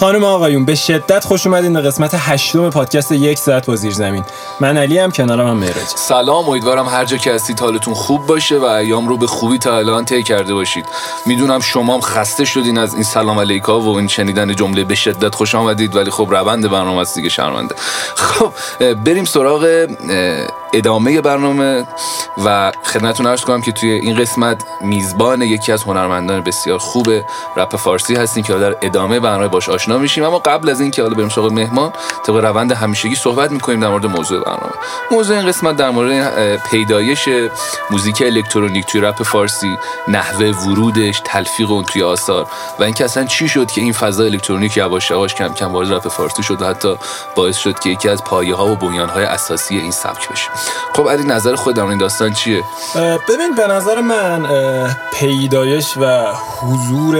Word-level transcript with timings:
خانم 0.00 0.24
آقایون 0.24 0.64
به 0.64 0.74
شدت 0.74 1.24
خوش 1.24 1.46
اومدین 1.46 1.72
به 1.72 1.80
قسمت 1.80 2.10
هشتم 2.14 2.70
پادکست 2.70 3.12
یک 3.12 3.38
ساعت 3.38 3.66
با 3.66 3.76
زیر 3.76 3.92
زمین. 3.92 4.24
من 4.60 4.76
علی 4.76 4.98
هم 4.98 5.10
کنارم 5.10 5.48
هم 5.48 5.56
مهرج 5.56 5.86
سلام 5.96 6.48
امیدوارم 6.48 6.88
هر 6.88 7.04
جا 7.04 7.16
که 7.16 7.32
هستید 7.32 7.60
حالتون 7.60 7.94
خوب 7.94 8.26
باشه 8.26 8.58
و 8.58 8.64
ایام 8.64 9.08
رو 9.08 9.16
به 9.16 9.26
خوبی 9.26 9.58
تا 9.58 9.76
الان 9.76 10.04
طی 10.04 10.22
کرده 10.22 10.54
باشید. 10.54 10.86
می‌دونم 11.26 11.60
شما 11.60 11.94
هم 11.94 12.00
خسته 12.00 12.44
شدین 12.44 12.78
از 12.78 12.94
این 12.94 13.02
سلام 13.02 13.40
علیکا 13.40 13.80
و 13.80 13.96
این 13.96 14.08
شنیدن 14.08 14.54
جمله 14.54 14.84
به 14.84 14.94
شدت 14.94 15.34
خوش 15.34 15.54
آمدید 15.54 15.96
ولی 15.96 16.10
خب 16.10 16.26
روند 16.30 16.70
برنامه 16.70 17.00
است 17.00 17.14
دیگه 17.14 17.28
شرمنده. 17.28 17.74
خب 18.14 18.52
بریم 18.94 19.24
سراغ 19.24 19.86
ادامه 20.76 21.20
برنامه 21.20 21.86
و 22.44 22.72
خدمتتون 22.84 23.26
عرض 23.26 23.44
کنم 23.44 23.60
که 23.60 23.72
توی 23.72 23.90
این 23.90 24.16
قسمت 24.16 24.64
میزبان 24.80 25.42
یکی 25.42 25.72
از 25.72 25.82
هنرمندان 25.82 26.40
بسیار 26.40 26.78
خوب 26.78 27.08
رپ 27.56 27.76
فارسی 27.76 28.14
هستیم 28.14 28.42
که 28.42 28.54
در 28.54 28.76
ادامه 28.82 29.20
برنامه 29.20 29.48
باش 29.48 29.68
آشنا 29.68 29.98
میشیم. 29.98 30.24
اما 30.24 30.38
قبل 30.38 30.70
از 30.70 30.80
اینکه 30.80 31.02
حالا 31.02 31.14
بریم 31.14 31.28
سراغ 31.28 31.52
مهمان 31.52 31.92
طبق 32.26 32.36
روند 32.36 32.72
همیشگی 32.72 33.14
صحبت 33.14 33.50
می‌کنیم 33.50 33.80
در 33.80 33.88
مورد 33.88 34.06
موضوع 34.06 34.44
برنامه. 34.44 34.72
موضوع 35.10 35.36
این 35.36 35.46
قسمت 35.46 35.76
در 35.76 35.90
مورد 35.90 36.62
پیدایش 36.70 37.28
موزیک 37.90 38.22
الکترونیک 38.26 38.86
توی 38.86 39.00
رپ 39.00 39.22
فارسی 39.22 39.78
نحوه 40.08 40.46
ورودش 40.46 41.22
تلفیق 41.24 41.70
اون 41.70 41.84
توی 41.84 42.02
آثار 42.02 42.46
و 42.78 42.82
اینکه 42.82 43.04
اصلا 43.04 43.24
چی 43.24 43.48
شد 43.48 43.70
که 43.70 43.80
این 43.80 43.92
فضا 43.92 44.24
الکترونیک 44.24 44.76
یواش 44.76 45.10
یواش 45.10 45.34
کم 45.34 45.48
کم 45.48 45.72
وارد 45.72 45.92
رپ 45.92 46.08
فارسی 46.08 46.42
شد 46.42 46.62
و 46.62 46.66
حتی 46.66 46.96
باعث 47.34 47.56
شد 47.56 47.78
که 47.78 47.90
یکی 47.90 48.08
از 48.08 48.24
پایه 48.24 48.54
ها 48.54 48.66
و 48.66 48.76
بنیان 48.76 49.08
های 49.08 49.24
اساسی 49.24 49.78
این 49.78 49.90
سبک 49.90 50.28
بشه. 50.28 50.50
خب 50.94 51.08
علی 51.08 51.24
نظر 51.24 51.54
خود 51.54 51.74
در 51.74 51.84
این 51.84 51.98
داستان 51.98 52.32
چیه؟ 52.32 52.64
ببین 53.28 53.54
به 53.56 53.66
نظر 53.66 54.00
من 54.00 54.46
پیدایش 55.12 55.96
و 55.96 56.26
حضور 56.60 57.16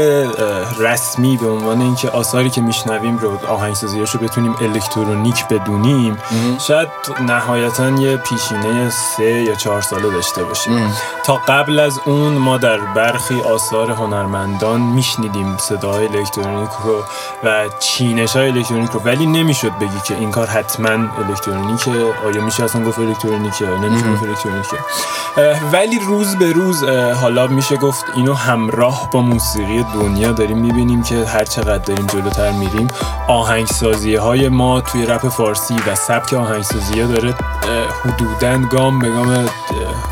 رسمی 0.79 1.37
به 1.37 1.49
عنوان 1.49 1.81
اینکه 1.81 2.11
آثاری 2.11 2.51
که 2.51 2.61
میشنویم 2.61 3.19
رو 3.19 3.47
آهنگسازیاش 3.47 4.11
رو 4.11 4.21
بتونیم 4.21 4.57
الکترونیک 4.61 5.49
بدونیم 5.49 6.19
شاید 6.59 6.89
نهایتا 7.21 7.91
یه 7.91 8.17
پیشینه 8.17 8.91
سه 8.91 9.25
یا 9.25 9.55
چهار 9.55 9.83
ساله 9.83 10.11
داشته 10.11 10.45
باشیم. 10.45 10.93
تا 11.25 11.37
قبل 11.49 11.79
از 11.79 12.01
اون 12.05 12.33
ما 12.33 12.59
در 12.59 12.79
برخی 12.79 13.41
آثار 13.41 13.91
هنرمندان 13.91 14.81
میشنیدیم 14.81 15.57
صداهای 15.57 16.07
الکترونیک 16.07 16.71
رو 16.85 17.05
و 17.45 17.69
چینش 17.79 18.37
های 18.37 18.51
الکترونیک 18.51 18.91
رو 18.91 19.01
ولی 19.01 19.27
نمی‌شد 19.27 19.73
بگی 19.81 20.01
که 20.05 20.15
این 20.15 20.31
کار 20.31 20.47
حتما 20.47 20.89
الکترونیکه. 21.29 21.91
آیا 22.27 22.45
میشه 22.45 22.65
اصلا 22.65 22.85
گفت 22.85 22.99
الکترونیکه 23.27 23.65
نمیشه 23.67 24.13
گفت 24.13 24.23
الکترونیکه 24.23 24.77
ولی 25.73 25.99
روز 25.99 26.37
به 26.37 26.53
روز 26.53 26.85
حالا 27.21 27.47
میشه 27.47 27.77
گفت 27.77 28.05
اینو 28.15 28.35
همراه 28.35 29.11
با 29.11 29.21
موسیقی 29.21 29.85
دنیا 29.95 30.33
داریم 30.33 30.59
می‌بینیم 30.59 31.03
که 31.03 31.25
هر 31.25 31.45
چقدر 31.45 31.79
داریم 31.79 32.07
جلوتر 32.07 32.53
میریم. 32.53 32.89
آهنگسازی 33.29 34.15
های 34.15 34.49
ما 34.49 34.81
توی 34.81 35.07
رپ 35.07 35.29
فارسی 35.29 35.75
و 35.87 35.95
سبک 35.95 36.33
آهنگسازی 36.33 37.01
ها 37.01 37.07
داره 37.07 37.35
حدودا 38.05 38.59
گام 38.59 38.99
به 38.99 39.09
گام 39.09 39.49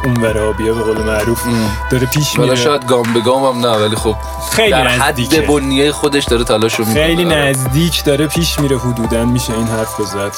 اون 0.05 0.17
ورابیا 0.23 0.75
به 0.75 0.83
قول 0.83 1.03
معروف 1.03 1.43
داره 1.91 2.07
پیش 2.07 2.39
میره. 2.39 2.57
شاید 2.57 2.87
گام 2.87 3.13
به 3.15 3.21
گام 3.21 3.45
هم 3.45 3.67
نه 3.67 3.77
ولی 3.77 3.97
خب 3.97 4.17
خیلی 4.53 4.71
در 4.71 4.89
نزدیکه. 4.89 5.41
حد 5.41 5.47
بنیه 5.47 5.93
خودش 5.93 6.25
داره 6.25 6.45
تلاش 6.45 6.75
رو 6.75 6.85
می‌کنه. 6.85 7.05
خیلی 7.05 7.25
نزدیک 7.25 8.05
داره 8.05 8.27
پیش 8.27 8.59
میره 8.59 8.79
حدودا 8.79 9.25
میشه 9.25 9.53
این 9.53 9.67
حرف 9.67 10.01
بزد 10.01 10.33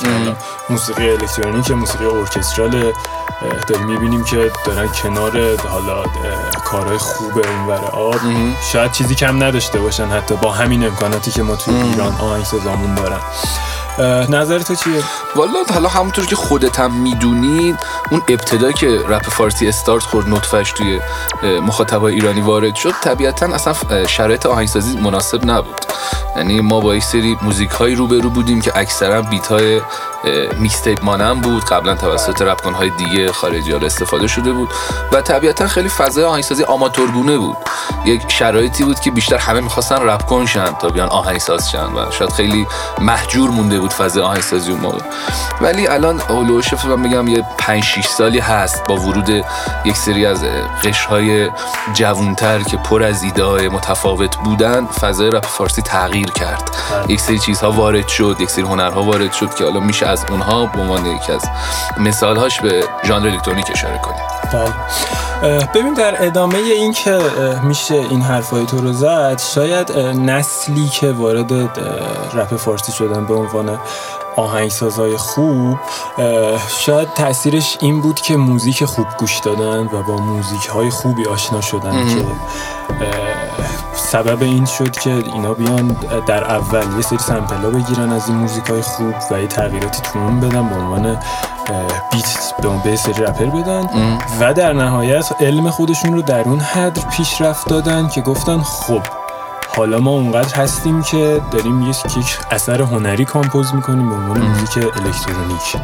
موسیقی 0.70 1.10
الکترونیک 1.10 1.70
موسیقی 1.70 2.04
ارکسترال 2.04 2.65
داریم 3.68 3.86
می‌بینیم 3.86 4.24
که 4.24 4.52
دارن 4.64 4.88
کنار 4.88 5.56
حالا 5.56 6.02
کارهای 6.64 6.98
خوب 6.98 7.38
اونور 7.38 7.84
آب 7.84 8.20
شاید 8.72 8.92
چیزی 8.92 9.14
کم 9.14 9.42
نداشته 9.42 9.78
باشن 9.80 10.06
حتی 10.06 10.34
با 10.36 10.52
همین 10.52 10.86
امکاناتی 10.86 11.30
که 11.30 11.42
ما 11.42 11.56
توی 11.56 11.74
ایران 11.74 12.16
آهنگسازامون 12.20 12.94
دارن. 12.94 13.20
نظر 14.28 14.58
تو 14.58 14.74
چیه؟ 14.74 15.02
والا 15.36 15.52
حالا 15.74 15.88
همونطور 15.88 16.26
که 16.26 16.36
خودت 16.36 16.80
هم 16.80 16.92
می‌دونید 16.92 17.78
اون 18.10 18.22
ابتدا 18.28 18.72
که 18.72 19.00
رپ 19.08 19.28
فارسی 19.28 19.68
استارت 19.68 20.02
خورد 20.02 20.28
نطفش 20.28 20.72
توی 20.72 21.00
مخاطبای 21.42 22.14
ایرانی 22.14 22.40
وارد 22.40 22.74
شد 22.74 22.92
طبیعتا 23.02 23.46
اصلا 23.46 24.06
شرایط 24.06 24.46
آهنگسازی 24.46 24.96
مناسب 24.96 25.50
نبود. 25.50 25.80
یعنی 26.36 26.60
ما 26.60 26.80
با 26.80 26.94
یک 26.94 27.04
سری 27.04 27.38
موزیک 27.42 27.70
هایی 27.70 27.94
روبرو 27.94 28.30
بودیم 28.30 28.60
که 28.60 28.78
اکثرا 28.78 29.22
بیت 29.22 29.46
های 29.46 29.80
mixtape 30.58 31.04
مانند 31.04 31.40
بود 31.40 31.64
قبلا 31.64 31.94
توسط 31.94 32.42
رپکن 32.56 32.74
های 32.74 32.90
دیگه 32.90 33.32
خارجی 33.32 33.72
ها 33.72 33.78
استفاده 33.78 34.26
شده 34.26 34.52
بود 34.52 34.68
و 35.12 35.20
طبیعتا 35.20 35.66
خیلی 35.66 35.88
فضای 35.88 36.24
آهنگسازی 36.24 36.64
آماتورگونه 36.64 37.38
بود. 37.38 37.56
یک 38.04 38.22
شرایطی 38.28 38.84
بود 38.84 39.00
که 39.00 39.10
بیشتر 39.10 39.36
همه 39.36 39.60
می‌خواستن 39.60 39.96
رپ 39.96 40.26
کن 40.26 40.46
شن 40.46 40.72
تا 40.72 40.88
بیان 40.88 41.08
آهنگساز 41.08 41.70
شن 41.70 41.84
و 41.84 42.10
شاید 42.10 42.30
خیلی 42.32 42.66
مهجور 43.00 43.50
مونده 43.50 43.80
بود 43.80 43.92
فضای 43.92 44.22
آهنگسازی 44.22 44.70
اون 44.70 44.80
موقع. 44.80 45.00
ولی 45.60 45.86
الان 45.86 46.20
اولوش 46.20 46.84
من 46.84 47.02
بگم 47.02 47.28
یه 47.28 47.44
5 47.58 47.84
6 47.84 48.06
سالی 48.06 48.38
هست 48.38 48.84
با 48.84 48.96
ورود 48.96 49.44
یک 49.84 49.96
سری 49.96 50.26
از 50.26 50.44
قشرهای 50.84 51.50
جوانتر 51.94 52.62
که 52.62 52.76
پر 52.76 53.02
از 53.02 53.22
ایده 53.22 53.68
متفاوت 53.68 54.36
بودن 54.36 54.86
فضای 54.86 55.30
رپ 55.30 55.46
فارسی 55.46 55.82
تغییر 55.82 56.30
کرد. 56.30 56.70
یک 57.08 57.20
سری 57.20 57.38
چیزها 57.38 57.70
وارد 57.72 58.08
شد 58.08 58.36
یک 58.40 58.50
سری 58.50 58.62
هنرها 58.62 59.02
وارد 59.02 59.32
شد 59.32 59.54
که 59.54 59.64
حالا 59.64 59.80
میشه 59.80 60.06
از 60.06 60.24
اونها 60.30 60.66
به 60.66 60.80
عنوان 60.80 61.06
یکی 61.06 61.32
از 61.32 61.42
مثالهاش 62.46 62.60
به 62.60 62.88
ژانر 63.08 63.26
الکترونیک 63.26 63.70
اشاره 63.70 63.98
کنیم. 63.98 64.20
بله. 64.52 65.66
ببین 65.74 65.94
در 65.94 66.26
ادامه 66.26 66.58
این 66.58 66.92
که 66.92 67.18
میشه 67.62 67.94
این 67.94 68.22
حرفای 68.22 68.66
تو 68.66 68.80
رو 68.80 68.92
زد 68.92 69.38
شاید 69.38 69.92
نسلی 69.98 70.88
که 70.88 71.12
وارد 71.12 71.52
رپ 72.34 72.56
فارسی 72.56 72.92
شدن 72.92 73.26
به 73.26 73.34
عنوان 73.34 73.78
آهنگسازهای 74.36 75.16
خوب 75.16 75.78
شاید 76.68 77.14
تاثیرش 77.14 77.78
این 77.80 78.00
بود 78.00 78.20
که 78.20 78.36
موزیک 78.36 78.84
خوب 78.84 79.06
گوش 79.18 79.38
دادن 79.38 79.84
و 79.92 80.02
با 80.02 80.16
موزیک 80.16 80.66
های 80.66 80.90
خوبی 80.90 81.26
آشنا 81.26 81.60
شدن 81.60 82.08
که 82.08 82.26
سبب 83.94 84.42
این 84.42 84.64
شد 84.64 84.90
که 84.90 85.10
اینا 85.10 85.54
بیان 85.54 85.96
در 86.26 86.44
اول 86.44 86.96
یه 86.96 87.02
سری 87.02 87.18
سمپلا 87.18 87.70
بگیرن 87.70 88.12
از 88.12 88.28
این 88.28 88.38
موزیک 88.38 88.66
های 88.66 88.82
خوب 88.82 89.14
و 89.30 89.40
یه 89.40 89.46
تغییراتی 89.46 90.02
تو 90.02 90.18
اون 90.18 90.40
بدن 90.40 90.68
به 90.68 90.74
عنوان 90.74 91.18
بیت 92.12 92.54
به 92.62 92.68
اون 92.68 92.96
سری 92.96 93.24
رپر 93.24 93.44
بدن 93.44 93.88
و 94.40 94.54
در 94.54 94.72
نهایت 94.72 95.32
علم 95.40 95.70
خودشون 95.70 96.12
رو 96.14 96.22
در 96.22 96.40
اون 96.40 96.60
حد 96.60 97.08
پیشرفت 97.10 97.68
دادن 97.68 98.08
که 98.08 98.20
گفتن 98.20 98.62
خب 98.62 99.02
حالا 99.76 99.98
ما 99.98 100.10
اونقدر 100.10 100.54
هستیم 100.54 101.02
که 101.02 101.40
داریم 101.52 101.82
یک 101.90 102.38
اثر 102.50 102.82
هنری 102.82 103.24
کامپوز 103.24 103.74
می‌کنیم 103.74 104.08
به 104.08 104.14
عنوان 104.14 104.40
موزیک 104.42 104.76
الکترونیک. 104.76 105.76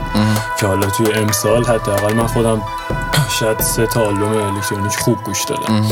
که 0.60 0.66
حالا 0.66 0.86
توی 0.86 1.12
امسال 1.12 1.64
حداقل 1.64 2.14
من 2.14 2.26
خودم 2.26 2.62
شاید 3.40 3.60
سه 3.60 3.86
تا 3.86 4.00
آلبوم 4.00 4.54
الکترونیک 4.54 4.96
خوب 4.96 5.22
گوش 5.24 5.44
دادم. 5.44 5.86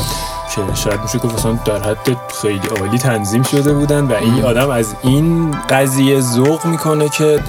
که 0.55 0.75
شاید 0.75 1.01
میشه 1.01 1.17
گفت 1.17 1.35
مثلا 1.35 1.51
در 1.51 1.83
حد 1.89 2.17
خیلی 2.41 2.67
عالی 2.79 2.97
تنظیم 2.97 3.43
شده 3.43 3.73
بودن 3.73 4.03
و 4.03 4.13
این 4.13 4.43
آدم 4.43 4.69
از 4.69 4.95
این 5.03 5.51
قضیه 5.69 6.21
ذوق 6.21 6.65
می‌کنه 6.65 7.09
که 7.09 7.39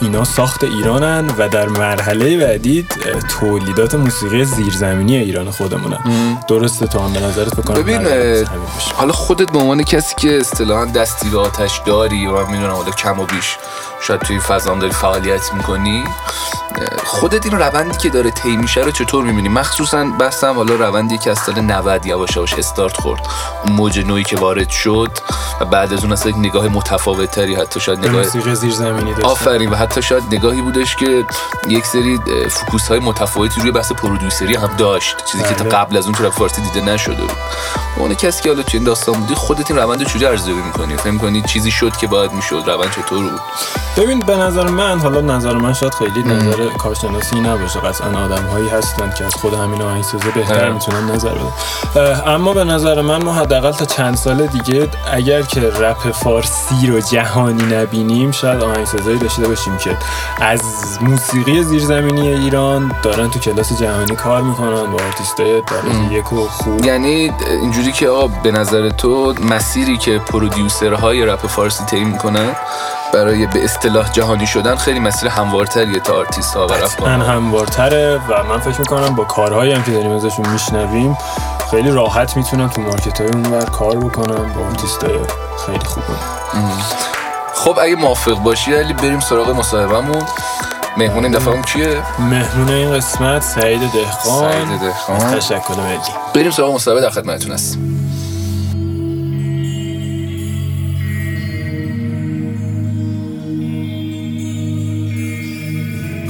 اینا 0.00 0.24
ساخت 0.24 0.64
ایرانن 0.64 1.30
و 1.38 1.48
در 1.48 1.68
مرحله 1.68 2.38
بعدی 2.46 2.86
تولیدات 3.40 3.94
موسیقی 3.94 4.44
زیرزمینی 4.44 5.16
ایران 5.16 5.50
خودمونن. 5.50 5.98
درسته 6.48 6.86
تو 6.86 6.98
هم 6.98 7.12
به 7.12 7.20
نظرت 7.20 7.56
بکنم 7.56 7.82
ببین 7.82 8.06
حالا 8.94 9.12
خودت 9.12 9.50
به 9.52 9.58
عنوان 9.58 9.82
کسی 9.82 10.14
که 10.18 10.38
اصطلاحا 10.38 10.84
دستی 10.84 11.28
به 11.30 11.38
آتش 11.38 11.80
داری 11.86 12.26
و 12.26 12.46
می‌دونم 12.46 12.72
حالا 12.72 12.90
کم 12.90 13.20
و 13.20 13.24
بیش 13.24 13.56
شاید 14.00 14.20
توی 14.20 14.40
فضا 14.40 14.74
داری 14.74 14.92
فعالیت 14.92 15.54
می‌کنی 15.54 16.04
خودت 17.04 17.46
این 17.46 17.58
روندی 17.58 17.98
که 17.98 18.08
داره 18.08 18.30
طی 18.30 18.56
میشه 18.56 18.80
رو 18.80 18.90
چطور 18.90 19.24
می‌بینی؟ 19.24 19.48
مخصوصا 19.48 20.04
بحثم 20.04 20.54
حالا 20.54 20.74
روندی 20.74 21.18
که 21.18 21.30
از 21.30 21.38
سال 21.38 21.60
90 21.60 22.06
یواش 22.06 22.36
یواش 22.36 22.54
استارت 22.54 22.96
خورد. 22.96 23.20
اون 23.64 23.72
موج 23.72 23.98
نویی 23.98 24.24
که 24.24 24.36
وارد 24.36 24.70
شد 24.70 25.10
و 25.60 25.64
بعد 25.64 25.92
از 25.92 26.02
اون 26.02 26.12
اصلا 26.12 26.30
یک 26.30 26.38
نگاه 26.38 26.68
متفاوت 26.68 27.30
تری 27.30 27.54
حتی 27.54 27.80
شاید 27.80 28.06
نگاه 28.06 28.22
زیرزمینی 28.54 29.14
داشت. 29.14 29.26
آفرین 29.26 29.70
و 29.70 29.74
حتی 29.74 30.02
شاید 30.02 30.22
نگاهی 30.32 30.62
بودش 30.62 30.96
که 30.96 31.24
یک 31.68 31.86
سری 31.86 32.20
focus 32.50 32.88
های 32.88 32.98
متفاوتی 32.98 33.60
روی 33.60 33.70
بحث 33.70 33.92
producer 33.92 34.47
ی 34.47 34.54
هم 34.54 34.70
داشت. 34.78 35.24
چیزی 35.24 35.44
که 35.44 35.54
تا 35.54 35.64
قبل 35.64 35.96
از 35.96 36.04
اون 36.04 36.14
تو 36.14 36.30
فارسی 36.30 36.62
دیده 36.62 36.80
نشده 36.80 37.22
بود. 37.22 37.36
اون 37.96 38.14
کسی 38.14 38.42
که 38.42 38.48
حالا 38.48 38.62
این 38.74 38.84
داستان 38.84 39.14
بودی 39.14 39.34
خودت 39.34 39.70
این 39.70 39.80
روند 39.80 40.06
چجوری 40.06 40.26
ارزیابی 40.26 40.62
می‌کنی؟ 40.62 40.96
فکر 40.96 41.10
می‌کنی 41.10 41.42
چیزی 41.42 41.70
شد 41.70 41.96
که 41.96 42.06
باید 42.06 42.32
می‌شد؟ 42.32 42.62
روند 42.66 42.90
چطور 42.90 43.30
بود؟ 43.30 43.40
ببین 43.96 44.18
به 44.18 44.36
نظر 44.36 44.68
من 44.68 44.98
حالا 44.98 45.20
نظر 45.20 45.52
من 45.52 45.72
شاید 45.72 45.94
خیلی 45.94 46.22
نظر 46.22 46.67
کارشناسی 46.76 47.40
نباشه. 47.40 47.80
قطعا 47.80 48.24
آدم 48.24 48.46
هایی 48.46 48.68
هستن 48.68 49.12
که 49.18 49.24
از 49.24 49.34
خود 49.34 49.54
همین 49.54 49.82
آهنگسازه 49.82 50.30
بهتر 50.30 50.70
می‌تونن 50.70 51.10
نظر 51.10 51.30
بدن. 51.30 52.22
اما 52.26 52.52
به 52.52 52.64
نظر 52.64 53.00
من 53.00 53.22
ما 53.22 53.32
حداقل 53.32 53.72
تا 53.72 53.84
چند 53.84 54.16
سال 54.16 54.46
دیگه 54.46 54.88
اگر 55.12 55.42
که 55.42 55.60
رپ 55.60 56.10
فارسی 56.12 56.86
رو 56.86 57.00
جهانی 57.00 57.62
نبینیم 57.62 58.30
شاید 58.30 58.62
آهنگسازایی 58.62 59.18
داشته 59.18 59.48
باشیم 59.48 59.76
که 59.76 59.96
از 60.40 60.62
موسیقی 61.00 61.62
زیرزمینی 61.62 62.28
ایران 62.28 62.92
دارن 63.02 63.30
تو 63.30 63.38
کلاس 63.38 63.80
جهانی 63.80 64.16
کار 64.16 64.42
می‌کنن 64.42 64.86
با 64.90 65.04
آرتیستای 65.04 65.60
درجه 65.60 66.12
یک 66.12 66.32
و 66.32 66.48
خوب. 66.48 66.84
یعنی 66.84 67.32
اینجوری 67.62 67.92
که 67.92 68.08
آقا 68.08 68.28
به 68.42 68.50
نظر 68.50 68.88
تو 68.88 69.34
مسیری 69.50 69.96
که 69.96 70.18
producer 70.18 71.04
های 71.04 71.26
رپ 71.26 71.46
فارسی 71.46 71.84
طی 71.84 72.04
می‌کنن 72.04 72.56
برای 73.12 73.46
به 73.46 73.64
اصطلاح 73.64 74.12
جهانی 74.12 74.46
شدن 74.46 74.76
خیلی 74.76 75.00
مسیر 75.00 75.28
هموارتریه 75.28 76.00
تا 76.00 76.14
آرتیست 76.14 76.54
ها 76.54 76.66
و 76.66 77.08
هموارتره 77.08 78.20
و 78.28 78.42
من 78.44 78.58
فکر 78.58 78.80
می‌کنم 78.80 79.14
با 79.14 79.24
کارهایی 79.24 79.72
هم 79.72 79.82
که 79.82 79.90
داریم 79.90 80.12
ازشون 80.12 80.48
میشنویم 80.48 81.18
خیلی 81.70 81.90
راحت 81.90 82.36
می‌تونن 82.36 82.68
تو 82.68 82.80
market 82.80 83.20
های 83.20 83.30
اونور 83.30 83.64
کار 83.64 83.96
بکنن 83.96 84.52
با 84.52 84.66
آرتیست 84.66 85.00
خیلی 85.66 85.84
خوبه. 85.84 86.06
خب 87.54 87.78
اگه 87.82 87.96
موافق 87.96 88.34
باشی 88.34 88.74
علی 88.74 88.92
بریم 88.92 89.20
سراغ 89.20 89.50
مصاحبهمون. 89.50 90.22
مهمون 90.96 91.24
این 91.24 91.32
دفعه 91.32 91.62
کیه؟ 91.62 92.02
مهمون 92.18 92.68
این 92.68 92.94
قسمت 92.94 93.42
سعید 93.42 93.80
دهقان. 93.80 94.52
سعید 94.52 94.80
دهقان. 94.80 95.34
تشکر 95.34 95.74
ملی 95.76 95.98
بریم 96.34 96.50
سراغ 96.50 96.74
مصاحبه 96.74 97.00
در 97.00 97.10
خدمتتون 97.10 97.52
هست 97.52 97.78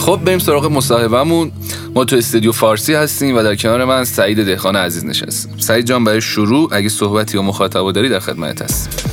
خب 0.08 0.20
بریم 0.24 0.38
سراغ 0.38 0.66
مصاحبهمون. 0.66 1.52
ما 1.94 2.04
تو 2.04 2.16
استودیو 2.16 2.52
فارسی 2.52 2.94
هستیم 2.94 3.36
و 3.36 3.42
در 3.42 3.56
کنار 3.56 3.84
من 3.84 4.04
سعید 4.04 4.44
دهخان 4.44 4.76
عزیز 4.76 5.04
نشستیم 5.04 5.58
سعید 5.58 5.86
جان 5.86 6.04
برای 6.04 6.20
شروع 6.20 6.68
اگه 6.72 6.88
صحبتی 6.88 7.36
یا 7.36 7.42
مخاطبا 7.42 7.92
داری 7.92 8.08
در 8.08 8.18
خدمت 8.18 8.62
هست 8.62 9.04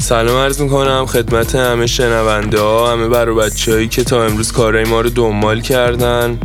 سلام 0.00 0.36
عرض 0.36 0.60
می‌کنم 0.60 1.06
خدمت 1.06 1.54
همه 1.54 1.86
شنونده 1.86 2.60
ها 2.60 2.92
همه 2.92 3.08
برای 3.08 3.34
بچه 3.34 3.72
هایی 3.72 3.88
که 3.88 4.04
تا 4.04 4.24
امروز 4.24 4.52
کارهای 4.52 4.84
ما 4.84 5.00
رو 5.00 5.10
دنبال 5.10 5.60
کردن. 5.60 6.38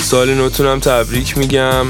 سال 0.00 0.34
نوتونم 0.34 0.78
تبریک 0.78 1.38
میگم. 1.38 1.86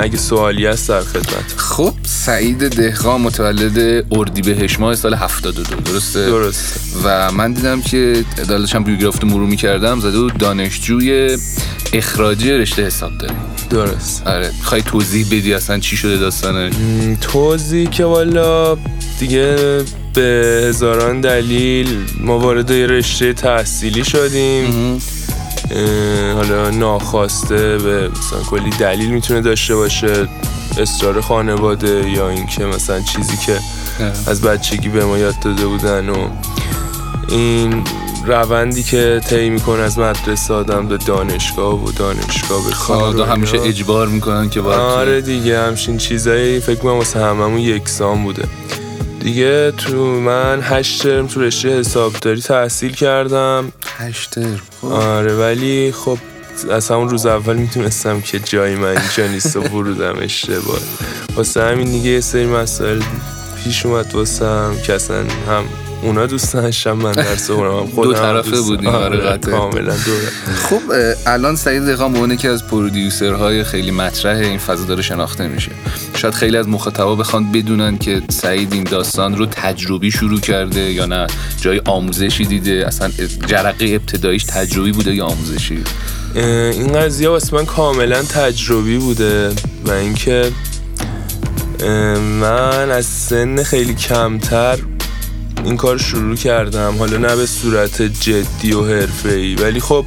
اگه 0.00 0.16
سوالی 0.16 0.66
هست 0.66 0.88
در 0.88 1.00
خدمت. 1.00 1.54
خب 1.56 1.94
سعید 2.30 2.68
دهقان 2.68 3.20
متولد 3.20 4.06
اردیبهشت 4.12 4.80
ماه 4.80 4.94
سال 4.94 5.14
72 5.14 5.62
درسته؟ 5.62 6.26
درست 6.26 6.96
و 7.04 7.32
من 7.32 7.52
دیدم 7.52 7.80
که 7.80 8.24
داشتم 8.48 8.84
بیوگرافت 8.84 9.24
مرور 9.24 9.46
می‌کردم 9.46 10.00
زده 10.00 10.18
بود 10.18 10.38
دانشجوی 10.38 11.38
اخراجی 11.92 12.52
رشته 12.52 12.86
حساب 12.86 13.18
داری 13.18 13.34
درست. 13.70 14.26
آره. 14.26 14.50
خواهی 14.62 14.82
توضیح 14.82 15.26
بدی 15.26 15.54
اصلا 15.54 15.78
چی 15.78 15.96
شده 15.96 16.16
داستانه؟ 16.16 16.70
توضیح 17.20 17.88
که 17.88 18.04
والا 18.04 18.78
دیگه 19.20 19.56
به 20.14 20.64
هزاران 20.68 21.20
دلیل 21.20 21.96
ما 22.20 22.38
وارد 22.38 22.72
رشته 22.72 23.32
تحصیلی 23.32 24.04
شدیم. 24.04 24.98
حالا 26.34 26.70
ناخواسته 26.70 27.78
به 27.78 28.08
مثلا 28.08 28.40
کلی 28.50 28.70
دلیل 28.70 29.10
می‌تونه 29.10 29.40
داشته 29.40 29.76
باشه 29.76 30.28
اصرار 30.78 31.20
خانواده 31.20 32.10
یا 32.10 32.28
اینکه 32.28 32.64
مثلا 32.64 33.00
چیزی 33.00 33.36
که 33.46 33.58
از 34.26 34.40
بچگی 34.42 34.88
به 34.88 35.04
ما 35.04 35.18
یاد 35.18 35.40
داده 35.40 35.66
بودن 35.66 36.08
و 36.08 36.28
این 37.28 37.84
روندی 38.26 38.82
که 38.82 39.20
طی 39.28 39.50
می‌کنه 39.50 39.82
از 39.82 39.98
مدرسه 39.98 40.54
آدم 40.54 40.88
به 40.88 40.96
دانشگاه 40.96 41.84
و 41.84 41.92
دانشگاه 41.92 42.64
به 42.64 42.70
خانواده 42.70 43.24
همیشه 43.24 43.60
اجبار 43.60 44.08
می‌کنن 44.08 44.50
که 44.50 44.60
باید 44.60 44.80
آره 44.80 45.20
دیگه 45.20 45.60
همشین 45.60 45.98
چیزایی 45.98 46.60
فکر 46.60 46.78
کنم 46.78 46.92
واسه 46.92 47.20
هممون 47.20 47.58
یکسان 47.58 48.24
بوده. 48.24 48.44
دیگه 49.20 49.70
تو 49.70 50.04
من 50.04 50.60
هشت 50.62 51.02
ترم 51.02 51.26
تو 51.26 51.40
رشته 51.40 51.78
حسابداری 51.78 52.40
تحصیل 52.40 52.92
کردم. 52.92 53.72
هشت 54.00 54.30
ترم 54.30 54.60
خب. 54.80 54.86
آره 54.86 55.34
ولی 55.34 55.92
خب 55.92 56.18
از 56.70 56.90
همون 56.90 57.08
روز 57.08 57.26
اول 57.26 57.56
می‌تونستم 57.56 58.20
که 58.20 58.38
جای 58.38 58.74
من 58.74 58.88
اینجا 58.88 59.26
نیست 59.26 59.56
و 59.56 59.60
ورودم 59.60 60.16
اشتباه 60.20 60.78
واسه 61.36 61.62
همین 61.62 61.90
دیگه 61.90 62.10
یه 62.10 62.20
سری 62.20 62.46
مسائل 62.46 63.02
پیش 63.64 63.86
اومد 63.86 64.14
واسه 64.14 64.46
هم 64.46 64.76
که 64.86 64.94
اصلا 64.94 65.24
هم 65.48 65.64
اونا 66.02 66.26
دوست 66.26 66.52
داشتم 66.52 66.92
من 66.92 67.12
درس 67.12 67.50
هم 67.50 67.86
خودم 67.86 68.10
دو 68.10 68.14
طرفه 68.14 68.60
بودیم 68.60 68.88
آره, 68.88 69.28
آره، 69.28 69.38
کاملا 69.38 69.94
دو 69.94 70.12
خب 70.54 70.80
الان 71.26 71.56
سعید 71.56 71.82
دقیقا 71.82 72.08
به 72.08 72.36
که 72.36 72.48
از 72.48 72.66
پرودیوسرهای 72.66 73.64
خیلی 73.64 73.90
مطرح 73.90 74.38
این 74.38 74.58
فضا 74.58 74.84
داره 74.84 75.02
شناخته 75.02 75.48
میشه. 75.48 75.70
شاید 76.16 76.34
خیلی 76.34 76.56
از 76.56 76.68
مخاطبا 76.68 77.14
بخوان 77.16 77.52
بدونن 77.52 77.98
که 77.98 78.22
سعید 78.30 78.72
این 78.72 78.84
داستان 78.84 79.36
رو 79.36 79.46
تجربی 79.46 80.10
شروع 80.10 80.40
کرده 80.40 80.80
یا 80.80 81.06
نه. 81.06 81.26
جای 81.60 81.80
آموزشی 81.84 82.44
دیده 82.44 82.84
اصلا 82.86 83.10
جرقه 83.46 83.86
ابتداییش 83.86 84.44
تجربی 84.44 84.92
بوده 84.92 85.14
یا 85.14 85.26
آموزشی؟ 85.26 85.84
این 86.34 86.92
قضیه 86.92 87.28
واسه 87.28 87.56
من 87.56 87.66
کاملا 87.66 88.22
تجربی 88.22 88.98
بوده 88.98 89.48
و 89.84 89.90
اینکه 89.90 90.52
من 92.40 92.90
از 92.90 93.06
سن 93.06 93.62
خیلی 93.62 93.94
کمتر 93.94 94.78
این 95.64 95.76
کار 95.76 95.98
شروع 95.98 96.36
کردم. 96.36 96.94
حالا 96.98 97.16
نه 97.16 97.36
به 97.36 97.46
صورت 97.46 98.02
جدی 98.02 98.72
و 98.72 99.06
ای 99.24 99.54
ولی 99.54 99.80
خب 99.80 100.04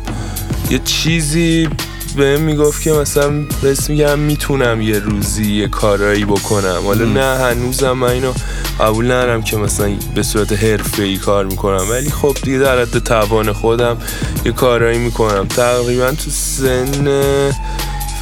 یه 0.69 0.79
چیزی 0.85 1.69
به 2.15 2.37
می‌گفت 2.37 2.81
که 2.81 2.91
مثلا 2.91 3.31
بس 3.63 3.89
میگم 3.89 4.19
می‌تونم 4.19 4.81
یه 4.81 4.99
روزی 4.99 5.51
یه 5.51 5.67
کارایی 5.67 6.25
بکنم. 6.25 6.81
حالا 6.85 7.05
نه 7.05 7.37
هنوزم 7.43 7.91
من 7.91 8.09
اینو 8.09 8.33
قبول 8.79 9.05
ندارم 9.05 9.41
که 9.41 9.57
مثلا 9.57 9.91
به 10.15 10.23
صورت 10.23 10.63
ای 10.99 11.17
کار 11.17 11.45
می‌کنم. 11.45 11.85
ولی 11.91 12.09
خب 12.09 12.37
دیگه 12.43 12.57
در 12.57 12.81
حد 12.81 12.99
توان 12.99 13.53
خودم 13.53 13.97
یه 14.45 14.51
کارایی 14.51 14.97
می‌کنم. 14.97 15.47
تقریبا 15.47 16.11
تو 16.11 16.29
سن 16.29 17.07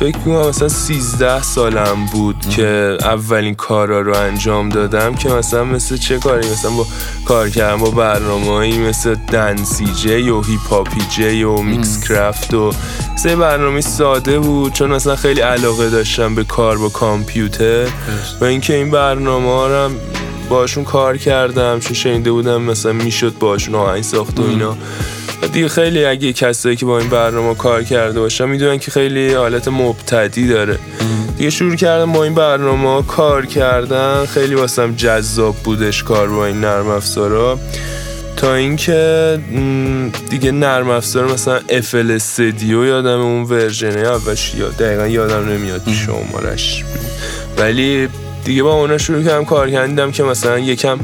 فکر 0.02 0.18
می‌کنم 0.18 0.50
مثلا 0.50 0.68
13 0.68 1.42
سالم 1.42 2.06
بود 2.06 2.36
که 2.50 2.98
اولین 3.02 3.56
کارا 3.56 4.02
رو 4.02 4.18
انجام 4.18 4.70
دادم 4.70 5.16
که 5.16 5.30
مثلا 5.30 5.64
مثل 5.64 5.98
چه 5.98 6.20
کاری؟ 6.20 6.50
مثلا 6.50 6.72
با 6.72 6.86
کار 7.26 7.50
کردم 7.50 7.78
با 7.78 7.90
برنامه 7.90 8.80
مثل 8.80 9.16
Dance 9.16 9.79
eJay 9.79 10.30
و 10.32 10.42
Hip 10.42 10.72
Hop 10.72 11.02
eJay 11.10 11.44
و 11.44 11.58
Mixcraft 11.58 12.54
و 12.54 12.74
سه 13.16 13.36
برنامه 13.36 13.82
ساده 13.82 14.40
بود 14.40 14.74
چون 14.74 14.92
مثلا 14.92 15.16
خیلی 15.16 15.42
علاقه 15.42 15.90
داشتم 15.90 16.36
به 16.36 16.44
کار 16.44 16.78
با 16.78 16.90
کامپیوتر 16.90 17.88
و 18.42 18.46
اینکه 18.46 18.76
این 18.76 18.92
برنامه 18.92 19.76
هم 19.76 19.92
باشون 20.52 20.84
کار 20.84 21.18
کردم 21.18 21.80
چون 21.80 21.94
شنیده 21.94 22.32
بودم 22.32 22.62
مثلا 22.62 22.94
می‌شد 22.94 23.34
باشون 23.40 23.76
آهنگ 23.76 24.04
ساخت 24.04 24.40
و 24.40 24.44
اینا. 24.44 24.78
دیگه 25.54 25.68
خیلی 25.68 26.06
اگه 26.06 26.34
کسایی 26.34 26.76
که 26.76 26.86
با 26.86 27.00
این 27.00 27.10
برنامه 27.10 27.56
کار 27.56 27.84
کرده 27.84 28.20
باشن 28.20 28.46
می‌دونن 28.46 28.80
که 28.80 28.92
خیلی 28.92 29.34
حالت 29.34 29.68
مبتدی 29.68 30.48
داره. 30.48 30.80
دیگه 31.38 31.50
شروع 31.50 31.76
کردم 31.76 32.12
با 32.12 32.24
این 32.24 32.34
برنامه 32.34 33.04
کار 33.08 33.46
کردن. 33.46 34.26
خیلی 34.26 34.56
واسم 34.56 34.96
جذاب 34.96 35.56
بودش 35.56 36.04
کار 36.04 36.30
با 36.30 36.46
این 36.46 36.62
نرم 36.62 36.88
افزارا. 36.88 37.60
تا 38.38 38.56
اینکه 38.56 39.40
دیگه 40.30 40.52
نرم 40.52 40.90
افزار 40.90 41.32
مثلا 41.34 41.60
افل 41.70 42.12
استدیو 42.12 42.86
یادم 42.86 43.20
اون 43.20 43.44
ورژن 43.44 43.98
اولش 43.98 44.56
یاد 44.56 44.78
دقیقا 44.78 45.08
یادم 45.08 45.50
نمیاد 45.50 45.82
شمارش. 45.90 46.84
ولی 47.58 48.10
دیگه 48.46 48.64
با 48.64 48.74
اونا 48.74 48.98
شروع 48.98 49.24
کردم 49.24 49.46
کار 49.46 49.70
کردم 49.70 50.12
که 50.12 50.24
مثلا 50.24 50.60
یکم 50.60 51.00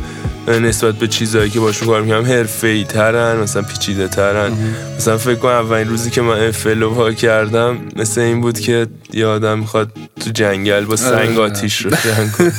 نسبت 0.48 0.96
به 0.96 1.08
چیزهایی 1.08 1.50
که 1.50 1.60
باشون 1.60 1.88
کار 1.88 2.02
می‌کنم 2.02 2.26
حرفه‌ای 2.26 2.84
ترن 2.84 3.40
مثلا 3.40 3.62
پیچیده 3.62 4.08
ترن 4.08 4.52
مثلا 4.98 5.18
فکر 5.18 5.36
کنم 5.36 5.52
اولین 5.52 5.90
روزی 5.90 6.10
که 6.10 6.22
من 6.22 6.40
رو 6.40 7.14
کردم 7.14 7.78
مثل 7.96 8.22
این 8.22 8.42
بود 8.42 8.60
که 8.60 8.88
یه 9.14 9.26
آدم 9.26 9.60
می‌خواد 9.60 9.90
تو 10.20 10.30
جنگل 10.32 10.86
با 10.86 10.96
سنگ 10.96 11.40
آره. 11.40 11.40
آتیش 11.40 11.78
رو 11.82 11.92
جنگ 11.92 12.52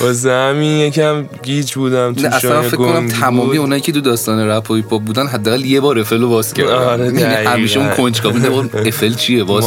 واسه 0.00 0.30
همین 0.48 0.76
یکم 0.76 1.28
گیج 1.42 1.74
بودم 1.74 2.14
تو 2.14 2.26
اصلا 2.26 2.62
فکر 2.62 2.76
کنم 2.76 3.08
تمامی 3.08 3.56
اونایی 3.56 3.80
که 3.80 3.92
تو 3.92 4.00
داستان 4.00 4.48
رپ 4.48 4.70
و 4.70 4.74
هیپ 4.74 4.88
بودن 4.88 5.26
حداقل 5.26 5.64
یه 5.64 5.80
بار 5.80 5.98
افل 5.98 6.20
رو 6.20 6.28
باز 6.28 6.54
کردن. 6.54 6.72
آره 6.72 7.48
همیشه 7.48 7.80
اون 7.80 7.90
کنجکاوی 7.90 8.40
نبود. 8.40 8.76
افل 8.76 9.14
چیه؟ 9.14 9.44
باز 9.44 9.64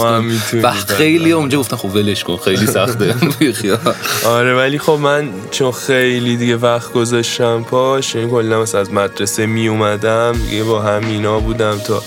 و 0.64 0.72
خیلی 0.72 1.32
اونجا 1.32 1.60
گفتن 1.60 1.76
خب 1.76 1.96
ولش 1.96 2.24
کن 2.24 2.38
خیلی 2.38 2.66
سخته. 2.68 3.16
آره 4.26 4.56
ولی 4.56 4.80
خب 4.80 5.00
من 5.02 5.30
چون 5.52 5.72
خیلی 5.72 6.38
دیگه 6.38 6.58
وقت 6.58 6.94
گذاشتم 6.94 7.64
پاش 7.64 8.16
این 8.16 8.30
کلا 8.30 8.62
از 8.62 8.94
مدرسه 8.94 9.46
می 9.46 9.68
اومدم 9.68 10.32
دیگه 10.50 10.64
با 10.64 10.82
همینا 10.82 11.40
بودم 11.40 11.78
تا 11.78 12.04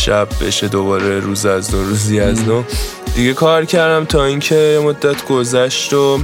شب 0.00 0.28
بشه 0.40 0.68
دوباره 0.68 1.20
روز 1.20 1.46
از 1.46 1.70
دو 1.70 1.82
روزی 1.82 2.20
از 2.20 2.48
نو. 2.48 2.62
دیگه 3.14 3.34
کار 3.34 3.64
کردم 3.64 4.04
تا 4.04 4.24
اینکه 4.24 4.80
مدت 4.84 5.24
گذشت 5.24 5.92
و 5.92 6.18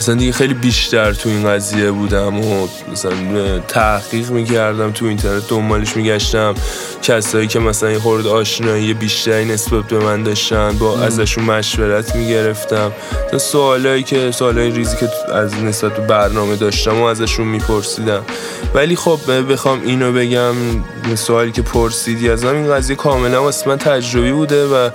مثلا 0.00 0.14
دیگه 0.14 0.32
خیلی 0.32 0.54
بیشتر 0.54 1.12
تو 1.12 1.28
این 1.28 1.48
قضیه 1.48 1.90
بودم 1.90 2.40
و 2.40 2.68
مثلا 2.92 3.12
تحقیق 3.58 4.30
می‌کردم 4.30 4.92
تو 4.92 5.04
اینترنت 5.04 5.48
دنبالش 5.48 5.96
میگشتم. 5.96 6.54
کسایی 7.02 7.46
که 7.46 7.58
مثلا 7.58 7.90
یه 7.90 7.98
خورد 7.98 8.26
آشنایی 8.26 8.94
بیشتری 8.94 9.44
نسبت 9.44 9.84
به 9.84 9.98
من 9.98 10.22
داشتن 10.22 10.78
با 10.78 11.00
ازشون 11.00 11.44
مشورت 11.44 12.16
می‌گرفتم. 12.16 12.92
تا 13.30 13.38
سوالایی 13.38 14.02
که 14.02 14.30
سوالای 14.30 14.70
ریزی 14.70 14.96
که 14.96 15.08
از 15.34 15.54
نسبت 15.54 15.96
به 15.96 16.06
برنامه 16.06 16.56
داشتم 16.56 17.00
و 17.00 17.04
ازشون 17.04 17.46
میپرسیدم. 17.46 18.22
ولی 18.74 18.96
خب 18.96 19.52
بخوام 19.52 19.82
اینو 19.84 20.12
بگم 20.12 20.54
سوالی 21.14 21.52
که 21.52 21.62
پرسیدی 21.62 22.30
ازم 22.30 22.48
این 22.54 22.74
قضیه 22.74 22.96
کاملا 22.96 23.42
واسه 23.42 23.68
من 23.68 23.78
تجربی 23.78 24.32
بوده 24.32 24.66
و 24.66 24.90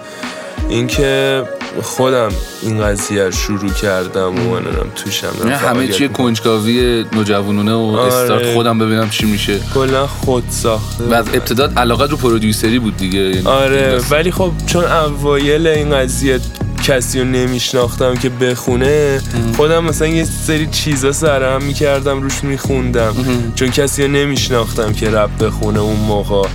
اینکه 0.70 1.44
خودم 1.82 2.30
این 2.62 2.82
قضیه 2.82 3.24
رو 3.24 3.32
شروع 3.32 3.70
کردم 3.70 4.48
و 4.48 4.50
منم 4.50 4.92
توشم 4.96 5.50
همه 5.52 5.88
چیه 5.88 6.08
کنجکاوی 6.08 7.06
نوجوانونه 7.14 7.74
و 7.74 7.78
آره. 7.78 8.14
استارت 8.14 8.54
خودم 8.54 8.80
ببینم 8.80 9.10
چی 9.10 9.26
میشه. 9.26 9.60
کلا 9.74 10.08
خود 10.08 10.44
ساخته. 10.50 11.04
و 11.04 11.14
از 11.14 11.28
ابتدا 11.28 11.70
علاقه 11.78 12.06
رو 12.06 12.18
پرودیوسری 12.18 12.80
بود 12.80 12.98
دیگه. 12.98 13.20
یعنی 13.20 13.48
آره 13.48 14.02
ولی 14.10 14.32
خب 14.32 14.52
چون 14.66 14.84
اوایل 14.84 15.68
این 15.68 15.96
قضیه 15.96 16.40
کسی 16.82 17.20
رو 17.20 17.26
نمیشناختم 17.26 18.16
که 18.16 18.30
بخونه 18.30 19.22
خودم 19.58 19.84
مثلا 19.84 20.08
یه 20.08 20.26
سری 20.26 20.68
چیزا 20.72 21.12
سرهم 21.12 21.64
می‌کردم 21.64 22.22
روش 22.22 22.44
میخوندم. 22.44 23.16
چون 23.56 23.72
کسی 23.72 24.04
رو 24.04 24.12
نمیشناختم 24.12 24.94
که 24.94 25.10
رپ 25.10 25.46
بخونه 25.46 25.80
اون 25.80 26.00
موقع. 26.00 26.50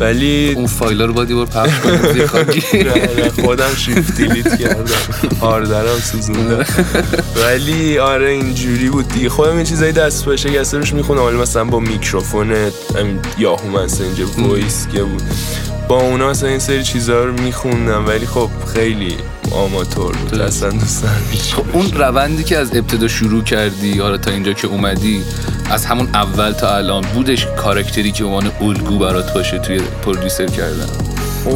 ولی 0.00 0.52
اون 0.56 0.66
فایل 0.66 1.02
رو 1.02 1.12
باید 1.12 1.30
یه 1.30 1.36
بار 1.36 1.46
پخش 1.46 1.80
کنم 1.80 2.08
خودم 3.44 3.74
shift 3.76 4.16
delete 4.16 4.58
کردم. 4.58 5.38
هاردم 5.40 5.98
سوزوندم. 5.98 6.64
ولی 7.36 7.98
آره 7.98 8.30
اینجوری 8.30 8.88
بود 8.88 9.08
دیگه. 9.08 9.28
خودم 9.28 9.56
این 9.56 9.64
چیزایی 9.64 9.92
دست 9.92 10.24
باشه 10.24 10.48
شکسته 10.48 10.78
روش 10.78 10.92
می‌خونم. 10.92 11.22
ولی 11.22 11.36
مثلا 11.36 11.64
با 11.64 11.80
میکروفون 11.80 12.54
Yahoo 13.38 13.68
Messenger 13.70 14.24
voice 14.38 14.86
که 14.92 15.02
بود. 15.02 15.22
با 15.88 16.00
اونا 16.00 16.30
مثلا 16.30 16.48
این 16.48 16.58
سری 16.58 16.82
چیزها 16.82 17.24
رو 17.24 17.32
میخوندم. 17.32 18.06
ولی 18.06 18.26
خب 18.26 18.50
خیلی 18.74 19.16
آماتور. 19.52 20.16
بود 20.16 20.40
اصلا 20.40 20.70
دوست 20.70 21.04
خب 21.54 21.64
اون 21.72 21.92
روندی 21.92 22.44
که 22.44 22.58
از 22.58 22.76
ابتدا 22.76 23.08
شروع 23.08 23.42
کردی 23.42 23.98
حالا 23.98 24.16
تا 24.16 24.30
اینجا 24.30 24.52
که 24.52 24.66
اومدی 24.66 25.22
از 25.70 25.86
همون 25.86 26.08
اول 26.14 26.52
تا 26.52 26.76
الان 26.76 27.02
بودش 27.14 27.46
کارکتری 27.56 28.12
که 28.12 28.24
عنوان 28.24 28.50
الگو 28.60 28.98
برات 28.98 29.34
باشه 29.34 29.58
توی 29.58 29.80
پرودیوسر 30.02 30.46
کردن؟ 30.46 30.86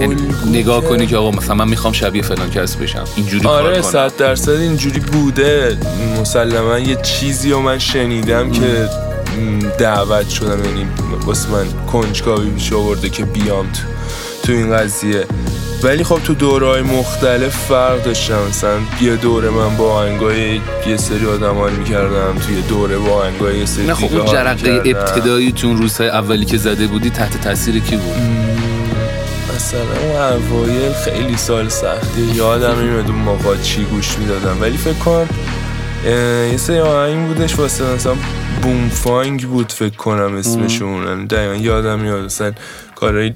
یعنی 0.00 0.16
نگاه 0.52 0.84
کنی 0.84 1.06
که 1.06 1.16
آقا 1.16 1.30
مثلا 1.30 1.54
من 1.54 1.68
می‌خوام 1.68 1.92
شبیه 1.92 2.22
فلان 2.22 2.50
کس 2.50 2.76
بشم. 2.76 3.04
اینجوری 3.16 3.46
آره 3.46 3.80
کار 3.80 3.92
صد 3.92 4.16
درصد 4.16 4.50
اینجوری 4.50 5.00
بوده. 5.00 5.78
مسلما 6.20 6.78
یه 6.78 6.96
چیزی 7.02 7.50
رو 7.50 7.60
من 7.60 7.78
شنیدم 7.78 8.50
که 8.50 8.88
دعوت 9.78 10.28
شدم. 10.28 10.64
یعنی 10.64 10.86
واسه 11.26 11.50
من 11.50 11.66
کنجکاوی 11.86 12.50
میشه 12.50 12.76
آورده 12.76 13.08
که 13.08 13.24
بیام 13.24 13.66
تو, 13.72 13.82
تو 14.42 14.52
این 14.52 14.76
قضیه. 14.76 15.24
ولی 15.82 16.04
خب 16.04 16.20
تو 16.24 16.34
دورهای 16.34 16.82
مختلف 16.82 17.56
فرق 17.56 18.02
داشتم 18.02 18.38
مثلا 18.48 18.78
یه 19.00 19.16
دوره 19.16 19.50
من 19.50 19.76
با 19.76 19.92
آهنگای 19.92 20.60
یه 20.86 20.96
سری 20.96 21.26
آدم 21.26 21.54
حال 21.54 21.72
می‌کردم 21.72 22.38
توی 22.46 22.62
دوره 22.62 22.98
با 22.98 23.12
آهنگای 23.12 23.58
یه 23.58 23.66
سری 23.66 23.86
نه 23.86 23.94
خب 23.94 24.16
اون 24.16 24.26
جرقه 24.26 24.82
ابتدایی 24.84 25.52
تو 25.52 25.74
روزهای 25.74 26.08
اولی 26.08 26.44
که 26.44 26.56
زده 26.56 26.86
بودی 26.86 27.10
تحت 27.10 27.40
تاثیر 27.40 27.78
کی 27.78 27.96
بود؟ 27.96 28.16
مثلا 29.56 29.80
اون 29.80 30.16
اوایل 30.16 30.92
خیلی 30.92 31.36
سال 31.36 31.68
سختی. 31.68 32.22
یادم 32.34 32.80
نمیاد 32.80 33.06
اون 33.06 33.18
موقع 33.18 33.56
چی 33.62 33.84
گوش 33.84 34.18
می‌دادم. 34.18 34.60
ولی 34.60 34.76
فکر 34.76 34.98
کنم 34.98 35.28
یه 36.50 36.56
سری 36.56 36.78
آهنگ 36.78 37.26
بودش 37.26 37.58
واسه 37.58 37.84
مثلا 37.84 38.14
بوم 38.62 38.88
فانگ 38.88 39.46
بود 39.46 39.72
فکر 39.72 39.96
کنم 39.96 40.36
اسمشون. 40.36 41.24
دقیقا 41.24 41.54
یادم 41.54 41.98
میاد. 41.98 42.24
مثلا 42.24 42.52
کارهای 42.94 43.32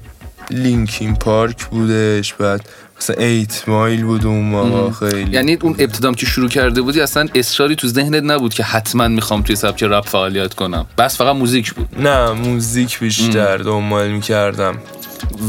لینکین 0.51 1.15
پارک 1.15 1.65
بودش 1.65 2.33
بعد 2.33 2.69
مثلا 2.97 3.15
ایت 3.15 3.63
مایل 3.67 4.03
بود 4.03 4.25
اون 4.25 4.45
موقع 4.45 4.91
خیلی. 4.91 5.31
یعنی 5.31 5.57
اون 5.61 5.75
ابتدام 5.79 6.13
که 6.13 6.25
شروع 6.25 6.49
کرده 6.49 6.81
بودی 6.81 7.01
اصلا 7.01 7.27
اصراری 7.35 7.75
تو 7.75 7.87
ذهنت 7.87 8.23
نبود 8.23 8.53
که 8.53 8.63
حتما 8.63 9.07
می‌خوام 9.07 9.41
توی 9.41 9.55
سبک 9.55 9.83
رپ 9.83 10.07
فعالیت 10.07 10.53
کنم. 10.53 10.85
بس 10.97 11.17
فقط 11.17 11.35
موزیک 11.35 11.73
بود. 11.73 11.87
نه 11.99 12.31
موزیک 12.31 12.99
بیشتر 12.99 13.57
دنبال 13.57 14.11
می‌کردم. 14.11 14.77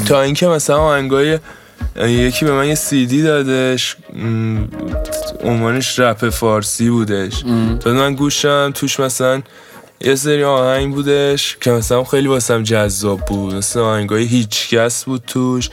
تا 0.06 0.22
اینکه 0.22 0.46
مثلا 0.46 0.76
آهنگای 0.76 1.38
یکی 1.96 2.44
به 2.44 2.52
من 2.52 2.66
یه 2.66 2.74
سیدی 2.74 3.22
دادش 3.22 3.96
عنوانش 5.44 5.98
رپ 5.98 6.28
فارسی 6.28 6.90
بودش. 6.90 7.44
بعد 7.84 7.88
من 7.88 8.14
گوشم 8.14 8.72
توش 8.74 9.00
مثلا 9.00 9.42
یه 10.04 10.14
سری 10.14 10.44
آهنگ 10.44 10.94
بودش 10.94 11.56
که 11.60 11.70
مثلا 11.70 12.04
خیلی 12.04 12.28
واسم 12.28 12.62
جذاب 12.62 13.20
بود. 13.20 13.54
مثل 13.54 13.80
آهنگای 13.80 14.24
هیچکس 14.24 15.04
بود 15.04 15.22
توش. 15.26 15.70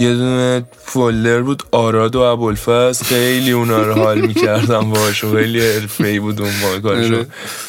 یه 0.00 0.14
دونه 0.14 0.64
فولر 0.84 1.42
بود 1.42 1.62
آراد 1.70 2.16
و 2.16 2.20
ابوالفضل. 2.20 3.04
خیلی 3.04 3.50
اونا 3.50 3.82
رو 3.82 3.94
حال 3.94 4.20
می‌کردم 4.20 4.90
باشون 4.90 5.36
خیلی 5.36 5.60
حرفه‌ای 5.60 6.18
بود 6.18 6.40
اون 6.40 6.50
موقع 6.62 6.96
آره. 6.96 7.26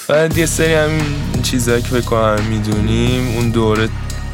بعد 0.08 0.38
یه 0.38 0.46
سری 0.46 0.74
همین 0.74 1.03
چیزایی 1.44 1.82
که 1.82 1.96
بکنم 1.96 2.44
می‌دونیم 2.50 3.38
اون 3.38 3.50
دوره 3.50 3.89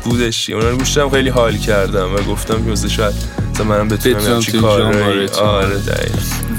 بودش 0.10 0.50
اونا 0.50 0.70
رو 0.70 0.78
گوشتم 0.78 1.10
خیلی 1.10 1.30
حال 1.30 1.58
کردم 1.58 2.16
و 2.16 2.18
گفتم 2.18 2.66
که 2.66 2.72
مثلا 2.72 2.90
شاید 2.90 3.14
مثلا 3.54 3.66
منم 3.66 3.88
بتونم 3.88 4.40
چی 4.40 4.52
کار 4.52 4.82
آره 5.42 5.78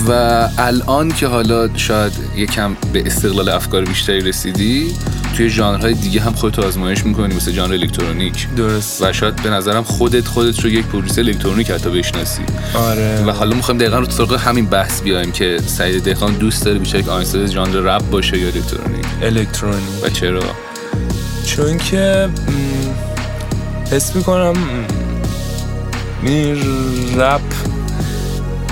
و 0.09 0.49
الان 0.59 1.13
که 1.13 1.27
حالا 1.27 1.77
شاید 1.77 2.13
یکم 2.37 2.77
به 2.93 3.07
استقلال 3.07 3.49
افکار 3.49 3.85
بیشتری 3.85 4.21
رسیدی 4.21 4.95
توی 5.37 5.51
ژانرهای 5.51 5.95
دیگه 5.95 6.21
هم 6.21 6.33
خودت 6.33 6.59
آزمایش 6.59 7.07
می‌کنی 7.07 7.35
مثل 7.35 7.53
ژانر 7.53 7.73
الکترونیک. 7.73 8.49
درست. 8.57 9.03
و 9.03 9.13
شاید 9.13 9.37
به 9.37 9.51
نظرم 9.51 9.83
خودت 9.83 10.27
خودت 10.27 10.61
رو 10.61 10.71
یک 10.71 10.87
پرودوسر 10.87 11.21
الکترونیک 11.21 11.71
حتی 11.71 11.91
بشناسی. 11.91 12.43
آره. 12.75 13.25
و 13.27 13.31
حالا 13.31 13.57
می‌خوایم 13.57 13.79
دقیقا 13.79 13.99
رو 13.99 14.11
سراغ 14.11 14.35
همین 14.35 14.67
بحث 14.67 15.03
بیایم 15.03 15.33
که 15.33 15.59
سعید 15.67 16.03
دهقان 16.03 16.35
دوست 16.35 16.65
داره 16.65 16.79
بیشتر 16.79 17.01
که 17.01 17.11
آهنگساز 17.11 17.53
ژانر 17.53 17.81
رپ 17.81 18.11
باشه 18.11 18.39
یا 18.39 18.47
الکترونیک. 18.47 19.07
الکترونیک. 19.23 20.05
و 20.05 20.09
چرا؟ 20.09 20.43
چون 21.47 21.79
که 21.79 22.29
حس 23.93 24.17
می‌کنم 24.17 24.55
این 26.23 26.57
رپ 27.21 27.41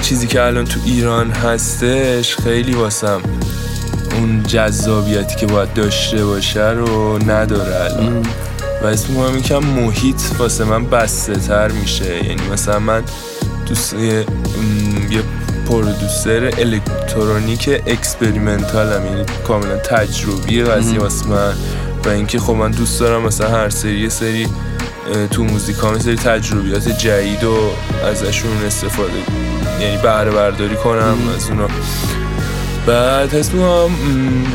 چیزی 0.03 0.27
که 0.27 0.43
الان 0.43 0.65
تو 0.65 0.81
ایران 0.85 1.31
هستش 1.31 2.37
خیلی 2.37 2.73
واسم 2.73 3.21
اون 4.15 4.43
جذابیتی 4.43 5.37
که 5.37 5.47
باید 5.47 5.75
داشته 5.75 6.25
باشه 6.25 6.71
رو 6.71 7.19
نداره 7.31 7.85
الان. 7.85 8.23
و 8.83 8.87
اسم 8.87 9.13
می‌کنم 9.13 9.39
یکم 9.39 9.59
محیط 9.59 10.21
واسه 10.39 10.65
من 10.65 10.87
بسته 10.87 11.35
تر 11.35 11.69
میشه. 11.69 12.25
یعنی 12.25 12.49
مثلا 12.53 12.79
من 12.79 13.03
دوست 13.67 13.95
یه, 13.95 14.27
یه 15.11 15.23
producer 15.69 16.53
electronic 16.59 17.71
experimental 17.87 18.93
هم 18.93 19.07
یعنی 19.07 19.25
کاملا 19.49 19.77
تجربی 19.77 20.63
قضیه 20.63 21.01
واسه 21.01 21.27
من. 21.27 21.55
و 22.05 22.09
اینکه 22.09 22.39
خب 22.39 22.53
من 22.53 22.71
دوست 22.71 23.01
دارم 23.01 23.23
مثلا 23.23 23.51
هر 23.51 23.69
سری 23.69 24.11
سری 24.11 24.49
تو 25.31 25.45
موزیک 25.45 25.77
ها 25.77 25.99
سری 25.99 26.17
تجربیات 26.17 26.89
جدید 26.89 27.45
و 27.45 27.71
ازشون 28.05 28.65
استفاده 28.67 29.13
یعنی 29.81 29.97
بهره 29.97 30.31
برداری 30.31 30.77
کنم 30.77 31.17
از 31.37 31.49
اونا. 31.51 31.69
بعد 32.87 33.35
حس 33.35 33.53
می‌کنم 33.53 33.91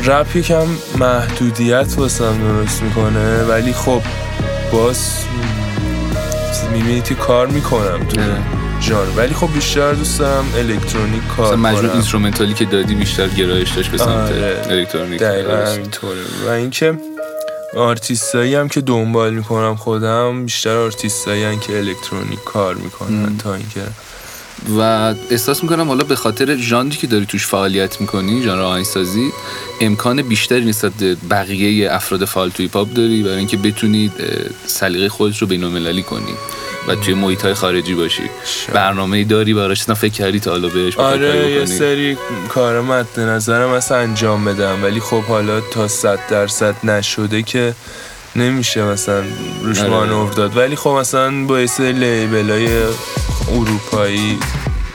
رپ 0.04 0.36
یکم 0.36 0.66
محدودیت 0.98 1.94
واسم 1.96 2.38
درست 2.38 2.82
می‌کنه 2.82 3.42
ولی 3.42 3.72
خب 3.72 4.02
باز 4.72 5.18
می‌بینی 6.72 7.00
کار 7.14 7.46
می‌کنم 7.46 8.04
تو 8.08 8.20
جان 8.80 9.06
ولی 9.16 9.34
خب 9.34 9.48
بیشتر 9.54 9.92
دوست 9.92 10.18
دارم 10.18 10.44
الکترونیک 10.58 11.26
کار 11.36 11.50
کنم. 11.56 11.60
مجموع 11.60 11.92
instrumental 11.92 12.49
ی 12.49 12.54
که 12.54 12.64
دادی 12.64 12.94
بیشتر 12.94 13.28
گرایش 13.28 13.70
داشت 13.70 13.90
به 13.90 13.98
سمت 13.98 14.08
آره. 14.10 14.62
الکترونیک. 14.70 15.20
دقیقا 15.20 15.64
و 16.46 16.50
اینکه 16.50 16.94
آرتیستایی 17.76 18.54
هم 18.54 18.68
که 18.68 18.80
دنبال 18.80 19.34
می‌کنم 19.34 19.76
خودم 19.76 20.44
بیشتر 20.44 20.76
آرتیستایی 20.76 21.44
هم 21.44 21.60
که 21.60 21.78
الکترونیک 21.78 22.44
کار 22.44 22.74
می‌کنن 22.74 23.36
تا 23.38 23.54
اینکه 23.54 23.82
و 24.78 24.80
احساس 25.30 25.62
می‌کنم 25.62 25.88
حالا 25.88 26.04
به 26.04 26.16
خاطر 26.16 26.56
ژانری 26.56 26.96
که 26.96 27.06
داری 27.06 27.26
توش 27.26 27.46
فعالیت 27.46 28.00
می‌کنی 28.00 28.42
ژانر 28.42 28.62
آهنگسازی 28.62 29.30
امکان 29.80 30.22
بیشتری 30.22 30.64
نسبت 30.64 30.92
بقیه 31.30 31.92
افراد 31.92 32.24
فعال 32.24 32.50
توی 32.50 32.68
پاپ 32.68 32.92
داری 32.94 33.22
برای 33.22 33.36
اینکه 33.36 33.56
بتونید 33.56 34.12
سلیقه 34.66 35.08
خودت 35.08 35.38
رو 35.38 35.46
بین‌المللی 35.46 36.02
کنی. 36.02 36.34
و 36.88 36.94
توی 36.94 37.14
محیط 37.14 37.42
های 37.42 37.54
خارجی 37.54 37.94
باشی. 37.94 38.22
برنامه 38.72 39.16
ای 39.16 39.24
داری 39.24 39.54
براش 39.54 39.82
فکر 39.82 40.12
کردی 40.12 40.40
تا 40.40 40.50
حالا 40.50 40.68
بهش 40.68 40.96
آره 40.96 41.50
یه 41.50 41.66
سری 41.66 42.16
کار 42.48 42.80
مد 42.80 43.20
نظرم 43.20 43.70
مثلا 43.70 43.98
انجام 43.98 44.44
بدم 44.44 44.84
ولی 44.84 45.00
خب 45.00 45.22
حالا 45.22 45.60
تا 45.60 45.88
صد 45.88 46.18
درصد 46.30 46.74
نشده 46.84 47.42
که 47.42 47.74
نمیشه 48.36 48.82
مثلا 48.82 49.22
روش 49.62 49.80
آره. 49.80 49.90
مانور 49.90 50.32
داد. 50.32 50.56
ولی 50.56 50.76
خب 50.76 50.90
مثلا 50.90 51.44
با 51.44 51.60
یه 51.60 51.66
سری 51.66 51.92
لیبل 51.92 52.50
های 52.50 52.68
اروپایی 53.52 54.38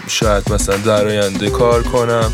شاید 0.07 0.53
مثلا 0.53 0.77
در 0.77 1.07
آینده 1.07 1.49
کار 1.49 1.83
کنم 1.83 2.33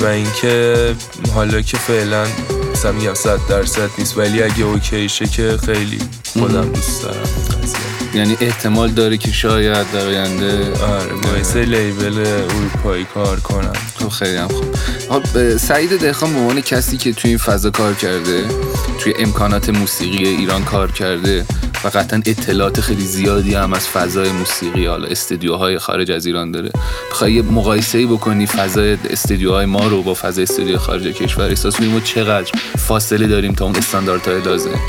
و 0.00 0.06
اینکه 0.06 0.94
حالا 1.34 1.60
که 1.60 1.76
فعلا 1.76 2.26
مثلا 2.72 2.92
میگم 2.92 3.14
صد 3.14 3.38
درصد 3.48 3.90
نیست 3.98 4.18
ولی 4.18 4.42
اگه 4.42 4.64
اوکیشه 4.64 5.26
که 5.26 5.58
خیلی 5.66 5.98
خودم 6.32 6.72
دوست 6.72 7.02
دارم. 7.02 7.89
یعنی 8.14 8.36
احتمال 8.40 8.90
داره 8.90 9.16
که 9.16 9.30
شاید 9.32 9.90
در 9.92 10.06
آینده 10.06 10.72
آره 10.84 11.14
باعث 11.22 11.56
لیبل 11.56 12.18
اروپایی 12.18 13.04
کار 13.04 13.40
کنم. 13.40 13.72
خب 13.94 14.08
خیلی 14.08 14.36
هم 14.36 14.48
خوب. 14.48 15.56
سعید 15.56 16.00
دهخان 16.00 16.32
به 16.32 16.38
عنوان 16.38 16.60
کسی 16.60 16.96
که 16.96 17.12
توی 17.12 17.28
این 17.28 17.38
فضا 17.38 17.70
کار 17.70 17.94
کرده 17.94 18.44
توی 18.98 19.14
امکانات 19.18 19.70
موسیقی 19.70 20.28
ایران 20.28 20.64
کار 20.64 20.92
کرده 20.92 21.46
و 21.84 21.88
قطعا 21.88 22.22
اطلاعات 22.26 22.80
خیلی 22.80 23.04
زیادی 23.04 23.54
هم 23.54 23.72
از 23.72 23.88
فضای 23.88 24.32
موسیقی 24.32 24.86
حالا 24.86 25.08
استدیوهای 25.08 25.78
خارج 25.78 26.10
از 26.10 26.26
ایران 26.26 26.50
داره. 26.50 26.70
بخوای 27.10 27.32
یه 27.32 27.42
مقایسه 27.42 27.98
ای 27.98 28.06
بکنی 28.06 28.46
فضای 28.46 28.98
استدیوهای 29.10 29.66
ما 29.66 29.86
رو 29.86 30.02
با 30.02 30.14
فضای 30.14 30.42
استدیوهای 30.42 30.76
خارج 30.76 31.02
کشور؟ 31.02 31.44
احساس 31.44 31.80
ما 31.80 32.00
چقدر 32.00 32.52
فاصله 32.78 33.26
داریم 33.26 33.52
تا 33.52 33.64
اون 33.64 33.76
استانداردهای 33.76 34.40
لازم 34.40 34.80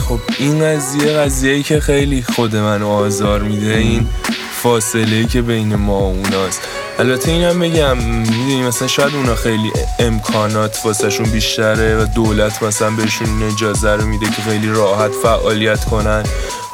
خب 0.00 0.20
این 0.38 0.64
قضیه 0.64 1.12
قضیه 1.12 1.62
که 1.62 1.80
خیلی 1.80 2.22
خود 2.22 2.56
من 2.56 2.82
آزار 2.82 3.42
میده 3.42 3.76
این 3.76 4.06
فاصله 4.62 5.24
که 5.24 5.42
بین 5.42 5.74
ما 5.74 6.00
و 6.00 6.04
اوناست. 6.04 6.60
البته 6.98 7.30
اینم 7.30 7.58
بگم 7.58 7.96
می‌دونی 7.96 8.62
مثلا 8.62 8.88
شاید 8.88 9.14
اونا 9.14 9.34
خیلی 9.34 9.72
امکانات 9.98 10.78
واسهشون 10.84 11.30
بیشتره 11.30 11.96
و 11.96 12.06
دولت 12.14 12.62
مثلا 12.62 12.90
بهشون 12.90 13.42
اجازه 13.42 13.90
رو 13.90 14.06
میده 14.06 14.26
که 14.26 14.42
خیلی 14.42 14.68
راحت 14.68 15.10
فعالیت 15.22 15.84
کنن. 15.84 16.22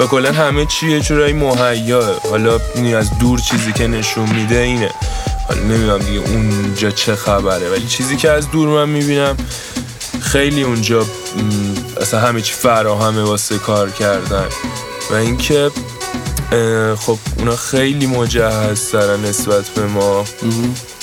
و 0.00 0.06
کلا 0.06 0.32
همه 0.32 0.66
چی 0.66 0.90
یه 0.90 1.00
جورایی 1.00 1.32
مهیا. 1.32 2.02
حالا 2.30 2.60
از 2.98 3.18
دور 3.18 3.38
چیزی 3.38 3.72
که 3.72 3.86
نشون 3.86 4.30
میده 4.30 4.58
اینه. 4.58 4.90
حالا 5.48 5.60
نمی‌دونم 5.60 5.98
دیگه 5.98 6.20
اونجا 6.20 6.90
چه 6.90 7.14
خبره. 7.14 7.70
ولی 7.70 7.86
چیزی 7.86 8.16
که 8.16 8.30
از 8.30 8.50
دور 8.50 8.68
من 8.68 8.88
می‌بینم 8.88 9.36
خیلی 10.26 10.62
اونجا 10.62 11.06
اصلا 12.00 12.20
همه 12.20 12.40
چی 12.40 12.52
فراهمه 12.52 13.22
واسه 13.22 13.58
کار 13.58 13.90
کردن. 13.90 14.44
و 15.10 15.14
اینکه 15.14 15.70
خب 16.96 17.18
اونا 17.38 17.56
خیلی 17.56 18.06
مجهز 18.06 18.90
دارن 18.90 19.24
نسبت 19.24 19.68
به 19.68 19.86
ما. 19.86 20.24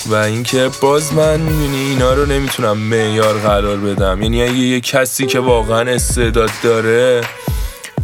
و 0.05 0.15
اینکه 0.15 0.69
باز 0.81 1.13
من 1.13 1.39
می‌دونی 1.39 1.77
اینا 1.77 2.13
رو 2.13 2.25
نمی‌تونم 2.25 2.77
معیار 2.77 3.39
قرار 3.39 3.77
بدم. 3.77 4.21
یعنی 4.21 4.43
اگه 4.43 4.53
یه 4.53 4.79
کسی 4.79 5.25
که 5.25 5.39
واقعا 5.39 5.91
استعداد 5.91 6.51
داره 6.63 7.21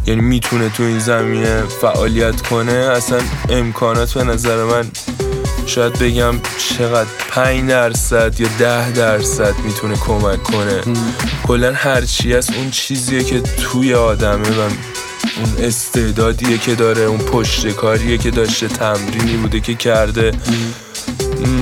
یعنی 0.06 0.20
می‌تونه 0.20 0.68
تو 0.68 0.82
این 0.82 0.98
زمینه 0.98 1.62
فعالیت 1.80 2.42
کنه 2.42 2.72
اصلا 2.72 3.20
امکانات 3.48 4.14
به 4.14 4.24
نظر 4.24 4.64
من 4.64 4.90
شاید 5.66 5.98
بگم 5.98 6.34
چقدر 6.78 7.08
5 7.30 7.68
درصد 7.68 8.40
یا 8.40 8.48
ده 8.58 8.92
درصد 8.92 9.54
می‌تونه 9.64 9.96
کمک 9.96 10.42
کنه. 10.42 10.80
کلا 11.46 11.72
هرچی 11.72 12.34
از 12.34 12.50
اون 12.50 12.70
چیزیه 12.70 13.24
که 13.24 13.40
توی 13.40 13.94
آدمه 13.94 14.48
و 14.48 14.60
اون 14.60 15.64
استعدادیه 15.64 16.58
که 16.58 16.74
داره 16.74 17.02
اون 17.02 17.18
پشت 17.18 17.68
کاریه 17.68 18.18
که 18.18 18.30
داشته 18.30 18.68
تمرینی 18.68 19.36
بوده 19.36 19.60
که 19.60 19.74
کرده. 19.74 20.32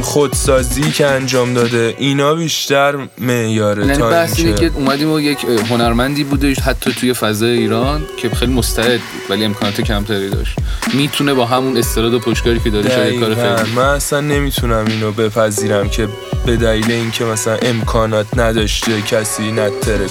خودسازی 0.03 0.91
که 0.91 1.07
انجام 1.07 1.55
داده 1.55 1.95
اینا 1.99 2.35
بیشتر 2.35 2.95
معیاره 3.19 3.87
یعنی 3.87 4.03
بحث 4.03 4.39
اینه 4.39 4.55
که 4.55 4.71
اومدیم 4.75 5.13
و 5.13 5.21
یک 5.21 5.39
هنرمندی 5.71 6.25
بوده 6.25 6.55
حتی 6.55 6.93
توی 6.93 7.13
فضای 7.13 7.59
ایران 7.59 8.03
که 8.17 8.29
خیلی 8.29 8.53
مستعد 8.53 9.01
ولی 9.31 9.45
امکانات 9.45 9.81
کمتری 9.81 10.31
داشت. 10.31 10.57
می‌تونه 10.95 11.35
با 11.35 11.47
همون 11.47 11.77
استعداد 11.77 12.15
و 12.15 12.19
پشتکاری 12.19 12.61
که 12.61 12.71
داره 12.71 12.91
شاید 12.91 13.21
کار 13.21 13.35
خیلی 13.35 13.73
من 13.77 13.83
اصلا 13.83 14.21
نمی‌تونم 14.21 14.85
اینو 14.89 15.13
بپذیرم 15.13 15.89
که 15.89 16.09
به 16.47 16.57
دلیل 16.57 16.91
اینکه 16.91 17.25
مثلا 17.25 17.57
امکانات 17.63 18.39
نداشته 18.39 19.03
کسی 19.03 19.53
نتره 19.53 20.07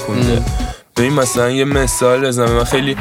این 1.04 1.14
مثلا 1.14 1.50
یه 1.50 1.66
مثال 1.66 2.28
بزنم. 2.28 2.52
من 2.52 2.64
خیلی 2.64 2.98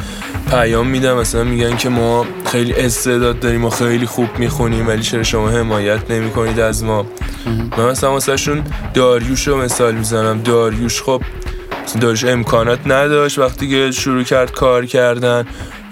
پیام 0.51 0.87
میدم. 0.87 1.17
مثلا 1.17 1.45
میگن 1.45 1.77
که 1.77 1.89
ما 1.89 2.27
خیلی 2.47 2.73
استعداد 2.73 3.41
داریم 3.41 3.65
و 3.65 3.71
خیلی 3.71 4.07
خوب 4.07 4.29
می‌خونیم 4.39 4.89
ولی 4.89 5.03
چرا 5.03 5.23
شما 5.23 5.49
حمایت 5.49 6.11
نمی‌کنید 6.11 6.61
از 6.61 6.85
ما؟ 6.85 7.07
من 7.79 7.91
مثلا 7.91 8.13
واسه 8.13 8.37
شون 8.37 8.63
داریوش 8.95 9.49
رو 9.49 9.57
مثال 9.57 9.95
می‌زنم. 9.95 10.43
داریوش 10.43 11.03
خب 11.03 11.23
داریوش 12.01 12.25
امکانات 12.25 12.79
نداشت. 12.87 13.39
وقتی 13.39 13.69
که 13.71 13.91
شروع 13.91 14.23
کرد 14.23 14.53
کار 14.53 14.87
کردن 14.87 15.47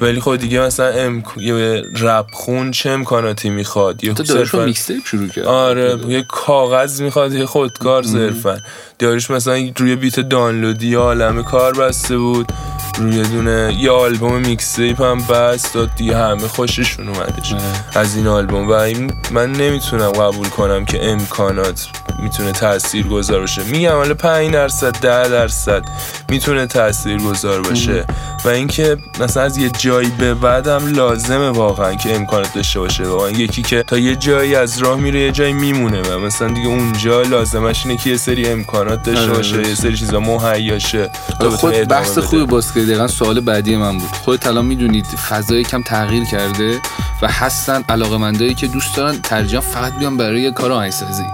ولی 0.04 0.20
خب 0.20 0.37
دیگه 0.37 0.61
مثلا 0.61 0.88
ام... 0.88 1.23
یه 1.37 1.82
رپ 2.00 2.26
خون 2.32 2.70
چه 2.70 2.90
امکاناتی 2.90 3.50
می‌خواد؟ 3.50 4.04
یه 4.04 4.14
صرفا 4.14 4.73
شروع 5.04 5.28
کرد. 5.28 5.44
آره 5.44 5.99
یه 6.08 6.23
کاغذ 6.23 7.00
می‌خواد 7.00 7.32
یه 7.32 7.46
خودکار 7.46 8.02
صرفا. 8.02 8.58
داریش 8.99 9.30
مثلا 9.30 9.70
روی 9.76 9.96
بیت 9.96 10.20
دانلودی 10.20 10.94
عالمه 10.94 11.42
کار 11.42 11.73
بسته 11.73 12.18
بود. 12.18 12.52
روی 12.99 13.23
دونه 13.23 13.76
یه 13.80 13.90
آلبوم 13.90 14.40
میکس 14.40 14.73
تیپ 14.73 15.02
هم 15.02 15.18
بست 15.18 15.74
داد 15.74 15.94
دیگه 15.96 16.16
همه 16.16 16.48
خوششون 16.48 17.09
اومدش. 17.09 17.55
از 17.94 18.16
این 18.16 18.26
آلبوم. 18.26 18.68
و 18.68 18.72
این 18.72 19.12
من 19.31 19.52
نمی‌تونم 19.52 20.11
قبول 20.11 20.48
کنم 20.48 20.85
که 20.85 21.11
امکانات 21.11 21.87
می‌تونه 22.22 22.52
تاثیر 22.52 23.07
گذار 23.07 23.40
باشه. 23.40 23.62
میگم 23.62 23.90
حالا 23.90 24.14
5 24.14 24.52
درصد 24.52 25.00
10 25.00 25.28
درصد 25.28 25.83
می‌تونه 26.28 26.66
تاثیر 26.66 27.18
گذار 27.18 27.62
باشه 27.62 28.05
و 28.44 28.48
اینکه 28.48 28.96
مثلا 29.20 29.42
از 29.42 29.57
یه 29.57 29.70
جایی 29.94 30.11
به 30.18 30.35
بعدم 30.35 30.94
لازمه 30.94 31.50
واقعا 31.50 31.94
که 31.94 32.16
امکانات 32.16 32.54
داشته 32.54 32.80
باشه. 32.80 33.04
واقعا 33.04 33.30
یکی 33.30 33.62
که 33.62 33.83
تا 33.83 33.98
یه 33.98 34.16
جایی 34.16 34.54
از 34.54 34.78
راه 34.78 35.00
میره 35.00 35.20
یه 35.20 35.33
جایی 35.33 35.52
میمونه 35.52 36.02
و 36.02 36.18
مثلا 36.18 36.48
دیگه 36.48 36.66
اونجا 36.66 37.22
لازمش 37.22 37.87
اینه 37.87 37.98
که 37.98 38.11
یه 38.11 38.16
سری 38.16 38.48
امکانات 38.48 39.02
داشته 39.02 39.22
آره، 39.22 39.33
باشه 39.33 39.68
یه 39.68 39.74
سری 39.74 39.96
چیزا 39.96 40.20
مهیاشه 40.20 41.11
خود 41.57 41.74
بحث 41.74 42.18
خوبی 42.18 42.44
باز 42.44 42.74
که 42.74 42.80
دقیقا 42.80 43.09
سوال 43.09 43.40
بعدی 43.40 43.76
من 43.76 43.98
بود. 43.98 44.09
خودت 44.24 44.46
الان 44.46 44.64
می‌دونید 44.64 45.07
فضای 45.07 45.64
کم 45.64 45.83
تغییر 45.83 46.24
کرده 46.24 46.80
و 47.22 47.28
هستن 47.28 47.85
علاقمندایی 47.88 48.54
که 48.54 48.66
دوست 48.66 48.96
دارن 48.96 49.20
ترجیح 49.22 49.61
فقط 49.61 49.98
بیان 49.98 50.16
برای 50.16 50.52
کار 50.52 50.72
آهنگسازی. 50.72 51.24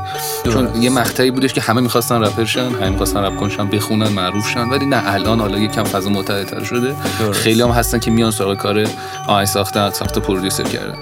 چون 0.44 0.83
یه 0.83 0.90
مقطعی 0.90 1.31
بودش 1.31 1.53
که 1.53 1.61
همه 1.61 1.81
می‌خواستن 1.81 2.25
رپر 2.25 2.44
شن 2.44 2.61
همه 2.61 2.88
می‌خواستن 2.88 3.20
رپ 3.25 3.37
کنشن 3.37 3.68
بخونن 3.68 4.09
معروف 4.09 4.49
شن 4.49 4.68
ولی 4.68 4.87
نه 4.87 5.03
الان 5.07 5.40
حالا 5.40 5.59
یکم 5.59 5.85
فضا 5.85 6.11
متعددتر 6.11 6.64
شده. 6.64 6.94
خیلی 7.33 7.62
هم 7.62 7.70
هستن 7.70 7.99
که 7.99 8.11
میان 8.11 8.31
سراغ 8.40 8.57
کار 8.57 8.87
آهنگ 9.26 9.46
ساختن 9.46 9.90
ساخت 9.90 10.18
پرودوسر 10.18 10.62
کردن 10.62 10.94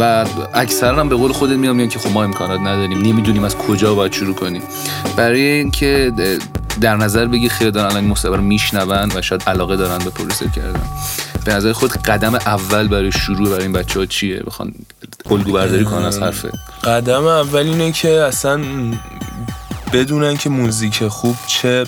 و 0.00 0.26
اکثرا 0.54 1.00
هم 1.00 1.08
به 1.08 1.16
قول 1.16 1.32
خودت 1.32 1.56
میان 1.56 1.88
که 1.88 1.98
خب 1.98 2.10
ما 2.10 2.24
امکانات 2.24 2.60
نداریم 2.60 2.98
نمی‌دونیم 2.98 3.44
از 3.44 3.56
کجا 3.56 3.94
باید 3.94 4.12
شروع 4.12 4.34
کنیم. 4.34 4.62
برای 5.16 5.40
اینکه 5.40 6.12
در 6.80 6.96
نظر 6.96 7.26
بگی 7.26 7.48
خیلی 7.48 7.70
دارن 7.70 7.90
الان 7.90 8.04
مصاحبه 8.04 8.42
میشنون 8.42 9.12
و 9.14 9.22
شاید 9.22 9.42
علاقه 9.46 9.76
دارن 9.76 9.98
به 9.98 10.10
پروسه 10.10 10.50
کردن. 10.56 10.82
به 11.44 11.54
نظر 11.54 11.72
خود 11.72 11.92
قدم 11.92 12.34
اول 12.34 12.88
برای 12.88 13.12
شروع 13.12 13.48
برای 13.48 13.62
این 13.62 13.72
بچه 13.72 14.00
ها 14.00 14.06
چیه؟ 14.06 14.42
بخوان 14.46 14.74
الگو 15.30 15.52
برداری 15.52 15.84
کنن 15.84 16.04
از 16.04 16.18
حرفه. 16.18 16.50
قدم 16.84 17.26
اول 17.26 17.66
اینه 17.66 17.92
که 17.92 18.08
اصلا 18.08 18.60
بدونن 19.92 20.36
که 20.36 20.50
موزیک 20.50 21.08
خوب 21.08 21.36
چه 21.46 21.84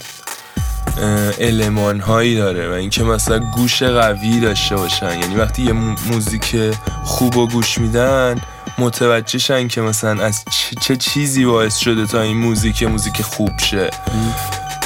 علمان 1.41 2.01
هایی 2.01 2.37
داره 2.37 2.69
و 2.69 2.73
اینکه 2.73 3.05
مثلا 3.05 3.39
گوش 3.39 3.83
قوی 3.83 4.41
داشته 4.41 4.77
باشن. 4.77 5.19
یعنی 5.19 5.35
وقتی 5.35 5.63
یه 5.63 5.73
موزیک 6.11 6.57
خوب 7.05 7.37
و 7.37 7.49
گوش 7.49 7.79
میدن 7.79 8.41
متوجه 8.79 9.39
شن 9.39 9.69
که 9.69 9.81
مثلا 9.81 10.25
از 10.25 10.45
چه 10.81 10.97
چیزی 10.97 11.45
باعث 11.45 11.77
شده 11.77 12.07
تا 12.07 12.21
این 12.21 12.37
موزیک 12.37 12.83
موزیک 12.83 13.23
خوب 13.23 13.59
شه. 13.59 13.91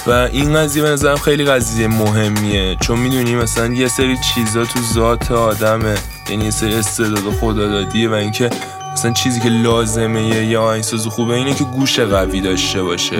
و 0.06 0.10
این 0.10 0.54
قضیه 0.54 0.82
به 0.82 0.88
نظرم 0.88 1.16
خیلی 1.16 1.44
قضیه 1.44 1.88
مهمیه. 1.88 2.76
چون 2.80 2.98
می‌دونی 2.98 3.34
مثلا 3.34 3.74
یه 3.74 3.88
سری 3.88 4.16
چیزا 4.34 4.64
تو 4.64 4.80
ذات 4.94 5.32
آدمه. 5.32 5.94
یعنی 6.30 6.44
یه 6.44 6.50
سری 6.50 6.74
استعداد 6.74 7.32
خدادادیه 7.40 8.10
و 8.10 8.12
اینکه 8.12 8.50
مثلا 8.92 9.12
چیزی 9.12 9.40
که 9.40 9.48
لازمه 9.48 10.22
یه 10.22 10.58
آهنگساز 10.58 11.06
خوبه 11.06 11.34
اینه 11.34 11.54
که 11.54 11.64
گوش 11.64 12.00
قوی 12.00 12.40
داشته 12.40 12.82
باشه. 12.82 13.16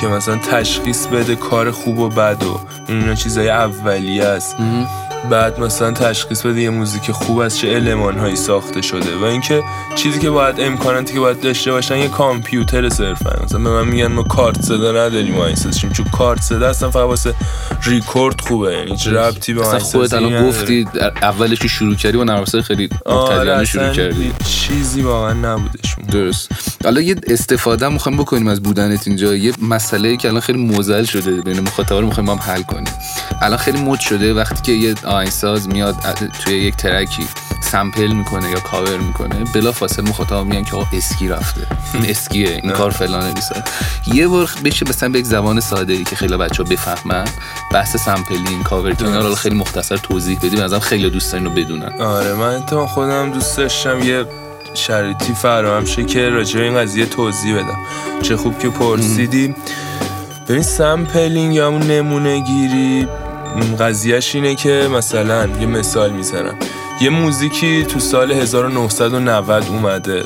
که 0.00 0.06
مثلا 0.06 0.36
تشخیص 0.36 1.06
بده 1.06 1.36
کار 1.36 1.70
خوب 1.70 1.98
و 1.98 2.08
بد 2.08 2.42
و 2.42 2.60
اینا 2.88 3.14
چیزای 3.14 3.48
اولیه 3.48 4.24
است. 4.24 4.56
بعد 5.30 5.60
مثلا 5.60 5.92
تشخیص 5.92 6.46
بده 6.46 6.60
یه 6.60 6.70
موزیک 6.70 7.10
خوب 7.10 7.38
از 7.38 7.58
چه 7.58 7.76
علمان 7.76 8.18
هایی 8.18 8.36
ساخته 8.36 8.82
شده 8.82 9.16
و 9.16 9.24
اینکه 9.24 9.62
چیزی 9.94 10.18
که 10.18 10.30
باید 10.30 10.60
امکاناتی 10.60 11.14
که 11.14 11.20
باید 11.20 11.40
داشته 11.40 11.72
باشن 11.72 11.96
یه 11.96 12.08
کامپیوتر 12.08 12.88
صرفا. 12.88 13.44
مثلا 13.44 13.58
به 13.58 13.70
من 13.70 13.88
میگن 13.88 14.06
ما 14.06 14.22
کارت 14.22 14.62
صدا 14.62 14.90
نداریم 14.90 15.34
ما 15.34 15.52
چون 15.92 16.06
کارت 16.12 16.42
صدا 16.42 16.68
اصلا 16.68 16.90
فقط 16.90 17.04
واسه 17.04 17.34
ریکورد 17.82 18.40
خوبه. 18.40 18.72
یعنی 18.72 18.90
هیچ 18.90 19.08
ربطی 19.08 19.54
به 19.54 19.66
اصلا 19.66 19.78
خودت 19.78 20.14
الان 20.14 20.48
گفتی 20.48 20.86
اولش 21.22 21.58
که 21.58 21.68
شروع 21.68 21.94
کردی 21.94 22.16
با 22.16 22.24
نرم 22.24 22.44
خیلی 22.44 22.88
آره 23.04 23.64
شروع 23.64 23.92
کردی. 23.92 24.32
چیزی 24.44 25.00
واقعا 25.00 25.32
نبودش. 25.32 25.96
درست. 26.12 26.48
حالا 26.84 27.00
یه 27.00 27.16
استفاده 27.28 27.88
می‌خوایم 27.88 28.18
بکنیم 28.18 28.48
از 28.48 28.62
بودنت 28.62 29.08
اینجا. 29.08 29.34
یه 29.34 29.52
مسئله 29.62 30.16
که 30.16 30.28
الان 30.28 30.40
خیلی 30.40 30.58
موزل 30.58 31.04
شده 31.04 31.40
بین 31.40 31.60
مخاطبا 31.60 32.00
رو 32.00 32.06
می‌خوایم 32.06 32.30
هم 32.30 32.38
حل 32.38 32.62
کنیم. 32.62 32.94
الان 33.42 33.58
خیلی 33.58 33.80
مد 33.80 34.00
شده. 34.00 34.34
وقتی 34.34 34.62
که 34.62 34.72
یه 34.72 34.94
آهنگساز 35.06 35.68
میاد 35.68 35.96
توی 36.44 36.54
یک 36.54 36.76
ترکی 36.76 37.26
سمپل 37.60 38.12
می‌کنه 38.12 38.50
یا 38.50 38.60
کاور 38.60 38.96
می‌کنه 38.96 39.44
بلا 39.54 39.72
فاصله 39.72 40.08
مخاطب 40.08 40.44
میگن 40.44 40.64
که 40.64 40.76
آقا 40.76 40.86
اسکی 40.92 41.28
رفته. 41.28 41.66
این 41.94 42.06
اسکیه 42.10 42.60
این 42.62 42.72
کار 42.72 42.90
فلانه 42.90 43.32
نیست 43.32 43.52
یه 44.14 44.28
بار 44.28 44.50
بشه 44.64 44.88
مثلا 44.88 45.08
به 45.08 45.18
یک 45.18 45.24
زبان 45.24 45.60
ساده 45.60 45.92
ای 45.92 46.04
که 46.04 46.16
خیلی 46.16 46.36
بچه 46.36 46.62
ها 46.62 46.68
بفهمن 46.68 47.24
بحث 47.72 47.96
sampling 47.96 48.62
cover 48.64 48.94
اینا 49.00 49.28
رو 49.28 49.34
خیلی 49.34 49.54
مختصر 49.54 49.96
توضیح 49.96 50.38
بدیم 50.38 50.60
ازم 50.62 50.78
خیلی 50.78 51.10
دوست 51.10 51.32
دارن 51.32 51.46
رو 51.46 51.52
بدونن. 51.52 52.00
آره 52.00 52.34
من 52.34 52.66
تو 52.66 52.86
خودم 52.86 53.30
دوست 53.30 53.56
داشتم 53.56 54.02
یه 54.02 54.24
شرایطی 54.74 55.34
فراهم 55.34 55.84
شه 55.84 56.04
که 56.04 56.28
راجع 56.28 56.60
این 56.60 56.78
قضیه 56.78 57.06
توضیح 57.06 57.54
بدم. 57.56 57.78
چه 58.22 58.36
خوب 58.36 58.58
که 58.58 58.68
پرسیدی. 58.68 59.54
ببین 60.48 60.62
sampling 60.62 61.54
یا 61.54 61.66
همون 61.66 61.82
نمونه 61.82 62.40
گیری 62.40 63.08
قضیهش 63.62 64.34
اینه 64.34 64.54
که 64.54 64.88
مثلا 64.92 65.48
یه 65.60 65.66
مثال 65.66 66.10
می‌زنم. 66.10 66.54
یه 67.00 67.10
موزیکی 67.10 67.84
تو 67.84 68.00
سال 68.00 68.32
1990 68.32 69.64
اومده 69.68 70.24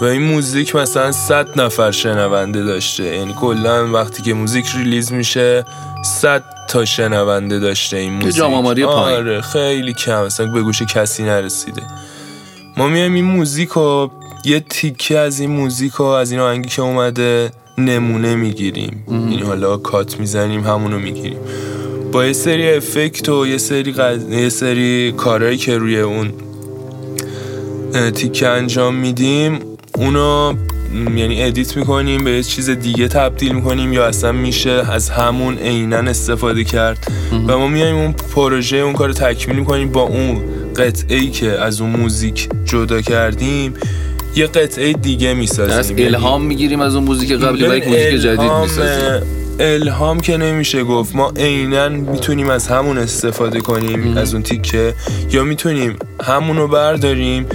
و 0.00 0.04
این 0.04 0.22
موزیک 0.22 0.76
مثلا 0.76 1.12
100 1.12 1.60
نفر 1.60 1.90
شنونده 1.90 2.64
داشته. 2.64 3.04
یعنی 3.04 3.34
کلا 3.40 3.92
وقتی 3.92 4.22
که 4.22 4.34
موزیک 4.34 4.66
release 4.76 5.12
میشه 5.12 5.64
100 6.04 6.44
تا 6.68 6.84
شنونده 6.84 7.58
داشته 7.58 7.96
این 7.96 8.12
موزیک. 8.12 8.34
جامعه 8.34 8.86
آره 8.86 9.40
خیلی 9.40 9.92
کم. 9.92 10.24
مثلا 10.24 10.46
به 10.46 10.62
گوش 10.62 10.82
کسی 10.82 11.22
نرسیده. 11.22 11.82
ما 12.76 12.88
میایم 12.88 13.14
این 13.14 13.24
موزیک 13.24 13.68
رو 13.68 14.10
یه 14.44 14.60
تیکه 14.60 15.18
از 15.18 15.40
این 15.40 15.50
موزیک 15.50 15.92
رو 15.92 16.04
از 16.04 16.30
این 16.30 16.40
آهنگی 16.40 16.68
که 16.68 16.82
اومده 16.82 17.50
نمونه 17.78 18.34
می‌گیریم. 18.34 19.04
این 19.08 19.42
حالا 19.42 19.76
cut 19.76 20.20
می‌زنیم 20.20 20.66
همونو 20.66 20.98
می‌گیریم. 20.98 21.38
با 22.12 22.26
یه 22.26 22.32
سری 22.32 22.70
effect 22.70 23.28
و 23.28 23.46
یه 23.46 23.58
سری, 23.58 23.92
قد... 23.92 24.32
یه 24.32 24.48
سری 24.48 25.12
کارهایی 25.16 25.56
که 25.56 25.78
روی 25.78 26.00
اون 26.00 26.32
تیکه 28.14 28.48
انجام 28.48 28.94
میدیم 28.94 29.58
اونو 29.94 30.54
یعنی 31.16 31.42
edit 31.42 31.76
می‌کنیم 31.76 32.24
به 32.24 32.30
یه 32.30 32.42
چیز 32.42 32.70
دیگه 32.70 33.08
تبدیل 33.08 33.52
می‌کنیم 33.52 33.92
یا 33.92 34.06
اصلا 34.06 34.32
میشه 34.32 34.70
از 34.70 35.10
همون 35.10 35.58
عینا 35.58 35.96
استفاده 35.96 36.64
کرد. 36.64 37.12
و 37.48 37.58
ما 37.58 37.66
میایم 37.66 37.96
اون 37.96 38.12
پروژه 38.34 38.76
اون 38.76 38.92
کار 38.92 39.12
تکمیل 39.12 39.58
می‌کنیم 39.58 39.92
با 39.92 40.02
اون 40.02 40.42
قطعه 40.76 41.16
ای 41.16 41.30
که 41.30 41.50
از 41.50 41.80
اون 41.80 41.90
موزیک 41.90 42.48
جدا 42.64 43.00
کردیم 43.00 43.74
یه 44.36 44.46
قطعه 44.46 44.92
دیگه 44.92 45.34
می‌سازیم. 45.34 45.98
یعنی 45.98 46.14
الهام 46.14 46.42
می‌گیریم 46.42 46.80
از 46.80 46.94
اون 46.94 47.04
موزیک 47.04 47.32
قبلی 47.32 47.66
و 47.66 47.76
یک 47.76 47.86
موزیک 47.86 48.14
جدید 48.14 48.52
می‌سازیم. 48.52 49.22
الهام 49.60 50.20
که 50.20 50.36
نمیشه 50.36 50.84
گفت 50.84 51.16
ما 51.16 51.32
عینا 51.36 51.88
می‌تونیم 51.88 52.50
از 52.50 52.68
همون 52.68 52.98
استفاده 52.98 53.60
کنیم 53.60 54.16
از 54.16 54.34
اون 54.34 54.42
تیکه 54.42 54.94
یا 55.30 55.44
می‌تونیم 55.44 55.96
همونو 56.22 56.68
برداریم 56.68 57.46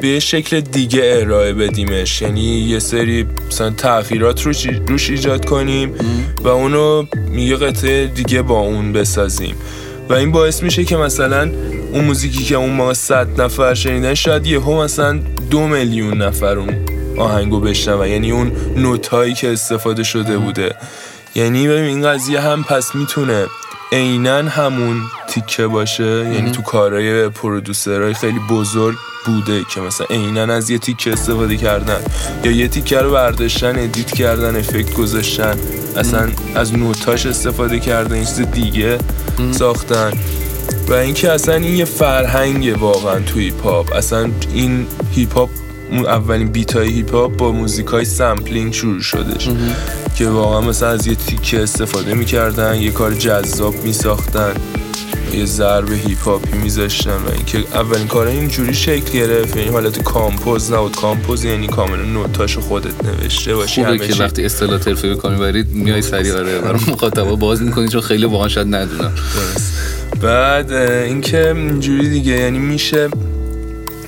به 0.00 0.20
شکل 0.20 0.60
دیگه 0.60 1.02
ارائه 1.04 1.52
بدیمش. 1.52 2.22
یعنی 2.22 2.58
یه 2.58 2.78
سری 2.78 3.26
مثلا 3.48 3.70
تغییرات 3.70 4.42
روش, 4.42 4.66
روش 4.88 5.10
ایجاد 5.10 5.44
کنیم 5.44 5.94
و 6.44 6.48
اونو 6.48 7.04
یه 7.36 7.56
قطعه 7.56 8.06
دیگه 8.06 8.42
با 8.42 8.58
اون 8.58 8.92
بسازیم. 8.92 9.54
و 10.08 10.14
این 10.14 10.32
باعث 10.32 10.62
میشه 10.62 10.84
که 10.84 10.96
مثلا 10.96 11.50
اون 11.92 12.04
موزیکی 12.04 12.44
که 12.44 12.54
اون 12.54 12.70
ما 12.70 12.94
صد 12.94 13.40
نفر 13.40 13.74
شنیدن 13.74 14.14
شاید 14.14 14.46
یه 14.46 14.60
هم 14.60 14.72
مثلا 14.72 15.20
دو 15.50 15.66
میلیون 15.66 16.22
نفر 16.22 16.58
اون 16.58 16.74
آهنگو 17.18 17.60
بشنون 17.60 18.08
یعنی 18.08 18.30
اون 18.30 18.52
نوتایی 18.76 19.34
که 19.34 19.52
استفاده 19.52 20.02
شده 20.02 20.38
بوده. 20.38 20.74
یعنی 21.34 21.68
ببین 21.68 21.84
این 21.84 22.08
قضیه 22.08 22.40
هم 22.40 22.64
پس 22.64 22.94
می‌تونه 22.94 23.46
عینا 23.92 24.42
همون 24.42 25.02
تیکه 25.28 25.66
باشه. 25.66 26.32
یعنی 26.34 26.50
تو 26.50 26.62
کارهای 26.62 27.28
producer 27.28 27.97
های 27.97 28.14
خیلی 28.14 28.38
بزرگ 28.50 28.96
بوده 29.26 29.64
که 29.74 29.80
مثلا 29.80 30.06
عینا 30.10 30.42
از 30.42 30.70
یه 30.70 30.78
تیکه 30.78 31.12
استفاده 31.12 31.56
کردن. 31.56 32.00
یا 32.44 32.50
یه 32.50 32.68
تیکه 32.68 32.98
رو 32.98 33.10
برداشتن 33.10 33.78
edit 33.78 34.10
کردن 34.10 34.56
effect 34.56 34.94
گذاشتن. 34.94 35.56
اصلا 35.96 36.28
از 36.54 36.74
نوتاش 36.74 37.26
استفاده 37.26 37.80
کردن 37.80 38.12
این 38.12 38.24
چیز 38.24 38.40
دیگه 38.40 38.98
ساختن. 39.50 40.12
و 40.88 40.92
اینکه 40.92 41.32
اصلا 41.32 41.54
این 41.54 41.76
یه 41.76 41.84
فرهنگ 41.84 42.76
واقعا 42.80 43.20
تو 43.20 43.38
hip 43.38 43.62
hop 43.62 43.92
اصلا 43.92 44.30
این 44.54 44.86
hip 45.12 45.34
hop 45.34 45.50
اولین 45.92 46.48
beat 46.48 46.76
های 46.76 46.88
hip 46.88 47.14
hop 47.14 47.36
با 47.36 47.52
موزیک 47.52 47.86
های 47.86 48.04
sampling 48.04 48.72
شروع 48.72 49.00
شدش. 49.00 49.48
که 50.16 50.28
واقعا 50.28 50.60
مثلا 50.60 50.88
از 50.88 51.06
یه 51.06 51.14
تیکه 51.14 51.62
استفاده 51.62 52.14
می‌کردن 52.14 52.74
یه 52.74 52.90
کار 52.90 53.14
جذاب 53.14 53.74
میساختن 53.84 54.52
یه 55.32 55.44
ضرب 55.44 55.92
hip 55.92 56.18
hop 56.18 56.48
ی 56.48 56.58
میذاشتن 56.58 57.10
و 57.10 57.30
اینکه 57.36 57.58
اولین 57.58 58.06
کار 58.06 58.26
اینجوری 58.26 58.74
شکل 58.74 59.12
گرفت. 59.12 59.56
یعنی 59.56 59.68
حالت 59.68 60.02
compose 60.02 60.72
نبود. 60.72 60.96
compose 60.96 61.44
یعنی 61.44 61.66
کاملا 61.66 62.02
نوتاشو 62.02 62.60
خودت 62.60 63.04
نوشته 63.04 63.54
باشی. 63.54 63.84
خوبه 63.84 63.98
که 63.98 64.14
وقتی 64.22 64.44
اصطلاح 64.44 64.78
تعریف 64.78 65.14
می‌کنی 65.14 65.36
برید 65.36 65.70
میای 65.72 66.02
سریع 66.02 66.34
آره 66.34 66.58
برای 66.58 66.80
مخاطبا 66.88 67.34
باز 67.36 67.62
می‌کنی 67.62 67.88
چون 67.88 68.00
خیلی 68.00 68.26
واقعا 68.26 68.48
شاید 68.48 68.74
ندونن 68.74 69.12
بعد 70.22 70.72
اینکه 70.72 71.50
اینجوری 71.50 72.08
دیگه. 72.08 72.32
یعنی 72.32 72.58
میشه 72.58 73.08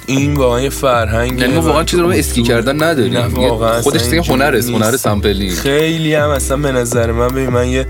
این 0.07 0.35
واقعا 0.35 0.61
یه 0.61 0.69
فرهنگ 0.71 1.41
یعنی 1.41 1.53
ما 1.55 1.61
واقعا 1.61 1.85
چیزی 1.85 2.03
رو 2.03 2.09
اسکی 2.09 2.43
کردن 2.43 2.83
نداریم. 2.83 3.13
واقعا 3.49 3.83
خودش 3.83 4.03
دیگه 4.03 4.23
هنر 4.23 4.55
است 4.57 4.71
هنر 4.71 4.97
sampling 4.97 5.53
خیلی 5.53 6.15
هم 6.15 6.29
اصلا 6.29 6.57
به 6.57 6.73
نظر 6.73 7.13
من 7.13 7.29
ببین 7.29 7.49
من 7.49 7.69
یه 7.69 7.87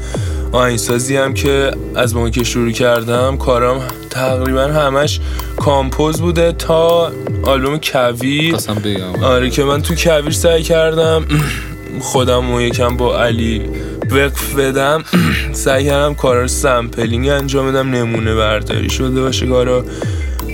آهنگسازی 0.52 1.16
هم 1.16 1.34
که 1.34 1.70
از 1.94 2.14
موقعی 2.16 2.30
که 2.30 2.44
شروع 2.44 2.70
کردم 2.70 3.36
کارم 3.36 3.80
تقریبا 4.10 4.62
همش 4.62 5.20
compose 5.56 6.20
بوده 6.20 6.52
تا 6.52 7.12
آلبوم 7.42 7.78
کویر. 7.82 8.54
آره 9.22 9.50
که 9.50 9.64
من 9.64 9.82
تو 9.82 9.94
کویر 9.94 10.30
سعی 10.30 10.62
کردم 10.62 11.24
خودم 12.00 12.50
و 12.54 12.60
یکم 12.60 12.96
با 12.96 13.18
علی 13.22 13.62
وفق 14.10 14.54
بدم 14.54 15.04
سعی 15.52 15.84
کردم 15.84 16.14
کارا 16.14 16.46
sampling 16.46 17.28
انجام 17.28 17.68
بدم 17.70 17.90
نمونه 17.90 18.34
برداری 18.34 18.90
شده 18.90 19.20
باشه 19.20 19.46
کارا. 19.46 19.84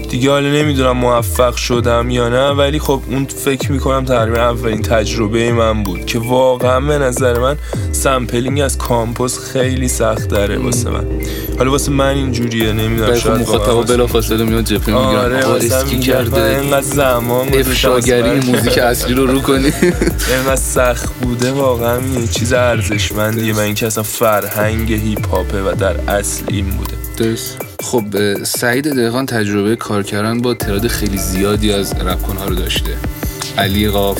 دیگه 0.08 0.30
حالا 0.30 0.48
نمی‌دونم 0.48 0.96
موفق 0.96 1.54
شدم 1.56 2.10
یا 2.10 2.28
نه 2.28 2.50
ولی 2.50 2.78
خب 2.78 3.02
اون 3.10 3.24
فکر 3.24 3.72
می‌کنم 3.72 4.04
تقریبا 4.04 4.40
اولین 4.40 4.82
تجربه 4.82 5.52
من 5.52 5.82
بود 5.82 6.06
که 6.06 6.18
واقعا 6.18 6.80
به 6.80 6.98
نظر 6.98 7.38
من 7.38 7.56
sampling 7.92 8.60
از 8.60 8.78
compose 8.78 9.38
خیلی 9.38 9.88
سخت 9.88 10.28
داره 10.28 10.58
واسه 10.58 10.90
من. 10.90 11.04
حالا 11.58 11.70
واسه 11.70 11.92
من 11.92 12.14
اینجوریه 12.14 12.72
نمی‌دونم 12.72 13.14
شاید 13.14 13.40
مخاطبا 13.40 13.82
بلا 13.82 14.06
فاصله 14.06 14.44
میاد 14.44 14.72
میگن 14.72 14.94
آره 14.94 15.46
اسکی 15.46 15.98
کرده. 15.98 16.42
اینقدر 16.42 16.80
زمان 16.80 17.48
افشاگری 17.54 18.40
موزیک 18.40 18.78
اصلی 18.78 19.14
رو 19.14 19.26
رو 19.26 19.40
کنی. 19.40 19.72
اینقدر 20.34 20.56
سخت 20.56 21.14
بوده 21.14 21.52
واقعا 21.52 21.98
یه 22.20 22.26
چیز 22.26 22.52
ارزشمندیه. 22.52 23.54
و 23.54 23.58
اینکه 23.58 23.86
اصلا 23.86 24.02
فرهنگ 24.02 24.92
هیپ 24.92 25.28
هاپه 25.28 25.62
و 25.62 25.74
در 25.74 25.96
اصل 26.10 26.44
این 26.48 26.66
بوده. 26.66 26.94
درست. 27.16 27.67
خب 27.80 28.04
سعید 28.44 28.88
دقیقان 28.88 29.26
تجربه 29.26 29.76
کار 29.76 30.02
کردن 30.02 30.40
با 30.40 30.54
تعداد 30.54 30.86
خیلی 30.86 31.18
زیادی 31.18 31.72
از 31.72 31.92
رپکنها 31.92 32.44
رو 32.44 32.54
داشته. 32.54 32.90
علی 33.58 33.88
قاف 33.88 34.18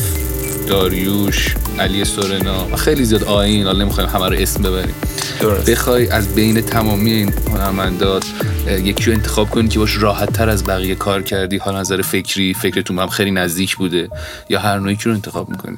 داریوش 0.68 1.54
علی 1.78 2.04
سورنا 2.04 2.68
و 2.72 2.76
خیلی 2.76 3.04
زیاد 3.04 3.24
آین 3.24 3.66
حالا 3.66 3.78
نمی‌خوایم 3.84 4.10
همه 4.10 4.28
رو 4.28 4.36
اسم 4.38 4.62
ببریم. 4.62 4.94
درست. 5.40 5.70
بخوای 5.70 6.08
از 6.08 6.34
بین 6.34 6.60
تمامی 6.60 7.12
این 7.12 7.32
هنرمندات 7.50 8.24
یکی 8.68 9.04
رو 9.04 9.12
انتخاب 9.12 9.50
کنی 9.50 9.68
که 9.68 9.78
باش 9.78 9.96
راحت 9.96 10.32
تر 10.32 10.48
از 10.48 10.64
بقیه 10.64 10.94
کار 10.94 11.22
کردی. 11.22 11.56
حال 11.56 11.76
نظر 11.76 12.02
فکری 12.02 12.54
فکرتون 12.54 12.98
هم 12.98 13.08
خیلی 13.08 13.30
نزدیک 13.30 13.76
بوده 13.76 14.08
یا 14.48 14.60
هر 14.60 14.78
نوعی 14.78 14.98
رو 15.04 15.12
انتخاب 15.12 15.48
می‌کنی. 15.50 15.76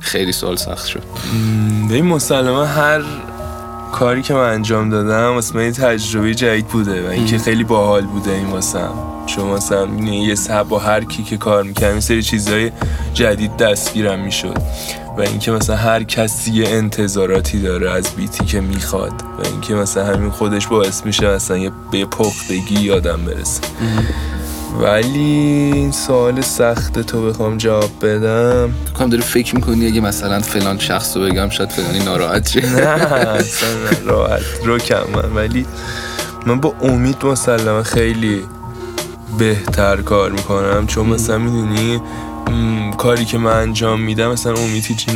خیلی 0.00 0.32
سوال 0.32 0.56
سخت 0.56 0.86
شد. 0.86 1.02
به 1.88 1.94
این 1.94 2.04
مسلمه 2.04 2.66
هر 2.66 3.02
کاری 3.92 4.22
که 4.22 4.34
من 4.34 4.52
انجام 4.52 4.90
دادم 4.90 5.34
واسه 5.34 5.56
من 5.56 5.72
تجربه 5.72 6.34
جدید 6.34 6.66
بوده 6.66 7.06
و 7.06 7.10
اینکه 7.10 7.38
خیلی 7.38 7.64
باحال 7.64 8.06
بوده 8.06 8.30
این 8.30 8.46
واسم. 8.46 8.90
چون 9.26 9.46
مثلا 9.46 9.86
یه 10.04 10.34
سب 10.34 10.62
با 10.62 10.78
هر 10.78 11.04
کی 11.04 11.22
که 11.22 11.36
کار 11.36 11.62
می‌کنم 11.62 11.90
این 11.90 12.00
سری 12.00 12.22
چیزهای 12.22 12.70
جدید 13.14 13.56
دستگیرم 13.56 14.20
می‌شد. 14.20 14.58
و 15.18 15.20
اینکه 15.20 15.50
مثلا 15.50 15.76
هر 15.76 16.02
کسی 16.02 16.52
یه 16.52 16.68
انتظاراتی 16.68 17.62
داره 17.62 17.90
از 17.90 18.10
بیتی 18.16 18.44
که 18.44 18.60
می‌خواد 18.60 19.22
و 19.38 19.46
اینکه 19.46 19.74
مثلا 19.74 20.04
همین 20.04 20.30
خودش 20.30 20.66
باعث 20.66 21.06
میشه 21.06 21.34
مثلا 21.34 21.56
یه 21.58 21.70
به 21.92 22.04
پختگی 22.04 22.80
یادم 22.80 23.24
برسه. 23.24 23.60
ولی 24.80 25.18
این 25.74 25.92
سوال 25.92 26.40
سخت 26.40 26.98
تو 26.98 27.26
بخوام 27.26 27.58
جواب 27.58 27.90
بدم. 28.02 28.70
تو 28.98 29.08
داری 29.08 29.22
فکر 29.22 29.54
می‌کنی 29.54 29.86
اگه 29.86 30.00
مثلا 30.00 30.40
فلان 30.40 30.78
شخص 30.78 31.16
رو 31.16 31.22
بگم 31.22 31.48
شاید 31.48 31.70
فلانی 31.70 32.04
ناراحت 32.04 32.48
شه؟ 32.48 32.72
نه 32.72 32.86
اصلا 33.28 33.68
راحت 34.04 34.42
رو 34.64 34.78
کم 34.78 35.02
من. 35.14 35.34
ولی 35.34 35.66
من 36.46 36.60
با 36.60 36.74
امید 36.82 37.24
مسلما 37.24 37.82
خیلی 37.82 38.42
بهتر 39.38 39.96
کار 39.96 40.32
می‌کنم. 40.32 40.86
چون 40.86 41.06
مثلا 41.06 41.38
می‌دونی 41.38 42.00
کاری 42.98 43.24
که 43.24 43.38
من 43.38 43.52
انجام 43.52 44.00
میدم 44.00 44.30
مثلا 44.30 44.54
امید 44.54 44.84
هیچ 44.84 45.06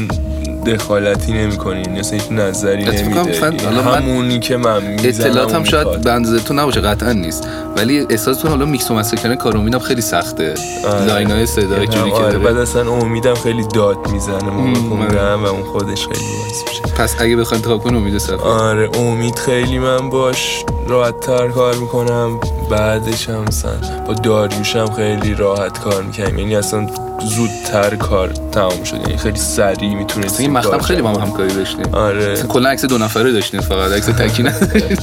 دخالتی 0.66 1.32
نمی‌کنی 1.32 1.88
مثلا 1.88 2.18
هیچ 2.18 2.32
نظری 2.32 2.84
نمیده 2.84 3.82
همونی 3.82 4.38
که 4.38 4.56
من 4.56 4.82
می‌زنم 4.86 5.30
اطلاعات 5.30 5.54
هم 5.54 5.64
شاید 5.64 6.02
بنزه 6.02 6.38
تو 6.38 6.54
نباشه 6.54 6.80
قطعا 6.80 7.12
نیست. 7.12 7.48
ولی 7.76 8.06
احساستون 8.10 8.50
حالا 8.50 8.64
میکس 8.64 8.90
و 8.90 8.94
مستر 8.94 9.16
کردن 9.16 9.36
کار 9.36 9.56
امیدم 9.56 9.78
خیلی 9.78 10.00
سخته. 10.00 10.54
آره. 10.84 11.04
لاین 11.04 11.30
های 11.30 11.46
صدا 11.46 11.86
جوری 11.86 12.10
که 12.10 12.16
آره. 12.16 12.38
بعد 12.38 12.56
اصلا 12.56 12.92
امیدم 12.92 13.34
خیلی 13.34 13.64
داد 13.74 14.10
می‌زنه 14.12 14.50
موقع 14.50 15.34
و 15.34 15.46
اون 15.46 15.62
خودش 15.62 16.06
خیلی 16.06 16.26
باعث 16.38 16.82
پس 16.96 17.14
اگه 17.20 17.36
بخواید 17.36 17.62
انتخاب 17.62 17.82
کن 17.82 17.94
امید 17.94 18.18
سفر 18.18 18.34
آره 18.34 18.90
امید 18.98 19.38
خیلی 19.38 19.78
من 19.78 20.10
باش 20.10 20.64
راحت 20.88 21.20
تر 21.20 21.48
کار 21.48 21.74
می‌کنم. 21.74 22.40
بعدش 22.72 23.28
هم 23.28 23.44
مثلا 23.48 23.72
با 24.06 24.14
داریوش 24.14 24.76
هم 24.76 24.90
خیلی 24.92 25.34
راحت 25.34 25.78
کار 25.78 26.02
می‌کنم 26.02 26.38
یعنی 26.38 26.56
اصلا 26.56 26.86
زودتر 27.24 27.96
کار 27.96 28.28
تمام 28.28 28.84
شد. 28.84 28.96
یعنی 28.96 29.16
خیلی 29.16 29.38
سریع 29.38 29.94
می‌تونید 29.94 30.32
این 30.38 30.50
مختم 30.50 30.78
خیلی 30.78 31.02
با 31.02 31.10
هم 31.10 31.20
همکاری 31.20 31.54
داشتیم. 31.54 31.94
آره. 31.94 32.42
کلا 32.42 32.68
عکس 32.68 32.84
دو 32.84 32.98
نفره 32.98 33.32
داشتیم 33.32 33.60
فقط. 33.60 33.92
عکس 33.92 34.06
تکی 34.06 34.44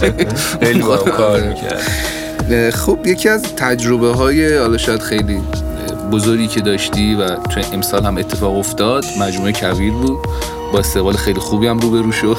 خیلی 0.66 0.82
با 0.82 0.98
هم 0.98 1.12
کار 1.12 1.42
می‌کرد 1.42 2.70
خب 2.70 3.00
یکی 3.06 3.30
از 3.30 3.44
تجربه 3.44 4.14
های 4.14 4.58
حالا 4.58 4.78
شاید 4.78 5.02
خیلی 5.02 5.42
بزرگی 6.12 6.48
که 6.48 6.62
داشتی 6.62 7.16
و 7.16 7.28
چون 7.28 7.64
امسال 7.74 8.06
هم 8.06 8.18
اتفاق 8.18 8.58
افتاد 8.58 9.06
مجموعه 9.20 9.52
کویر 9.52 9.94
بود. 9.94 10.18
با 10.74 10.80
استقبال 10.80 11.14
خیلی 11.14 11.40
خوبی 11.40 11.68
هم 11.68 11.80
روبرو 11.80 12.12
شد. 12.12 12.38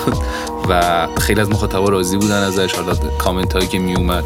و 0.68 1.06
خیلی 1.20 1.40
از 1.40 1.50
مخاطبا 1.50 1.88
راضی 1.88 2.16
بودن 2.16 2.42
ازش. 2.42 2.72
حالا 2.72 2.94
کامنت 2.94 3.52
هایی 3.52 3.66
که 3.66 3.78
می 3.78 3.94
اومد 3.94 4.24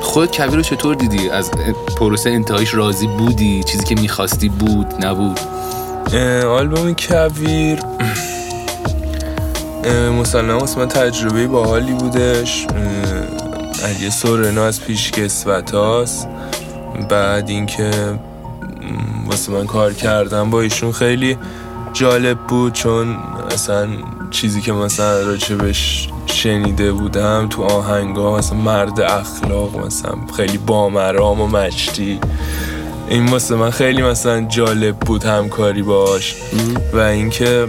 خود 0.00 0.36
کویر 0.36 0.56
رو 0.56 0.62
چطور 0.62 0.94
دیدی؟ 0.94 1.30
از 1.30 1.50
پروسه 1.96 2.30
انتهایش 2.30 2.74
راضی 2.74 3.06
بودی؟ 3.06 3.62
چیزی 3.64 3.84
که 3.84 3.94
می‌خواستی 3.94 4.48
بود 4.48 5.04
نبود؟ 5.04 5.40
آلبوم 6.46 6.94
کویر 6.94 7.78
مسلم 10.18 10.58
واسه 10.58 10.78
من 10.78 10.88
تجربه 10.88 11.46
باحالی 11.46 11.92
بودش. 11.92 12.66
علی 13.84 14.10
سورنا 14.10 14.64
از 14.64 14.84
پیش 14.84 15.12
هاست. 15.74 16.28
بعد 17.08 17.48
اینکه 17.48 17.90
واسه 19.26 19.52
من 19.52 19.66
کار 19.66 19.92
کردم 19.92 20.50
با 20.50 20.60
ایشون 20.60 20.92
خیلی 20.92 21.38
جالب 21.92 22.38
بود 22.38 22.72
چون 22.72 23.16
اصلا 23.50 23.88
چیزی 24.30 24.60
که 24.60 24.72
مثلا 24.72 25.20
راجبش 25.20 26.08
شنیده 26.32 26.92
بودم 26.92 27.46
تو 27.50 27.62
آهنگا 27.62 28.36
مثلا 28.36 28.58
مرد 28.58 29.00
اخلاق 29.00 29.86
مثلا 29.86 30.14
خیلی 30.36 30.58
بامرام 30.58 31.40
و 31.40 31.46
مشتی 31.46 32.20
این 33.08 33.26
واسه 33.26 33.54
من 33.54 33.70
خیلی 33.70 34.02
مثلا 34.02 34.40
جالب 34.40 34.96
بود 34.96 35.24
همکاری 35.24 35.82
باش. 35.82 36.34
و 36.92 36.98
اینکه 36.98 37.66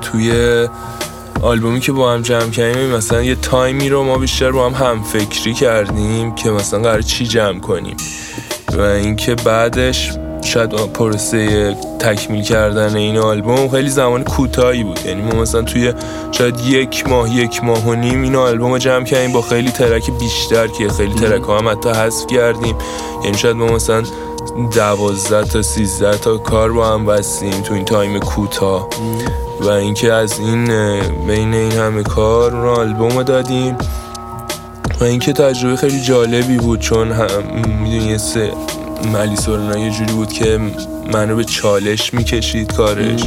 توی 0.00 0.32
آلبومی 1.42 1.80
که 1.80 1.92
با 1.92 2.12
هم 2.12 2.22
جمع 2.22 2.50
کردیم 2.50 2.90
مثلا 2.90 3.22
یه 3.22 3.34
تایمی 3.34 3.88
رو 3.88 4.04
ما 4.04 4.18
بیشتر 4.18 4.50
با 4.50 4.70
هم 4.70 4.86
هم 4.86 5.02
فکری 5.02 5.54
کردیم 5.54 6.34
که 6.34 6.50
مثلا 6.50 6.80
قرار 6.80 7.02
چی 7.02 7.26
جمع 7.26 7.60
کنیم. 7.60 7.96
و 8.72 8.80
اینکه 8.80 9.34
بعدش 9.34 10.12
شاید 10.44 10.70
پروسه 10.70 11.74
تکمیل 11.98 12.42
کردن 12.42 12.96
این 12.96 13.18
آلبوم 13.18 13.68
خیلی 13.68 13.88
زمان 13.88 14.24
کوتاهی 14.24 14.84
بود. 14.84 15.00
یعنی 15.06 15.22
ما 15.22 15.40
مثلا 15.40 15.62
توی 15.62 15.92
شاید 16.32 16.60
یک 16.60 17.08
ماه 17.08 17.36
یک 17.36 17.64
ماه 17.64 17.88
و 17.88 17.94
نیم 17.94 18.22
این 18.22 18.36
آلبوم 18.36 18.72
رو 18.72 18.78
جمع 18.78 19.04
کردیم 19.04 19.32
با 19.32 19.42
خیلی 19.42 19.70
ترک 19.70 20.10
بیشتر 20.10 20.66
که 20.66 20.88
خیلی 20.88 21.14
ترک 21.14 21.42
ها 21.42 21.58
هم 21.58 21.68
حتی 21.68 21.88
حذف 21.88 22.26
کردیم. 22.26 22.76
یعنی 23.24 23.38
شاید 23.38 23.56
ما 23.56 23.66
مثلا 23.66 24.02
دوازده 24.74 25.44
تا 25.44 25.62
سیزده 25.62 26.18
تا 26.18 26.38
کار 26.38 26.72
با 26.72 26.88
هم 26.88 27.06
بستیم 27.06 27.60
تو 27.60 27.74
این 27.74 27.84
تایم 27.84 28.20
کوتاه. 28.20 28.88
و 29.60 29.68
اینکه 29.68 30.12
از 30.12 30.38
این 30.38 30.66
بین 31.26 31.54
این 31.54 31.72
همه 31.72 32.02
کار 32.02 32.56
اون 32.56 32.78
آلبوم 32.78 33.22
دادیم. 33.22 33.76
و 35.00 35.04
اینکه 35.04 35.32
تجربه 35.32 35.76
خیلی 35.76 36.00
جالبی 36.00 36.56
بود 36.56 36.80
چون 36.80 37.12
می‌دونی 37.82 38.18
ملی 39.12 39.36
سورنا 39.36 39.78
یه 39.78 39.90
جوری 39.90 40.12
بود 40.12 40.32
که 40.32 40.60
منو 41.12 41.36
به 41.36 41.44
چالش 41.44 42.14
می‌کشید 42.14 42.72
کارش 42.72 43.20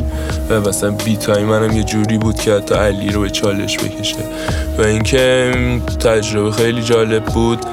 و 0.49 0.62
مثلا 0.62 0.91
بیتای 0.91 1.43
منم 1.43 1.77
یه 1.77 1.84
جوری 1.84 2.17
بود 2.17 2.36
که 2.36 2.53
حتی 2.53 2.75
علی 2.75 3.10
رو 3.10 3.21
به 3.21 3.30
چالش 3.30 3.77
بکشه. 3.77 4.17
و 4.77 4.82
اینکه 4.82 5.53
تجربه 5.99 6.51
خیلی 6.51 6.82
جالب 6.82 7.25
بود. 7.25 7.65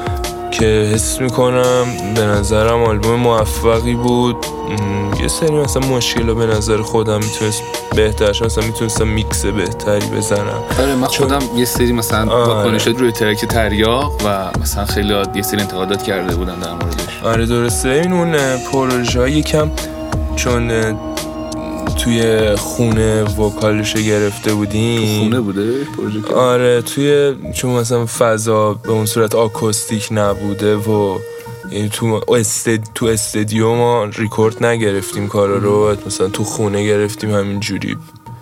که 0.59 0.91
حس 0.95 1.21
می‌کنم 1.21 1.85
به 2.15 2.21
نظرم 2.21 2.83
آلبوم 2.83 3.21
موفقی 3.21 3.95
بود. 3.95 4.37
یه 5.21 5.29
سری 5.29 5.51
مثلا 5.51 5.89
مشکل 5.89 6.35
به 6.35 6.47
نظر 6.47 6.83
خودم 6.83 7.17
می‌تونست 7.17 7.63
بهترش 7.97 8.43
مثلا 8.43 8.65
می‌تونستم 8.65 9.09
میکس 9.09 9.47
بهتری 9.47 10.07
بزنم. 10.07 10.63
آره 10.79 10.95
من 10.95 11.07
خودم 11.07 11.39
یه 11.57 11.65
سری 11.65 11.93
مثلا 11.93 12.33
آره. 12.33 12.93
روی 12.93 13.13
ترک 13.13 13.45
تریاق 13.45 14.13
و 14.27 14.51
مثلا 14.61 14.85
خیلی 14.85 15.15
یه 15.35 15.43
سری 15.43 15.61
انتقادات 15.61 16.03
کرده 16.03 16.37
بودن 16.37 16.55
در 16.55 16.71
موردش. 16.73 17.23
آره 17.25 17.47
درسته. 17.47 17.89
این 17.89 18.13
اون 18.13 18.37
پروژه 18.73 19.31
یکم 19.31 19.71
چون 20.37 20.71
توی 21.95 22.57
خونه 22.57 23.23
وکالش 23.23 23.97
گرفته 23.97 24.55
بودیم. 24.55 25.19
خونه 25.19 25.41
بوده 25.41 25.85
پروژه 25.85 26.35
آره 26.35 26.83
توی 26.83 27.35
چون 27.55 27.71
مثلا 27.71 28.07
فضا 28.07 28.75
به 28.75 28.91
اون 28.91 29.07
صورت 29.07 29.35
آکوستیک 29.35 30.09
نبوده 30.11 30.77
و 30.77 31.19
یعنی 31.71 31.89
تو 31.89 32.21
استد... 32.29 32.81
تو 32.95 33.07
استدیو 33.07 33.75
ما 33.75 34.05
ریکورد 34.05 34.65
نگرفتیم 34.65 35.29
کارا 35.29 35.57
رو 35.57 35.97
مثلا 36.07 36.29
تو 36.29 36.45
خونه 36.45 36.87
گرفتیم 36.87 37.31
همین 37.35 37.61
جوری 37.61 37.97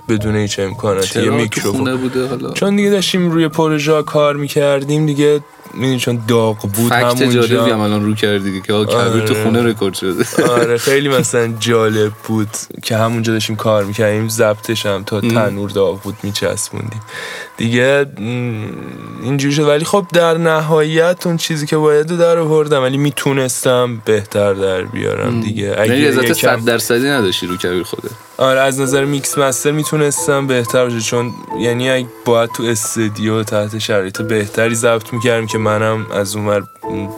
بدون 0.09 0.37
هیچ 0.37 0.59
امکاناتی. 0.59 1.23
یه 1.23 1.31
میکروفون. 1.31 1.97
بوده 1.97 2.27
حالا؟ 2.27 2.51
چون 2.53 2.77
دیگه 2.77 2.91
داشتیم 2.91 3.31
روی 3.31 3.49
پروژه 3.49 4.03
کار 4.03 4.37
می‌کردیم 4.37 5.07
دیگه 5.07 5.41
می‌دونی 5.75 5.99
چون 5.99 6.23
داغ 6.29 6.59
بود 6.59 6.93
fact 6.93 7.23
جالبی 7.23 7.71
هم 7.71 7.81
الان 7.81 8.05
رو 8.05 8.15
کردی 8.15 8.61
که 8.61 8.73
آره. 8.73 9.11
کویر 9.11 9.25
تو 9.25 9.35
خونه 9.35 9.63
رکورد 9.63 9.95
شده. 9.95 10.25
آره 10.51 10.79
خیلی 10.89 11.09
مثلا 11.09 11.55
جالب 11.61 12.13
بود 12.25 12.49
که 12.83 12.97
همونجا 12.97 13.33
داشتیم 13.33 13.57
کار 13.57 13.85
می‌کردیم 13.85 14.29
ضبطش 14.29 14.87
هم 14.87 15.05
تا 15.05 15.21
تنور 15.21 15.71
داغ 15.71 16.03
بود 16.03 16.17
میچسبوندیم. 16.23 17.01
دیگه 17.57 18.07
اینجوری 19.23 19.55
شد. 19.55 19.69
ولی 19.69 19.85
خب 19.85 20.07
در 20.13 20.39
نهایت 20.39 21.27
اون 21.27 21.37
چیزی 21.37 21.67
که 21.67 21.77
باید 21.77 22.07
در 22.07 22.39
آوردم 22.39 22.83
ولی 22.83 22.97
می‌تونستم 22.97 24.03
بهتر 24.05 24.55
در 24.55 24.83
بیارم 24.83 25.41
دیگه. 25.41 25.75
اگه 25.79 25.99
یعنی 25.99 26.35
صد 26.35 26.65
درصدی 26.65 27.09
نداشتی 27.09 27.47
رو 27.47 27.57
کویر 27.57 27.83
خوده 27.83 28.09
آره 28.39 28.61
از 28.61 28.81
نظر 28.81 29.05
mix 29.05 29.39
master 29.39 29.71
می‌تونستم 29.71 30.47
بهتر 30.47 30.85
باشه. 30.85 31.01
چون 31.01 31.31
یعنی 31.61 31.91
اگه 31.91 32.07
باید 32.25 32.51
تو 32.57 32.63
استودیو 32.63 33.43
تحت 33.43 33.79
شرایط 33.79 34.23
بهتری 34.23 34.75
ضبط 34.75 35.13
می‌کردم 35.13 35.47
که 35.53 35.59
منم 35.59 36.07
از 36.15 36.37
اونور 36.37 36.63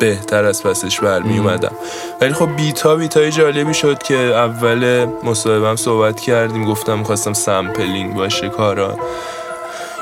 بهتر 0.00 0.44
از 0.44 0.62
پسش 0.62 1.00
برمی 1.00 1.38
اومدم 1.38 1.72
ولی 2.20 2.32
خب 2.32 2.56
beat 2.56 2.96
ا 2.96 3.02
beat 3.02 3.24
ای 3.24 3.30
جالبی 3.30 3.74
شد 3.74 4.02
که 4.02 4.14
اول 4.14 5.06
مصاحبم 5.24 5.76
صحبت 5.76 6.20
کردیم 6.20 6.64
گفتم 6.64 6.98
می‌خواستم 6.98 7.32
sampling 7.32 8.14
باشه 8.14 8.48
کارا. 8.48 8.98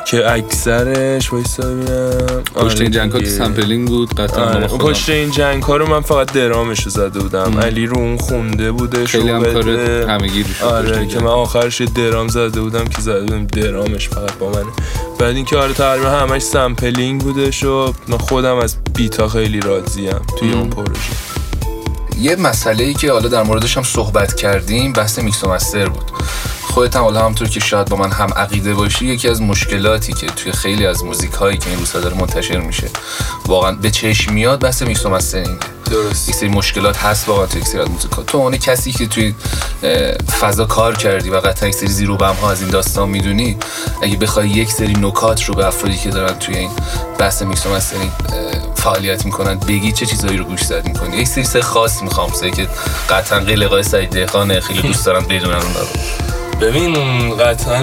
که 0.07 0.31
اکثرش 0.31 1.33
وایسا 1.33 1.63
ببینم. 1.63 2.43
پشت 2.55 2.81
این 2.81 2.91
جنگ 2.91 3.13
ها 3.13 3.21
که 3.21 3.27
سمپلینگ 3.27 3.89
بود 3.89 4.15
قطعا 4.15 4.45
آره. 4.45 4.67
پشت 4.67 5.09
این 5.11 5.31
جنگ 5.31 5.63
ها 5.63 5.77
رو 5.77 5.89
من 5.89 6.01
فقط 6.01 6.33
درامش 6.33 6.83
رو 6.85 6.91
زده 6.91 7.21
بودم. 7.21 7.61
علی 7.61 7.87
رو 7.87 7.99
اون 7.99 8.17
خونده 8.19 8.73
بوده 8.73 9.07
خیلی 9.07 9.31
هم 9.31 9.53
کار 9.53 9.71
همگی 10.11 10.45
آره 10.63 11.07
که 11.07 11.19
من 11.19 11.27
آخرش 11.27 11.81
درام 11.81 12.29
زده 12.29 12.61
بودم 12.61 12.85
که 12.85 13.03
زده 13.03 13.21
بودم 13.21 13.47
درامش 13.47 14.09
فقط 14.09 14.33
با 14.33 14.51
منه. 14.51 14.73
بعد 15.19 15.37
اینکه 15.37 15.57
آره 15.57 15.73
تقریبا 15.73 16.11
همش 16.11 16.43
سمپلینگ 16.43 17.21
بودش 17.21 17.65
و 17.65 17.93
من 18.09 18.19
خودم 18.19 18.57
از 18.57 18.77
بیتا 18.95 19.29
خیلی 19.29 19.61
راضیم 19.61 20.21
توی 20.39 20.53
اون 20.53 20.71
پروژه. 20.71 21.32
یه 22.23 22.37
مسئله 22.37 22.85
ای 22.85 22.95
که 22.95 23.13
حالا 23.13 23.29
در 23.29 23.43
موردش 23.43 23.77
هم 23.77 23.83
صحبت 23.83 24.35
کردیم 24.35 24.93
بحث 24.93 25.19
میکس 25.19 25.45
و 25.45 25.49
مستر 25.49 25.89
بود. 25.89 26.11
خودت 26.63 26.97
هم 26.97 27.03
حالا 27.03 27.25
همونطور 27.25 27.49
که 27.49 27.61
شاید 27.61 27.89
با 27.89 27.97
من 27.97 28.11
هم 28.13 28.35
عقیده 28.37 28.75
باشی 28.75 29.07
یکی 29.07 29.29
از 29.29 29.43
مشکلاتی 29.43 30.13
که 30.13 30.27
توی 30.27 30.53
خیلی 30.53 30.87
از 30.87 31.05
موزیک 31.05 31.33
هایی 31.33 31.59
که 31.59 31.71
این 31.71 31.79
روزها 31.79 32.01
داره 32.01 32.17
منتشر 32.17 32.61
میشه 32.61 32.89
واقعا 33.47 33.73
به 33.73 33.91
چشم 33.91 34.33
میاد 34.33 34.61
بحث 34.61 34.83
میکس 34.83 35.07
و 35.07 35.11
mastering 35.11 35.59
درست. 35.91 36.29
یک 36.29 36.35
سری 36.35 36.49
مشکلات 36.49 36.97
هست 36.97 37.29
واقعا 37.29 37.47
توی 37.47 37.61
یک 37.61 37.67
سری 37.67 37.81
از 37.81 37.91
موزیکا 37.91 38.23
تو 38.23 38.39
اون 38.39 38.57
کسی 38.57 38.93
که 38.93 39.07
توی 39.07 39.35
فضا 40.41 40.65
کار 40.65 40.97
کردی 40.97 41.31
و 41.31 41.37
قطعا 41.37 41.69
یک 41.69 41.75
سری 41.75 41.89
زیرو 41.89 42.17
بم 42.17 42.35
ها 42.35 42.51
از 42.51 42.63
این 42.63 42.71
داستان 42.71 43.09
می‌دونی 43.09 43.57
اگه 44.03 44.17
بخوای 44.17 44.49
یک 44.49 44.73
سری 44.73 44.93
نکات 44.93 45.45
رو 45.45 45.55
به 45.55 45.67
افرادی 45.67 45.99
که 45.99 46.11
دارن 46.11 46.39
توی 46.39 46.57
این 46.57 46.71
بحث 47.19 47.43
میکس 47.43 47.67
و 47.67 47.75
mastering 47.75 48.11
فعالیت 48.83 49.25
می‌کنن. 49.25 49.59
بگی 49.59 49.93
چه 49.93 50.07
چیزایی 50.07 50.37
رو 50.37 50.45
گوش 50.45 50.65
زد 50.65 50.87
می‌کنی 50.89 51.17
یک 51.17 51.27
سری 51.27 51.63
خاص 51.63 52.03
می‌خوام. 52.03 52.33
سه 52.33 52.51
که 52.51 52.69
قطعا 53.11 53.39
قلقای 53.39 53.83
سعید 53.83 54.11
دهقان 54.11 54.61
خیلی 54.61 54.83
دوست 54.83 55.07
دارم 55.07 55.25
بدونن 55.25 55.55
اون 55.55 55.75
رو. 55.75 55.87
ببین 56.61 57.37
قطعا 57.37 57.83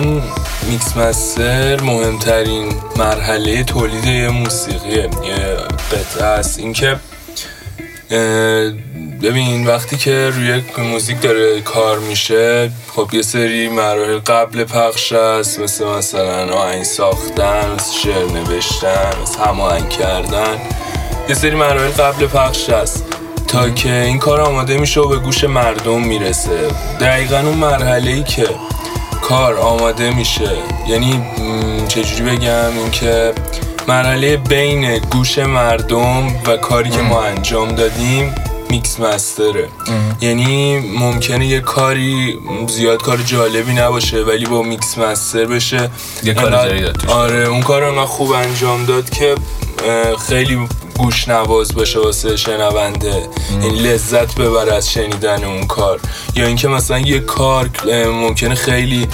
میکس 0.69 0.97
مستر 0.97 1.81
مهمترین 1.81 2.73
مرحله 2.95 3.63
تولید 3.63 4.05
یه 4.05 4.29
موسیقیه 4.29 5.09
یه 5.23 5.57
قطعه 5.91 6.25
است. 6.25 6.59
اینکه 6.59 6.99
ببین 9.21 9.67
وقتی 9.67 9.97
که 9.97 10.29
روی 10.29 10.63
موزیک 10.77 11.21
داره 11.21 11.62
کار 11.62 11.99
میشه 11.99 12.71
خب 12.95 13.09
یه 13.13 13.21
سری 13.21 13.69
مراحل 13.69 14.19
قبل 14.19 14.63
پخش 14.63 15.12
هست 15.12 15.59
مثل 15.59 15.85
مثلا 15.85 16.53
آهنگ 16.53 16.83
ساختن 16.83 17.71
مثل 17.75 17.93
شعر 18.03 18.25
نوشتن 18.25 19.12
مثل 19.21 19.39
هماهنگ 19.39 19.89
کردن. 19.89 20.57
یه 21.29 21.35
سری 21.35 21.55
مراحل 21.55 21.91
قبل 21.91 22.27
پخش 22.27 22.69
هست. 22.69 23.05
تا 23.47 23.69
که 23.69 23.93
این 23.93 24.19
کار 24.19 24.41
آماده 24.41 24.77
میشه 24.77 25.01
و 25.01 25.07
به 25.07 25.15
گوش 25.15 25.43
مردم 25.43 26.01
می‌رسه. 26.01 26.67
دقیقا 26.99 27.37
اون 27.37 27.57
مرحله 27.57 28.11
ای 28.11 28.23
که 28.23 28.47
کار 29.21 29.57
آماده 29.57 30.13
میشه. 30.13 30.51
یعنی 30.87 31.23
چجوری 31.87 32.21
بگم؟ 32.23 32.77
اینکه 32.77 33.33
مرحله 33.87 34.37
بین 34.37 34.97
گوش 34.97 35.39
مردم 35.39 36.27
و 36.45 36.57
کاری 36.57 36.89
که 36.89 37.01
ما 37.01 37.23
انجام 37.23 37.67
دادیم 37.67 38.35
mix 38.69 38.99
master 38.99 39.50
ه. 39.50 39.67
یعنی 40.21 40.79
ممکنه 40.79 41.45
یه 41.45 41.59
کاری 41.59 42.39
زیاد 42.67 43.01
کار 43.01 43.17
جالبی 43.17 43.73
نباشه 43.73 44.17
ولی 44.17 44.45
با 44.45 44.61
mix 44.62 44.97
master 44.97 45.45
بشه. 45.45 45.89
یه 46.23 46.33
کار 46.33 46.55
آره 47.07 47.47
اون 47.47 47.61
کار 47.61 47.83
انقدر 47.83 48.05
خوب 48.05 48.31
انجام 48.31 48.85
داد 48.85 49.09
که 49.09 49.35
خیلی 50.27 50.67
گوش 50.97 51.27
نواز 51.27 51.73
باشه 51.73 51.99
واسه 51.99 52.35
شنونده. 52.35 53.29
این 53.61 53.75
لذت 53.75 54.35
ببره 54.35 54.73
از 54.73 54.91
شنیدن 54.91 55.43
اون 55.43 55.67
کار. 55.67 55.99
یا 56.35 56.45
اینکه 56.45 56.67
مثلا 56.67 56.99
یه 56.99 57.19
کار 57.19 57.69
ممکنه 58.07 58.55
خیلی 58.55 59.07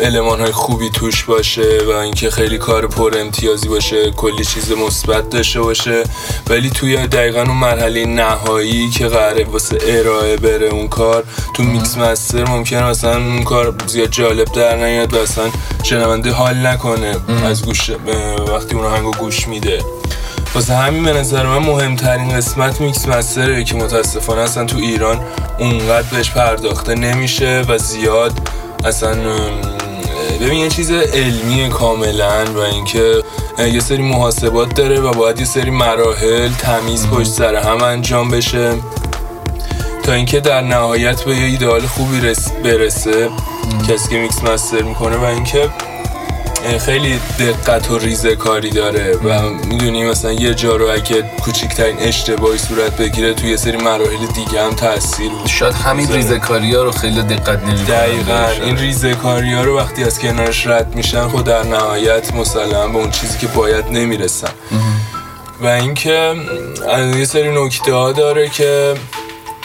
علمان 0.00 0.40
های 0.40 0.52
خوبی 0.52 0.90
توش 0.90 1.24
باشه 1.24 1.78
و 1.86 1.90
اینکه 1.90 2.30
خیلی 2.30 2.58
کار 2.58 2.86
پر 2.86 3.18
امتیازی 3.18 3.68
باشه 3.68 4.10
کلی 4.10 4.44
چیز 4.44 4.72
مثبت 4.72 5.30
داشته 5.30 5.60
باشه. 5.60 6.02
ولی 6.50 6.70
توی 6.70 7.06
دقیقا 7.06 7.40
اون 7.40 7.56
مرحله 7.56 8.06
نهایی 8.06 8.90
که 8.90 9.08
قراره 9.08 9.44
واسه 9.44 9.78
ارائه 9.82 10.36
بره 10.36 10.66
اون 10.66 10.88
کار 10.88 11.24
تو 11.54 11.62
میکس 11.62 11.96
مستر 11.96 12.48
ممکنه 12.48 12.84
مثلا 12.84 13.16
اون 13.16 13.42
کار 13.42 13.74
زیاد 13.86 14.10
جالب 14.10 14.52
در 14.52 14.76
نیاد 14.76 15.14
و 15.14 15.18
اصلا 15.18 15.44
شنونده 15.82 16.32
حال 16.32 16.66
نکنه 16.66 17.16
از 17.44 17.64
گوش 17.64 17.90
وقتی 18.48 18.74
اون 18.74 18.84
آهنگو 18.84 19.10
گوش 19.10 19.48
میده. 19.48 19.69
واسه 20.54 20.74
همین 20.74 21.04
به 21.04 21.12
نظر 21.12 21.46
من 21.46 21.58
مهمترین 21.58 22.28
قسمت 22.28 22.80
میکس 22.80 23.08
مستره 23.08 23.64
که 23.64 23.74
متاسفانه 23.74 24.40
اصلا 24.40 24.64
تو 24.64 24.78
ایران 24.78 25.20
اونقدر 25.58 26.06
بهش 26.10 26.30
پرداخته 26.30 26.94
نمیشه 26.94 27.62
و 27.68 27.78
زیاد 27.78 28.32
اصلا 28.84 29.14
ببین 30.40 30.58
یه 30.58 30.68
چیز 30.68 30.90
علمی 30.90 31.68
کاملا 31.68 32.44
و 32.44 32.58
اینکه 32.58 33.22
یه 33.58 33.80
سری 33.80 34.02
محاسبات 34.02 34.74
داره 34.74 35.00
و 35.00 35.10
باید 35.10 35.38
یه 35.38 35.44
سری 35.44 35.70
مراحل 35.70 36.52
تمیز 36.52 37.06
پشت 37.06 37.30
سر 37.30 37.54
هم 37.54 37.82
انجام 37.82 38.30
بشه 38.30 38.72
تا 40.02 40.12
اینکه 40.12 40.40
در 40.40 40.60
نهایت 40.60 41.22
به 41.22 41.36
یه 41.36 41.44
ایدئال 41.44 41.80
خوبی 41.80 42.20
برسه 42.64 43.28
کسی 43.88 44.08
که 44.08 44.18
میکس 44.18 44.44
مستر 44.44 44.82
می‌کنه 44.82 45.16
و 45.16 45.24
اینکه 45.24 45.68
خیلی 46.78 47.20
دقت 47.38 47.90
و 47.90 47.98
ریزه 47.98 48.36
کاری 48.36 48.70
داره 48.70 49.16
و 49.16 49.50
می‌دونی 49.50 50.04
مثلا 50.04 50.32
یه 50.32 50.54
جا 50.54 50.76
رو 50.76 50.90
اگه 50.90 51.22
کوچکترین 51.42 51.96
اشتباهی 51.98 52.58
صورت 52.58 52.96
بگیره 52.96 53.34
توی 53.34 53.50
یه 53.50 53.56
سری 53.56 53.76
مراحل 53.76 54.26
دیگه 54.34 54.62
هم 54.62 54.74
تاثیر 54.74 55.30
شاید 55.46 55.74
همین 55.74 56.12
ریزه 56.12 56.38
کاری 56.38 56.74
ها 56.74 56.82
رو 56.82 56.92
خیلی 56.92 57.22
دقت 57.22 57.62
نمی 57.62 57.84
دقیقا. 57.84 58.46
این 58.64 58.76
ریزه 58.76 59.14
کاری 59.14 59.54
ها 59.54 59.62
رو 59.62 59.78
وقتی 59.78 60.04
از 60.04 60.18
کنارش 60.18 60.66
رد 60.66 60.94
میشن 60.94 61.28
خود 61.28 61.44
در 61.44 61.62
نهایت 61.62 62.34
مسلم 62.34 62.92
به 62.92 62.98
اون 62.98 63.10
چیزی 63.10 63.38
که 63.38 63.46
باید 63.46 63.84
نمی‌رسن. 63.90 64.52
و 65.60 65.66
اینکه 65.66 66.34
یه 67.16 67.24
سری 67.24 67.64
نکته 67.64 67.94
ها 67.94 68.12
داره 68.12 68.48
که 68.48 68.94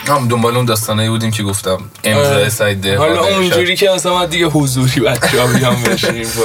هم 0.08 0.28
دنبال 0.28 0.56
اون 0.56 0.64
داستانایی 0.64 1.08
بودیم 1.08 1.30
که 1.30 1.42
گفتم. 1.42 1.78
امضای 2.04 2.34
آره. 2.34 2.48
سعید 2.48 2.86
حالا 2.86 3.24
اونجوری 3.24 3.76
که 3.76 3.90
اصلا 3.90 4.26
دیگه 4.26 4.46
حضوری 4.46 5.00
بچه 5.00 5.40
ها 5.40 5.46
بیان 5.46 5.82
بشیم. 5.82 6.26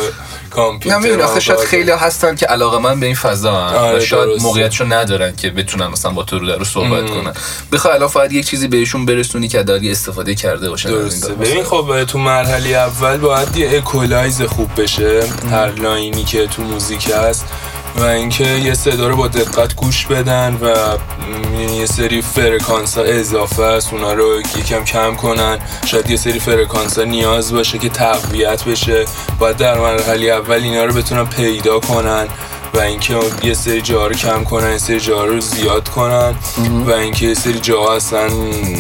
کامپیوتر 0.52 1.22
آخه 1.22 1.40
شاید 1.40 1.60
خیلی 1.60 1.92
هستن 1.92 2.36
که 2.36 2.46
علاقه 2.46 2.80
من 2.80 3.00
به 3.00 3.06
این 3.06 3.16
فضا 3.16 3.52
آره 3.54 3.98
و 3.98 4.00
شاید 4.00 4.42
موقعیتشو 4.42 4.86
ندارن 4.86 5.36
که 5.36 5.50
بتونن 5.50 5.88
مثلا 5.88 6.12
با 6.12 6.24
تو 6.24 6.40
رو 6.40 6.48
در 6.48 6.64
صحبت 6.64 7.10
کنن. 7.10 7.34
بخوای 7.72 7.94
الان 7.94 8.08
فقط 8.08 8.32
یک 8.32 8.46
چیزی 8.46 8.68
بهشون 8.68 9.06
برسونی 9.06 9.48
که 9.48 9.64
داری 9.64 9.92
استفاده 9.92 10.36
کرده 10.36 10.70
باشن. 10.70 10.90
درسته. 10.90 11.34
ببین 11.34 11.64
خب 11.64 12.04
تو 12.04 12.18
مرحله 12.18 12.70
اول 12.70 13.18
باید 13.18 13.58
یه 13.58 13.78
equalize 13.78 14.42
خوب 14.42 14.82
بشه. 14.82 15.24
هر 15.52 15.72
line 15.72 16.13
ی 16.13 16.24
که 16.24 16.48
تو 16.48 16.62
موزیک 16.62 17.12
هست. 17.16 17.46
و 17.96 18.04
اینکه 18.04 18.48
یه 18.48 18.74
صدا 18.74 19.08
رو 19.08 19.16
با 19.16 19.28
دقت 19.28 19.76
گوش 19.76 20.06
بدن 20.06 20.58
و 20.62 20.76
یه 21.74 21.86
سری 21.86 22.22
فرکانس 22.22 22.98
ها 22.98 23.04
اضافه 23.04 23.64
است 23.64 23.94
اونا 23.94 24.14
رو 24.14 24.40
یکم 24.40 24.84
کم 24.84 25.16
کنن. 25.16 25.60
شاید 25.86 26.10
یه 26.10 26.18
سری 26.18 26.40
فرکانس 26.40 27.00
ها 27.00 27.04
نیاز 27.04 27.54
باشه 27.54 27.78
که 27.78 27.90
تقویت 27.90 28.64
بشه. 28.64 29.06
باید 29.40 29.58
در 29.58 29.78
مرحله 29.78 30.26
اول 30.26 30.64
اینا 30.64 30.86
رو 30.86 30.94
بتونن 30.94 31.26
پیدا 31.26 31.80
کنن. 31.80 32.28
و 32.74 32.80
اینکه 32.80 33.20
یه 33.44 33.54
سری 33.54 33.82
جاها 33.82 34.08
رو 34.08 34.14
کم 34.14 34.44
کنن 34.44 34.72
یه 34.72 34.78
سری 34.78 35.00
جاها 35.00 35.26
رو 35.26 35.40
زیاد 35.40 35.90
کنن 35.90 36.36
و 36.88 36.92
اینکه 36.92 37.28
یه 37.28 37.34
سری 37.34 37.60
جاها 37.60 37.96
اصلا 37.96 38.30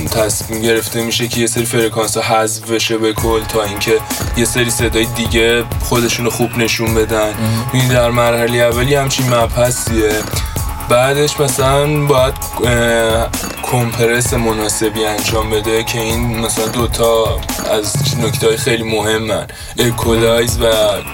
تصمیم 0.05 0.61
گرفته 0.61 1.03
میشه 1.03 1.27
که 1.27 1.41
یه 1.41 1.47
سری 1.47 1.65
فرکانس 1.65 2.17
ها 2.17 2.23
حذف 2.23 2.71
بشه 2.71 2.97
به 2.97 3.13
کل 3.13 3.43
تا 3.43 3.63
اینکه 3.63 3.99
یه 4.37 4.45
سری 4.45 4.69
صدای 4.69 5.05
دیگه 5.05 5.63
خودشون 5.83 6.25
رو 6.25 6.31
خوب 6.31 6.57
نشون 6.57 6.93
بدن. 6.93 7.33
این 7.73 7.87
در 7.87 8.11
مرحله 8.11 8.57
اولی 8.57 8.95
همچین 8.95 9.33
مبحثیه 9.33 10.11
بعدش 10.89 11.39
مثلا 11.39 12.05
باید 12.05 12.33
کمپرس 13.63 14.33
مناسبی 14.33 15.05
انجام 15.05 15.49
بده 15.49 15.83
که 15.83 15.99
این 16.01 16.39
مثلا 16.39 16.65
دوتا 16.65 17.39
از 17.71 17.95
نکته 18.19 18.47
های 18.47 18.57
خیلی 18.57 18.83
مهمن. 18.83 19.47
اکولایز 19.79 20.59
و 20.61 20.65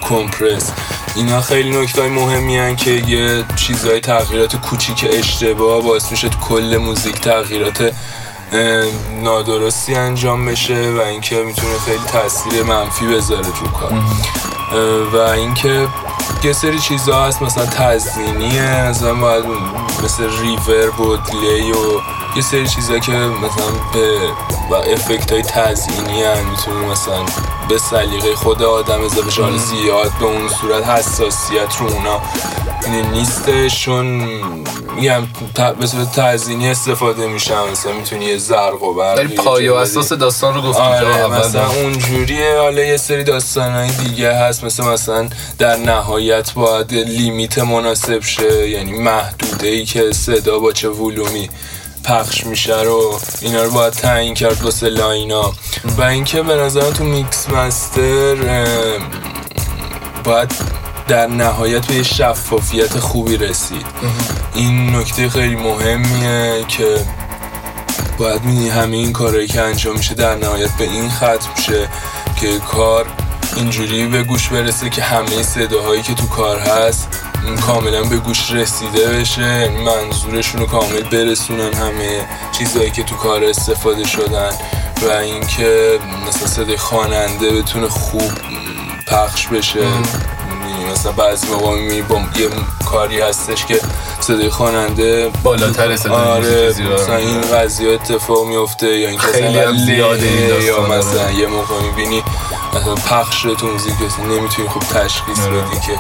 کمپرس. 0.09 0.71
اینا 1.17 1.41
خیلی 1.41 1.82
نکته 1.82 2.10
مهمی 2.10 2.58
هن 2.58 2.75
که 2.75 2.91
یه 2.91 3.45
چیزهای 3.56 3.99
تغییرات 3.99 4.56
کوچیک 4.56 5.08
اشتباه 5.10 5.82
باعث 5.82 6.12
میشه 6.12 6.30
کل 6.30 6.77
موزیک 6.77 7.15
تغییرات 7.15 7.93
نادرستی 9.23 9.95
انجام 9.95 10.45
بشه 10.45 10.91
و 10.97 11.01
اینکه 11.01 11.36
می‌تونه 11.36 11.80
خیلی 11.86 12.03
تاثیر 12.12 12.63
منفی 12.63 13.08
بذاره 13.08 13.41
تو 13.41 13.67
کار. 13.67 13.93
و 15.13 15.17
اینکه 15.17 15.88
یه 16.43 16.53
سری 16.53 16.80
چیزها 16.80 17.25
هست 17.25 17.41
مثلا 17.41 17.65
تزینیه 17.65 18.89
مثلا 18.89 19.13
باید 19.13 19.45
مثل 20.03 20.30
ریور 20.41 21.01
و 21.01 21.17
دیلی 21.17 21.71
و 21.71 22.01
یه 22.38 22.43
سری 22.43 22.67
چیزا 22.67 23.00
که 23.00 23.12
مثلا 23.12 23.71
به 23.93 24.19
و 24.71 24.76
افکت 24.76 25.32
های 25.32 25.41
تزیینی 25.41 26.23
هم 26.23 26.50
می‌تونه 26.50 26.91
مثلا 26.91 27.26
به 27.69 27.78
سلیقه 27.78 28.36
خود 28.36 28.63
آدم 28.63 29.02
اضافه 29.02 29.41
حال 29.41 29.58
زیاد 29.58 30.12
به 30.19 30.26
اون 30.26 30.50
صورت 30.50 30.88
حساسیت 30.88 31.76
رو 31.80 31.88
اونا 31.88 32.21
نیستشون. 33.12 34.06
میگم 34.95 35.28
به 35.80 35.88
صورت 35.88 36.19
تزیینی 36.19 36.69
استفاده 36.69 37.28
میشن 37.28 37.69
مثلا 37.71 37.93
می‌تونی 37.93 38.26
یه 38.26 38.38
زرق 38.38 38.84
و 38.84 38.93
برق 38.93 39.17
ولی 39.17 39.36
پایه 39.36 39.71
و 39.71 39.76
اساس 39.76 40.13
داستان 40.13 40.54
رو 40.54 40.62
گفتم 40.62 40.84
آره 40.84 41.28
مثلا 41.28 41.67
اونجوریه. 41.67 42.60
حالا 42.60 42.82
یه 42.82 42.97
سری 42.97 43.23
داستانهای 43.23 43.89
دیگه 43.91 44.34
هست 44.34 44.63
مثل 44.63 44.84
مثلا 44.84 45.30
در 45.58 45.76
نهایت 45.76 46.54
باید 46.54 46.93
limit 46.93 47.58
مناسب 47.58 48.21
شه 48.21 48.69
یعنی 48.69 48.91
محدوده 48.91 49.67
ای 49.67 49.86
که 49.86 50.12
صدا 50.12 50.60
با 50.60 50.71
چه 50.71 50.89
ولومی 50.89 51.50
پخش 52.08 52.46
میشه 52.46 52.82
رو 52.82 53.20
اینا 53.41 53.63
رو 53.63 53.72
باید 53.72 53.93
تعیین 53.93 54.34
کرد 54.34 54.63
واسه 54.63 54.89
line 54.89 55.41
ا 55.41 55.53
و 55.98 56.02
اینکه 56.02 56.41
به 56.41 56.56
نظر 56.56 56.91
تو 56.91 57.04
mix 57.03 57.49
master 57.49 58.36
باید 60.24 60.52
در 61.08 61.28
نهایت 61.28 61.88
به 61.88 62.04
شفافیت 62.04 63.00
خوبی 63.00 63.38
رسید. 63.38 63.86
این 64.56 64.96
نکته 64.96 65.30
خیلی 65.30 65.56
مهمیه 65.56 66.65
که 66.67 67.06
باید 68.17 68.43
می‌دونی 68.43 68.70
همه 68.70 68.98
این 68.98 69.13
کارهایی 69.13 69.48
که 69.48 69.62
انجام 69.62 69.98
میشه 69.98 70.15
در 70.15 70.36
نهایت 70.36 70.72
به 70.78 70.84
این 70.84 71.10
ختم 71.10 71.62
شه 71.65 71.89
که 72.41 72.60
کار 72.60 73.06
اینجوری 73.56 74.08
به 74.08 74.24
گوش 74.24 74.50
برسه 74.50 74.89
که 74.89 75.02
همه 75.02 75.43
صداهایی 75.43 76.02
که 76.02 76.13
تو 76.13 76.28
کار 76.28 76.60
هست 76.60 77.08
کاملا 77.55 78.03
به 78.03 78.17
گوش 78.17 78.51
رسیده 78.51 79.07
بشه. 79.07 79.69
منظورشون 79.69 80.62
رو 80.62 80.67
کامل 80.67 81.01
برسونن 81.01 81.73
همه 81.73 82.25
چیزهایی 82.51 82.91
که 82.91 83.03
تو 83.03 83.15
کار 83.15 83.43
استفاده 83.43 84.07
شدن 84.07 84.51
و 85.01 85.12
اینکه 85.12 85.99
مثلا 86.27 86.47
صدای 86.47 86.77
خواننده 86.77 87.51
بتونه 87.51 87.88
خوب 87.88 88.31
پخش 89.07 89.47
بشه. 89.47 89.86
مثلا 90.91 91.12
بعضی 91.12 91.47
موقع 91.47 91.75
می 91.75 92.01
با 92.01 92.15
یه 92.15 92.49
کاری 92.86 93.21
هستش 93.21 93.65
که 93.65 93.79
صدای 94.19 94.49
خواننده 94.49 95.31
بالاتر 95.43 95.95
صدای 95.95 96.15
آره 96.15 96.73
مثلا 96.95 97.15
این 97.15 97.41
قضیه 97.41 97.93
اتفاق 97.93 98.47
میفته 98.47 98.97
یا 98.97 99.10
اینکه 99.10 99.27
خیلی 99.27 99.60
هم 99.60 99.77
زیاده 99.77 100.63
یا 100.63 100.81
مثلا 100.81 101.31
یه 101.31 101.47
موقع 101.47 101.81
می‌بینی 101.81 102.23
مثلا 102.73 102.95
پخش 102.95 103.41
تو 103.41 103.67
موزیک 103.67 103.93
نمی‌تونی 104.29 104.67
خوب 104.67 104.83
تشخیص 104.83 105.39
آره. 105.39 105.57
بدی 105.57 105.79
که 105.79 105.99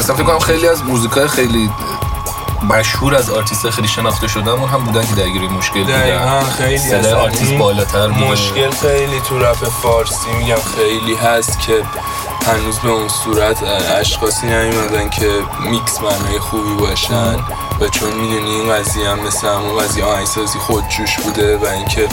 مثلا 0.00 0.16
فکر 0.16 0.24
کنم 0.24 0.38
خیلی 0.38 0.68
از 0.68 0.84
موزیکای 0.84 1.28
خیلی 1.28 1.70
مشهور 2.62 3.14
از 3.14 3.30
آرتیست 3.30 3.70
خیلی 3.70 3.88
شناخته 3.88 4.28
شدن 4.28 4.58
هم 4.58 4.84
بودن 4.84 5.06
که 5.06 5.14
درگیر 5.14 5.38
این 5.38 5.48
مشکل 5.48 5.82
بودن. 5.82 6.42
خیلی 6.42 6.78
صدای 6.78 6.98
اصلا 7.00 7.18
آرتیست 7.20 7.52
بالاتر 7.54 8.06
مشکل 8.06 8.70
خیلی 8.70 9.20
تو 9.20 9.38
رپ 9.38 9.68
فارسی 9.68 10.30
میگم 10.38 10.56
خیلی 10.76 11.14
هست 11.14 11.60
که 11.60 11.82
هنوز 12.46 12.78
به 12.78 12.88
اون 12.88 13.08
صورت 13.08 13.62
اشخاصی 14.00 14.46
نیومدن 14.46 15.10
که 15.10 15.30
میکس 15.70 16.00
معنای 16.00 16.38
خوبی 16.38 16.74
باشن 16.74 17.34
و 17.80 17.88
چون 17.88 18.12
می‌دونی 18.12 18.50
این 18.50 18.72
قضیه 18.72 19.08
هم 19.08 19.26
مثل 19.26 19.48
همون 19.48 19.78
قضیه 19.78 20.04
آهنگسازی 20.04 20.58
خودجوش 20.58 21.18
بوده 21.18 21.56
و 21.56 21.66
اینکه 21.66 22.08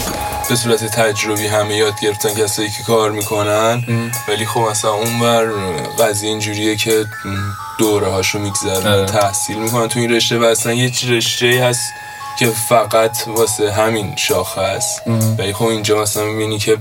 به 0.50 0.56
صورت 0.56 0.84
تجربی 0.84 1.48
همه 1.48 1.76
یاد 1.76 2.00
گرفتن 2.00 2.34
کسایی 2.34 2.70
که 2.70 2.84
کار 2.84 3.12
می‌کنن 3.12 3.84
ولی 4.28 4.46
خب 4.46 4.60
مثلا 4.60 4.92
اون 4.92 5.20
بر 5.20 5.46
قضیه 6.06 6.30
اینجوریه 6.30 6.76
که 6.76 7.06
دوره 7.78 8.08
هاشو 8.08 8.40
میگذرن 8.40 8.88
آره. 8.88 9.06
تحصیل 9.06 9.58
می‌کنن. 9.58 9.88
تو 9.88 10.00
این 10.00 10.12
رشته 10.12 10.40
و 10.40 10.44
اصلا 10.44 10.74
یه 10.74 10.92
رشته 11.08 11.64
هست 11.64 11.90
که 12.40 12.52
فقط 12.70 13.18
واسه 13.28 13.72
همین 13.74 14.16
شاخه 14.16 14.62
است. 14.62 15.02
ولی 15.38 15.54
خب 15.54 15.66
اینجا 15.66 16.02
مثلا 16.02 16.24
می‌بینی 16.24 16.60
که 16.60 16.78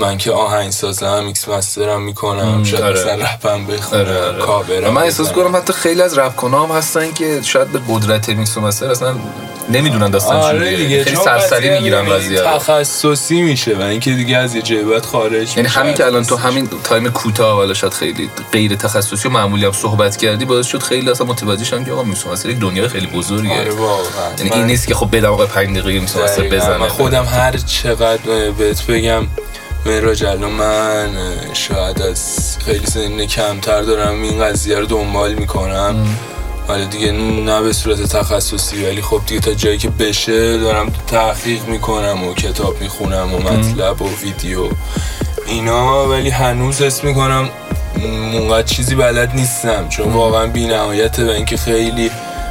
من 0.00 0.18
که 0.18 0.32
آهنگ 0.32 0.70
سازم 0.70 1.24
mix 1.24 1.48
master 1.48 1.94
م 1.94 2.02
می‌کنم 2.02 2.64
شاید 2.64 2.82
آره. 2.82 3.00
مثلا 3.00 3.14
رپم 3.14 3.66
بخونم 3.66 4.00
آره 4.00 4.42
آره. 4.42 4.90
من 4.90 5.02
احساس 5.02 5.30
بزنم. 5.32 5.44
کنم 5.44 5.56
حتی 5.56 5.72
خیلی 5.72 6.02
از 6.02 6.18
رپ 6.18 6.44
هم 6.44 6.76
هستن 6.76 7.12
که 7.12 7.40
شاید 7.42 7.68
به 7.72 7.80
قدرت 7.88 8.28
میکس 8.28 8.56
و 8.56 8.60
master 8.60 8.86
اصلا 8.86 9.14
نمی‌دونن 9.70 10.10
داستان 10.10 10.36
آره. 10.36 10.76
دیگه 10.76 11.04
خیلی 11.04 11.16
سرسری 11.16 11.70
می‌گیرن 11.70 12.04
قضیه 12.04 12.42
رو. 12.42 12.58
تخصصی 12.58 13.42
میشه 13.42 13.76
و 13.76 13.82
اینکه 13.82 14.10
دیگه 14.10 14.36
از 14.36 14.54
یه 14.54 14.62
جیبت 14.62 15.06
خارج 15.06 15.56
یعنی. 15.56 15.68
همین 15.68 15.94
که 15.94 16.06
الان 16.06 16.24
تو 16.24 16.36
همین 16.36 16.68
تایم 16.84 17.08
کوتاه 17.10 17.56
والا 17.56 17.74
شاید 17.74 17.92
خیلی 17.92 18.30
غیر 18.52 18.74
تخصصی 18.74 19.28
و 19.28 19.30
معمولی 19.30 19.64
هم 19.64 19.72
صحبت 19.72 20.16
کردی 20.16 20.44
باعث 20.44 20.66
شد 20.66 20.82
خیلی 20.82 21.10
اصلا 21.10 21.26
متوجه 21.26 21.64
شدن 21.64 21.84
که 21.84 21.92
آقا 21.92 22.02
mix 22.02 22.26
master 22.26 22.50
یک 22.50 22.58
دنیای 22.58 22.88
خیلی 22.88 23.06
بزرگیه 23.06 23.60
آره 23.60 23.70
واقعا 23.70 24.02
یعنی 24.38 24.50
این 24.50 24.66
نیست 24.66 24.86
که 24.86 24.94
خب 24.94 25.16
بدم 25.16 25.32
آقا 25.32 25.46
5 25.46 25.78
دقیقه 25.78 26.00
میکس 26.00 26.16
مستر 26.16 26.78
من 26.78 26.88
خودم 26.88 27.24
هر 27.24 27.56
چقدر 27.56 28.50
بهت 28.58 28.86
بگم 28.86 29.26
مهراج 29.86 30.24
الان 30.24 30.50
من. 30.50 31.10
شاید 31.52 32.02
از 32.02 32.56
خیلی 32.64 32.86
سن 32.86 33.26
کمتر 33.26 33.82
دارم. 33.82 34.22
این 34.22 34.44
قضیه 34.44 34.76
رو 34.78 34.86
دنبال 34.86 35.34
می‌کنم. 35.34 36.16
حالا 36.68 36.84
دیگه 36.84 37.12
نه 37.12 37.62
به 37.62 37.72
صورت 37.72 38.02
تخصصی 38.02 38.84
ولی 38.84 39.02
خب 39.02 39.20
دیگه 39.26 39.40
تا 39.40 39.54
جایی 39.54 39.78
که 39.78 39.88
بشه 39.88 40.58
دارم 40.58 40.92
تحقیق 41.06 41.64
می‌کنم 41.64 42.24
و 42.24 42.34
کتاب 42.34 42.80
می‌خونم 42.80 43.34
و 43.34 43.38
مطلب 43.38 44.02
و 44.02 44.08
ویدیو 44.22 44.68
اینا. 45.46 46.08
ولی 46.08 46.30
هنوز 46.30 46.82
اسم 46.82 47.06
می‌کنم 47.06 47.48
اونقدر 48.32 48.66
چیزی 48.66 48.94
بلد 48.94 49.34
نیستم 49.34 49.88
چون 49.88 50.12
واقعا 50.12 50.46
بی 50.46 50.66
نهایته 50.66 51.26
و 51.26 51.30
اینکه 51.30 51.56
خیلی 51.56 52.10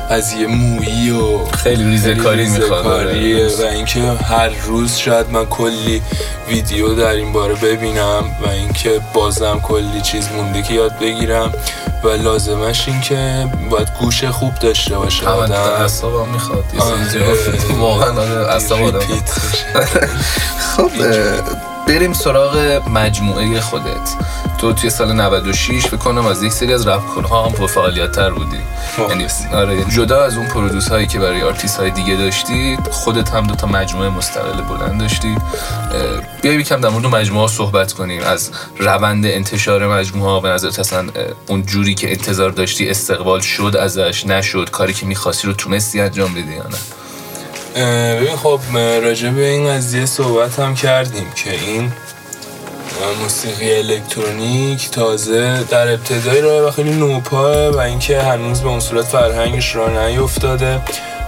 قضیه 0.10 0.48
مویی 0.48 1.12
و 1.12 1.46
خیلی 1.46 1.84
ریزه 1.84 2.16
کاری 2.16 2.50
می‌خواد 2.50 2.88
آره. 2.88 3.48
و 3.48 3.62
اینکه 3.62 4.02
هر 4.02 4.50
روز 4.50 4.96
شاید 4.96 5.30
من 5.32 5.46
کلی 5.46 6.02
ویدیو 6.48 6.94
در 6.94 7.12
این 7.12 7.34
باره 7.34 7.56
ببینم 7.56 8.24
و 8.46 8.50
اینکه 8.50 9.02
بازم 9.14 9.60
کلی 9.60 10.02
چیز 10.02 10.30
مونده 10.32 10.62
که 10.62 10.74
یاد 10.74 11.00
بگیرم 11.00 11.54
و 12.04 12.08
لازمش 12.08 12.88
این 12.88 13.02
که 13.02 13.48
باید 13.70 13.88
گوش 14.00 14.24
خوب 14.24 14.56
داشته 14.56 14.98
باشه 14.98 15.28
آدم 15.28 15.54
اعصابم 15.54 16.30
می‌خواد 16.30 16.66
یه 16.74 16.82
آره. 16.82 17.76
واقعا 17.80 18.12
آره، 18.12 18.86
ریپیت 18.86 19.34
میشه. 19.52 19.66
خب 20.76 20.90
بریم 21.90 22.14
سراغ 22.14 22.82
مجموعه 22.90 23.62
خودت. 23.62 24.16
تو 24.58 24.74
توی 24.74 24.90
سال 24.90 25.14
96 25.14 25.86
فکر 25.86 25.98
کنم 25.98 26.26
از 26.26 26.44
یک 26.44 26.52
سری 26.52 26.74
از 26.74 26.88
رپ 26.88 27.28
ها 27.30 27.46
هم 27.46 27.52
پرفعالیت 27.52 28.12
تر 28.12 28.30
بودی 28.30 28.58
یعنی 29.10 29.28
آره 29.54 29.76
یعنی 29.76 29.92
جدا 29.92 30.24
از 30.24 30.38
اون 30.38 30.48
produce 30.48 30.88
هایی 30.88 31.08
که 31.08 31.20
برای 31.20 31.42
آرتیست 31.42 31.78
های 31.78 31.92
دیگه 31.92 32.16
داشتی 32.16 32.78
خودت 32.92 33.30
هم 33.30 33.48
دو 33.48 33.56
تا 33.56 33.68
مجموعه 33.68 34.10
مستقل 34.10 34.62
بلند 34.62 35.00
داشتی. 35.00 35.28
اه، 35.28 36.22
بیایم 36.42 36.60
یکم 36.60 36.82
در 36.82 36.90
مورد 36.90 37.06
مجموعه 37.06 37.42
ها 37.42 37.48
صحبت 37.48 37.94
کنیم. 37.94 38.22
از 38.24 38.52
روند 38.78 39.26
انتشار 39.26 39.88
مجموعه 39.88 40.32
ها 40.32 40.40
به 40.40 40.50
نظرت 40.50 40.80
اصلا 40.80 41.08
اون 41.48 41.66
جوری 41.66 41.96
که 41.96 42.10
انتظار 42.12 42.52
داشتی 42.52 42.90
استقبال 42.90 43.40
شد 43.40 43.76
ازش 43.80 44.26
نشد 44.26 44.70
کاری 44.70 44.94
که 44.94 45.06
می‌خواستی 45.06 45.48
رو 45.48 45.54
تونستی 45.54 46.02
انجام 46.02 46.34
بدی 46.34 46.54
یا 46.54 46.64
نه؟ 46.64 46.78
ببین 47.76 48.36
خب 48.36 48.60
راجع 48.78 49.30
به 49.30 49.48
این 49.48 49.68
قضیه 49.68 50.06
صحبت 50.06 50.60
هم 50.60 50.76
کردیم 50.76 51.32
که 51.36 51.52
این 51.52 51.92
موسیقی 53.22 53.74
الکترونیک 53.74 54.90
تازه 54.90 55.64
در 55.64 55.88
ابتدای 55.88 56.42
راه 56.42 56.68
و 56.68 56.72
خیلی 56.72 56.92
نوپائه 56.92 57.70
و 57.70 57.78
اینکه 57.78 58.22
هنوز 58.22 58.62
به 58.62 58.70
اون 58.70 58.80
صورت 58.80 59.06
فرهنگش 59.06 59.76
راه 59.76 59.90
نیفتاده. 59.90 60.82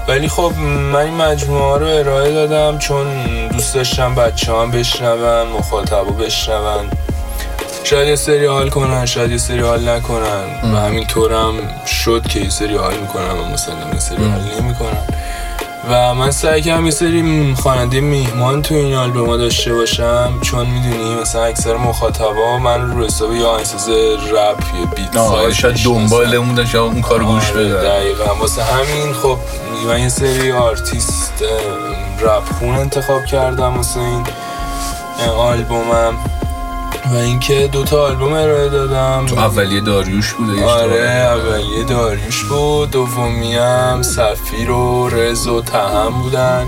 ولی 0.08 0.28
خب 0.28 0.54
من 0.94 0.96
این 0.96 1.14
مجموعه 1.14 1.80
رو 1.80 1.86
ارائه 1.86 2.34
دادم 2.34 2.80
چون 2.80 3.08
دوست 3.48 3.76
داشتم 3.76 4.16
بچه 4.16 4.54
هم 4.54 4.72
بشنون 4.72 5.48
مخاطبا 5.48 6.04
بشنون. 6.04 6.90
شاید 7.84 8.08
یه 8.08 8.16
سری 8.16 8.46
حال 8.46 8.70
کنن 8.70 9.06
شاید 9.06 9.32
یه 9.32 9.38
سری 9.38 9.60
حال 9.60 9.90
نکنن. 9.90 10.74
و 10.74 10.78
همینطورم 10.78 11.54
شد 11.86 12.28
که 12.28 12.40
یه 12.40 12.50
سری 12.50 12.76
حال 12.76 12.98
می‌کنن 12.98 13.32
و 13.32 13.46
مثلا 13.54 13.76
یه 13.94 14.00
سری 14.00 14.18
حال 14.18 14.42
نمی‌کنن. 14.60 15.21
و 15.90 16.14
من 16.14 16.32
سعی 16.32 16.62
کردم 16.62 16.86
یه 16.86 16.92
سری 16.92 17.54
خواننده 17.56 18.02
میهمان 18.02 18.62
تو 18.62 18.76
این 18.76 18.96
آلبوم 18.96 19.38
داشته 19.38 19.74
باشم 19.74 20.34
چون 20.42 20.68
می‌دونی 20.68 21.16
مثلا 21.22 21.44
اکثر 21.44 21.78
مخاطبا 21.78 22.58
من 22.58 22.92
رو 22.92 23.06
حساب 23.06 23.34
یا 23.34 23.50
آهنگساز 23.50 23.90
رپ 24.32 24.64
یا 24.80 24.86
بیت 24.96 25.14
ساز 25.14 25.54
شاید. 25.54 25.84
دنبال 25.84 26.36
اون 26.36 26.54
داشت 26.56 26.76
اون 26.76 27.02
کار 27.02 27.24
گوش 27.24 27.52
آره، 27.52 27.64
بدن. 27.66 27.82
دقیقا. 27.82 28.36
واسه 28.36 28.64
همین 28.64 29.14
خب 29.14 29.38
من 29.88 30.00
یه 30.00 30.10
سری 30.10 30.52
آرتیست 30.52 31.34
رپ 32.22 32.44
خون 32.60 32.76
انتخاب 32.76 33.26
کردم 33.26 33.78
واسه 33.78 34.00
این 34.00 34.24
آلبومم. 35.38 36.14
و 37.06 37.16
اینکه 37.16 37.70
دوتا 37.72 38.06
آلبوم 38.06 38.34
ارائه 38.34 38.70
دادم. 38.70 39.26
تو 39.26 39.40
اولیه 39.40 39.82
داریوش 39.82 40.34
بوده 40.34 40.66
آره 40.66 41.10
اولیه 41.10 41.84
داریوش 41.84 42.44
بود. 42.44 42.92
دومی 42.92 43.56
هم 43.56 44.02
سفیر 44.02 44.72
و 44.72 45.10
رز 45.10 45.48
و 45.48 45.62
تهم 45.62 46.22
بودن 46.22 46.68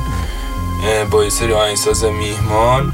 با 1.12 1.24
یه 1.24 1.30
سری 1.30 1.54
آهنگساز 1.54 2.04
میهمان. 2.04 2.94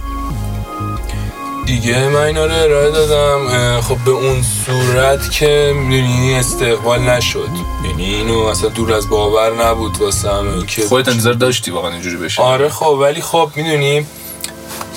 دیگه 1.66 2.08
من 2.08 2.16
اینا 2.20 2.46
رو 2.46 2.54
ارائه 2.54 2.92
دادم. 2.92 3.82
خب 3.82 3.98
به 4.06 4.12
اون 4.12 4.42
صورت 4.66 5.32
که 5.32 5.74
می‌دونی 5.76 6.36
استقبال 6.36 7.00
نشد. 7.00 7.50
یعنی 7.86 8.04
اینو 8.04 8.40
اصلا 8.40 8.70
دور 8.70 8.94
از 8.94 9.10
باور 9.10 9.66
نبود 9.66 10.02
واسه 10.02 10.30
همه 10.30 10.66
که 10.66 10.82
خودت 10.82 11.10
انتظار 11.10 11.34
داشتی 11.34 11.72
واقعا 11.72 11.92
اینجوری 11.92 12.18
بشه 12.18 12.42
آره 12.42 12.70
خب 12.70 12.86
ولی 12.86 13.22
خب 13.22 13.50
می‌دونی 13.56 14.06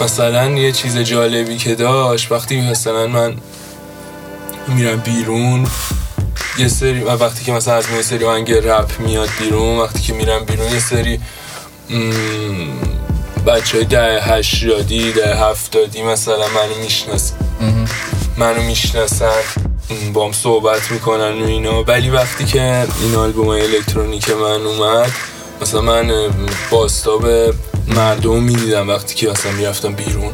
مثلا 0.02 0.50
یه 0.50 0.72
چیز 0.72 0.98
جالبی 0.98 1.56
که 1.56 1.74
داشت 1.74 2.32
وقتی 2.32 2.60
مثلا 2.60 3.06
من 3.06 3.36
میرم 4.68 4.96
بیرون 4.96 5.66
یه 6.58 6.68
سری 6.68 7.00
وقتی 7.00 7.44
که 7.44 7.52
مثلا 7.52 7.74
از 7.74 7.90
یه 7.90 8.02
سری 8.02 8.24
آهنگ 8.24 8.52
رپ 8.52 9.00
میاد 9.00 9.28
بیرون 9.40 9.78
وقتی 9.78 10.00
که 10.00 10.12
میرم 10.12 10.44
بیرون 10.44 10.72
یه 10.72 10.80
سری 10.80 11.20
بچه 13.46 13.78
های 13.78 13.86
ده 13.86 14.22
هشتادی 14.22 15.12
ده 15.12 15.34
هفتادی 15.34 16.02
مثلا 16.02 16.36
منو 16.36 16.82
می‌شناسن 16.82 17.34
منو 18.36 18.62
می‌شناسن 18.62 19.42
با 20.12 20.26
هم 20.26 20.32
صحبت 20.32 20.90
می‌کنن 20.90 21.42
و 21.42 21.46
اینا. 21.46 21.82
ولی 21.82 22.10
وقتی 22.10 22.44
که 22.44 22.86
این 23.00 23.14
آلبوم 23.14 23.46
های 23.46 23.62
الکترونیک 23.62 24.30
من 24.30 24.66
اومد 24.66 25.10
مثلا 25.62 25.80
من 25.80 26.10
باستاب 26.70 27.24
مردم 27.96 28.42
می‌دیدم 28.42 28.88
وقتی 28.88 29.14
که 29.14 29.30
مثلا 29.30 29.52
می‌رفتم 29.52 29.92
بیرون. 29.92 30.32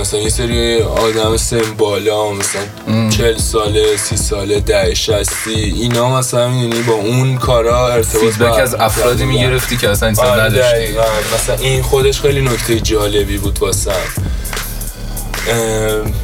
مثلا 0.00 0.20
یه 0.20 0.28
سری 0.28 0.82
آدم 0.82 1.36
سن 1.36 1.74
بالا 1.78 2.32
مثلا 2.32 2.62
چل 3.10 3.38
ساله 3.38 3.96
سی 3.96 4.16
ساله 4.16 4.60
ده 4.60 4.94
شستی 4.94 5.54
اینا 5.54 6.18
مثلا 6.18 6.48
می‌دونی 6.48 6.82
با 6.82 6.92
اون 6.92 7.36
کارا 7.36 7.92
ارتباط 7.92 8.24
فیدبک 8.24 8.58
از 8.58 8.74
افرادی 8.74 9.18
کردن. 9.18 9.30
می‌گرفتی 9.30 9.76
که 9.76 9.90
اصلا 9.90 10.08
انتظار 10.08 10.26
آره 10.26 10.42
نداشتی. 10.42 10.94
مثلا 11.34 11.56
این 11.56 11.82
خودش 11.82 12.20
خیلی 12.20 12.40
نکته 12.40 12.80
جالبی 12.80 13.38
بود 13.38 13.58
واسم. 13.58 13.90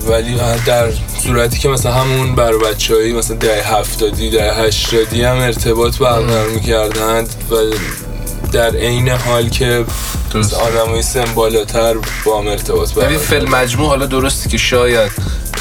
ولی 0.07 0.36
در 0.66 0.88
صورتی 1.22 1.59
که 1.59 1.68
مثلا 1.68 1.93
همون 1.93 2.34
بر 2.34 2.57
بچه 2.57 3.12
مثلا 3.12 3.36
ده 3.36 3.62
هفتادی 3.62 4.30
ده 4.30 4.53
هشتادی 4.53 5.22
هم 5.22 5.36
ارتباط 5.36 5.99
برقرار 5.99 6.49
می‌کردند 6.49 7.28
و 7.51 7.55
در 8.53 8.76
عین 8.76 9.09
حال 9.09 9.48
که 9.48 9.84
درست. 10.32 10.55
آدم 10.55 10.86
های 10.90 11.03
سن 11.03 11.24
بالاتر 11.34 11.94
با 12.24 12.40
هم 12.40 12.46
ارتباط 12.46 12.92
برقرار 12.94 13.18
فیلم 13.18 13.48
مجموع 13.50 13.88
حالا 13.88 14.07
درستی 14.07 14.48
که 14.48 14.59
شاید 14.59 15.12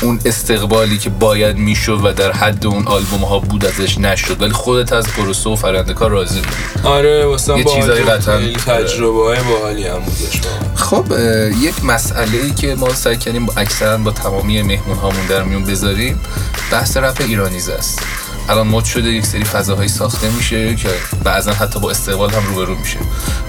اون 0.02 0.20
استقبالی 0.26 0.98
که 0.98 1.10
باید 1.10 1.58
می‌شد 1.58 2.00
و 2.04 2.12
در 2.14 2.32
حد 2.32 2.66
اون 2.66 2.88
آلبوم 2.88 3.22
ها 3.22 3.40
بود 3.40 3.66
ازش 3.66 3.98
نشد 3.98 4.42
ولی 4.42 4.52
خودت 4.52 4.94
از 4.94 5.08
پروسه 5.08 5.50
و 5.50 5.56
فرنده 5.56 5.94
کار 5.94 6.12
راضی 6.12 6.40
بودی 6.40 6.88
آره 6.88 7.26
واسه 7.26 7.58
یه 7.58 7.64
چیزایی 7.64 8.04
قطعاً- 8.04 8.30
خیلی 8.30 8.56
تجربه 8.56 9.24
های 9.24 9.40
باحالی 9.40 9.88
هم 9.88 10.00
بودش. 10.00 10.42
خب 10.76 11.06
یک 11.62 11.86
مسئله 11.86 12.38
ای 12.44 12.52
که 12.52 12.76
ما 12.76 12.94
سعی 12.94 13.18
کردیم 13.18 13.46
با 13.46 13.54
اکثرا 13.58 13.98
با 13.98 14.12
تمامی 14.12 14.62
مهمون 14.62 14.98
هامون 14.98 15.26
در 15.30 15.44
میون 15.44 15.66
بذاریم 15.66 16.20
بحث 16.72 16.98
رپ 16.98 17.22
ایرانیز 17.28 17.70
است 17.70 18.00
الان 18.52 18.68
مد 18.68 18.86
شده 18.86 19.10
یک 19.10 19.26
سری 19.26 19.44
فضاهایی 19.44 19.90
ساخته 19.90 20.30
میشه 20.30 20.76
که 20.76 20.90
بعضا 21.24 21.54
حتی 21.54 21.80
با 21.80 21.92
استقبال 21.92 22.30
هم 22.30 22.46
روبرو 22.48 22.76
میشه. 22.76 22.98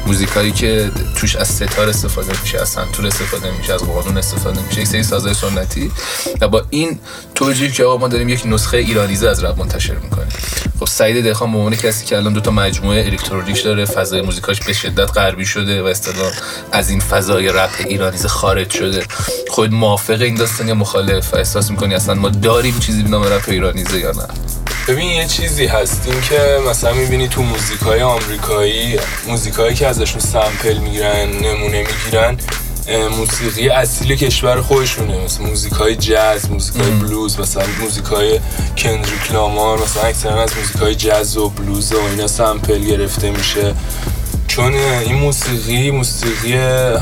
موزیکایی 0.07 0.53
که 0.53 0.91
توش 1.17 1.37
از 1.37 1.49
ستار 1.49 1.89
استفاده 1.89 2.41
میشه 2.43 2.61
از 2.61 2.69
سنتور 2.69 3.07
استفاده 3.07 3.51
میشه 3.59 3.75
از 3.75 3.81
قانون 3.81 4.19
استفاده 4.19 4.63
میشه 4.63 4.81
یک 4.81 4.87
سری 4.87 5.03
سازهای 5.03 5.35
سنتی. 5.35 5.91
و 6.41 6.49
با 6.49 6.65
این 6.71 6.99
توجیه 7.35 7.71
که 7.71 7.85
ما 7.85 8.09
داریم 8.09 8.29
یک 8.29 8.43
نسخه 8.47 8.77
ایرانیزه 8.77 9.29
از 9.29 9.45
رپ 9.45 9.59
منتشر 9.59 9.95
می‌کنیم. 9.95 10.29
خب 10.81 10.87
سعید 10.87 11.25
دهخان 11.25 11.53
به 11.53 11.59
عنوان 11.59 11.77
کسی 11.77 12.05
که 12.07 12.17
الان 12.17 12.33
دو 12.33 12.41
تا 12.41 12.51
مجموعه 12.51 13.05
الکترونیک 13.05 13.65
داره 13.65 13.85
فضای 13.85 14.23
موزیکاش 14.23 14.61
به 14.61 14.73
شدت 14.73 15.19
غربی 15.19 15.47
شده 15.47 15.83
و 15.83 15.87
اصطلاح 15.87 16.33
از 16.73 16.91
این 16.91 17.01
فضای 17.01 17.49
رپ 17.49 17.71
ایرانیزه 17.87 18.29
خارج 18.29 18.71
شده. 18.71 19.03
خود 19.49 19.73
موافق 19.73 20.21
این 20.21 20.35
داستان 20.35 20.69
یا 20.69 20.75
مخالف؟ 20.75 21.35
احساس 21.35 21.71
می‌کنی 21.71 21.95
اصلا 21.95 22.15
ما 22.15 22.29
داریم 22.29 22.79
چیزی 22.79 23.03
به 23.03 23.09
نام 23.09 23.25
رپ 23.25 23.45
ایرانیزه 23.49 23.99
یا 23.99 24.13
نه؟ 24.13 24.62
ببین 24.89 25.11
یه 25.11 25.27
چیزی 25.27 25.67
هستیم 25.67 26.21
که 26.21 26.59
مثلا 26.71 26.93
می‌بینی 26.93 27.29
تو 27.29 27.43
موزیکای 27.43 28.03
آمریکایی 28.03 28.99
موزیکایی 29.29 29.75
که 29.75 29.87
ازشون 29.87 30.21
سمپل 30.21 30.79
می‌گیرن 30.79 31.31
نمونه 31.31 31.87
می‌گیرن 31.87 32.39
موسیقی 33.19 33.69
اصیل 33.69 34.17
کشور 34.17 34.61
خودشونه. 34.63 35.25
مثل 35.25 35.43
موزیکای 35.43 35.97
جاز 35.97 36.51
موزیکای 36.51 36.91
بلوز 36.91 37.41
مثلا 37.41 37.65
موزیکای 37.81 38.41
کندریک 38.79 39.33
لامار 39.33 39.83
مثلا 39.83 40.03
اکثرا 40.03 40.43
از 40.43 40.51
موزیکای 40.57 40.95
جاز 40.95 41.37
و 41.37 41.49
بلوز 41.49 41.93
و 41.93 41.99
اینا 42.11 42.27
سمپل 42.27 42.85
گرفته 42.85 43.31
میشه. 43.31 43.75
چون 44.49 44.75
این 44.75 45.15
موسیقی 45.15 45.91
موسیقی 45.91 46.57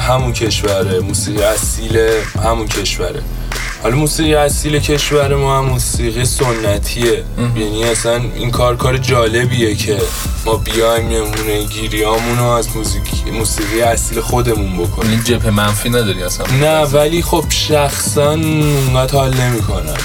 همون 0.08 0.32
کشوره. 0.32 1.00
موسیقی 1.00 1.42
اصیل 1.42 1.98
همون 2.44 2.68
کشوره. 2.68 3.22
حالا 3.82 3.96
موسیقی 3.96 4.34
اصیل 4.34 4.78
کشور 4.78 5.34
ما 5.34 5.58
هم 5.58 5.64
موسیقی 5.64 6.24
سنتیه. 6.24 7.24
یعنی 7.56 7.84
اصلا 7.84 8.20
این 8.34 8.50
کار 8.50 8.76
کار 8.76 8.96
جالبیه 8.96 9.74
که 9.74 9.98
ما 10.44 10.56
بیایم 10.56 11.08
نمونه 11.08 11.62
گیریامون 11.62 12.38
رو 12.38 12.44
از 12.44 12.76
موسیقی, 12.76 13.30
موسیقی 13.30 13.82
اصیل 13.82 14.20
خودمون 14.20 14.76
بکنیم. 14.76 15.10
این 15.10 15.24
جبه 15.24 15.50
منفی 15.50 15.88
نداری 15.88 16.22
اصلا؟ 16.22 16.46
نه 16.46 16.84
ولی 16.84 17.22
خب 17.22 17.44
شخصا 17.48 18.30
اونقدر 18.30 19.12
حال 19.12 19.34
نمی‌کنم. 19.34 19.96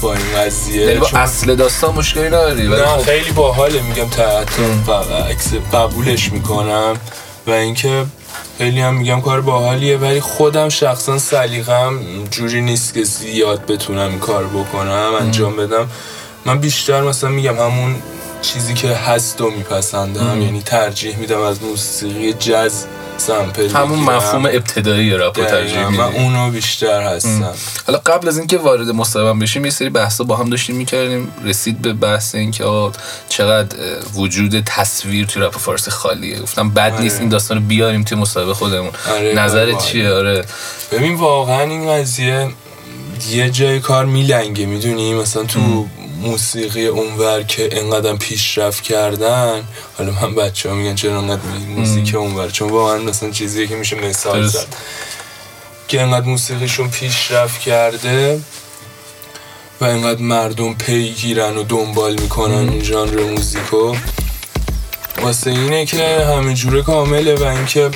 با 0.00 0.14
این 0.14 0.22
قضیه 0.36 0.86
یعنی 0.86 0.98
با 0.98 1.08
اصل 1.14 1.54
داستان 1.54 1.94
مشکلی 1.94 2.26
نداری؟ 2.26 2.68
نه 2.68 2.86
خب 2.86 3.02
خیلی 3.02 3.30
باحاله. 3.30 3.82
میگم 3.82 4.08
تا 4.08 4.44
قبولش 5.72 6.32
می‌کنم 6.32 6.96
و 7.46 7.50
اینکه 7.50 8.04
خیلی 8.60 8.80
هم 8.80 8.94
میگم 8.94 9.20
کار 9.20 9.40
باحالیه 9.40 9.96
ولی 9.96 10.20
خودم 10.20 10.68
شخصا 10.68 11.18
سلیقم 11.18 11.98
جوری 12.30 12.60
نیست 12.60 12.94
که 12.94 13.04
زیاد 13.04 13.66
بتونم 13.66 14.18
کار 14.18 14.46
بکنم 14.46 15.12
انجام 15.20 15.56
بدم. 15.56 15.88
من 16.44 16.58
بیشتر 16.58 17.02
مثلا 17.02 17.30
میگم 17.30 17.56
همون 17.56 17.96
چیزی 18.42 18.74
که 18.74 18.88
هست 18.88 19.40
و 19.40 19.50
میپسندم 19.50 20.42
یعنی 20.42 20.62
ترجیح 20.62 21.16
میدم 21.16 21.40
از 21.40 21.62
موسیقی 21.62 22.32
جز 22.32 22.84
سمپل 23.20 23.68
همون 23.68 23.98
مفهوم 23.98 24.46
ابتدایی 24.46 25.10
رپ 25.10 25.38
رو 25.38 25.44
ترجیح 25.44 25.88
من 25.88 26.00
اونو 26.00 26.50
بیشتر 26.50 27.02
هستم. 27.02 27.54
حالا 27.86 27.98
قبل 27.98 28.28
از 28.28 28.38
اینکه 28.38 28.58
وارد 28.58 28.88
مصاحبه 28.88 29.40
بشیم 29.40 29.64
یه 29.64 29.70
سری 29.70 29.90
بحثا 29.90 30.24
با 30.24 30.36
هم 30.36 30.50
داشتیم 30.50 30.76
می‌کردیم. 30.76 31.32
رسید 31.44 31.82
به 31.82 31.92
بحث 31.92 32.34
اینکه 32.34 32.64
چقدر 33.28 33.76
وجود 34.14 34.60
تصویر 34.60 35.26
توی 35.26 35.42
رپ 35.42 35.58
فارسی 35.58 35.90
خالیه. 35.90 36.38
گفتم 36.38 36.70
بد 36.70 37.00
نیست 37.00 37.20
این 37.20 37.28
داستان 37.28 37.56
رو 37.56 37.62
بیاریم 37.64 38.02
توی 38.04 38.18
مصاحبه 38.18 38.54
خودمون. 38.54 38.90
آره، 39.10 39.34
نظرت 39.34 39.74
آره. 39.74 39.86
چیه؟ 39.86 40.10
آره. 40.10 40.44
ببین 40.92 41.14
واقعا 41.14 41.62
این 41.62 41.92
قضیه 41.92 42.48
یه 43.30 43.50
جای 43.50 43.80
کار 43.80 44.04
میلنگه 44.04 44.66
می‌دونی؟ 44.66 45.14
مثلا 45.14 45.44
تو 45.44 45.86
موسیقی 46.20 46.86
اونور 46.86 47.42
که 47.42 47.68
انقدر 47.72 48.16
پیشرفت 48.16 48.82
کردن. 48.82 49.64
حالا 49.98 50.12
من 50.22 50.34
بچه 50.34 50.68
ها 50.68 50.74
میگن 50.74 50.94
چرا 50.94 51.18
انقدر 51.18 51.40
موسیقی 51.76 52.16
اونور 52.16 52.50
چون 52.50 52.70
واقعا 52.70 52.98
مثلا 52.98 53.30
چیزیه 53.30 53.66
که 53.66 53.74
میشه 53.74 53.96
مثال. 53.96 54.46
زد. 54.46 54.66
که 55.88 56.00
انقدر 56.02 56.26
موسیقیشون 56.26 56.90
پیشرفت 56.90 57.60
کرده 57.60 58.40
و 59.80 59.84
انقدر 59.84 60.22
مردم 60.22 60.74
پیگیرن 60.74 61.56
و 61.56 61.62
دنبال 61.62 62.20
می‌کنن 62.20 62.68
این 62.68 62.82
ژانر 62.82 63.20
موزیکو. 63.22 63.96
واسه 65.22 65.50
اینه 65.50 65.86
که 65.86 66.24
همه 66.24 66.54
جوره 66.54 66.82
کامله 66.82 67.34
و 67.34 67.44
اینکه 67.44 67.90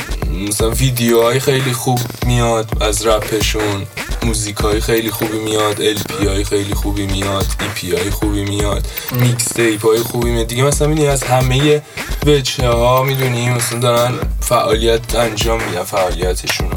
مثلا 0.49 0.70
ویدیوهای 0.70 1.41
خیلی 1.41 1.72
خوب 1.72 2.01
میاد 2.27 2.83
از 2.83 3.07
رپشون. 3.07 3.87
موزیکای 4.25 4.81
خیلی 4.81 5.11
خوبی 5.11 5.39
میاد 5.39 5.97
LP 5.97 6.27
های 6.27 6.45
خیلی 6.45 6.75
خوبی 6.75 7.07
میاد 7.07 7.47
EP 7.47 7.99
های 7.99 8.11
خوبی 8.11 8.45
میاد 8.45 8.87
میکس 9.12 9.45
تیپ 9.45 9.87
های 9.87 9.99
خوبی 9.99 10.31
میاد. 10.31 10.47
دیگه 10.47 10.62
مثلا 10.62 10.89
می‌دونی 10.89 11.09
از 11.09 11.22
همه 11.22 11.83
وجه 12.27 12.66
ها 12.66 13.03
می‌دونی 13.03 13.51
مثلا 13.51 13.79
دارن 13.79 14.14
فعالیت 14.41 15.14
انجام 15.14 15.62
میدن 15.62 15.83
فعالیتشون. 15.83 16.70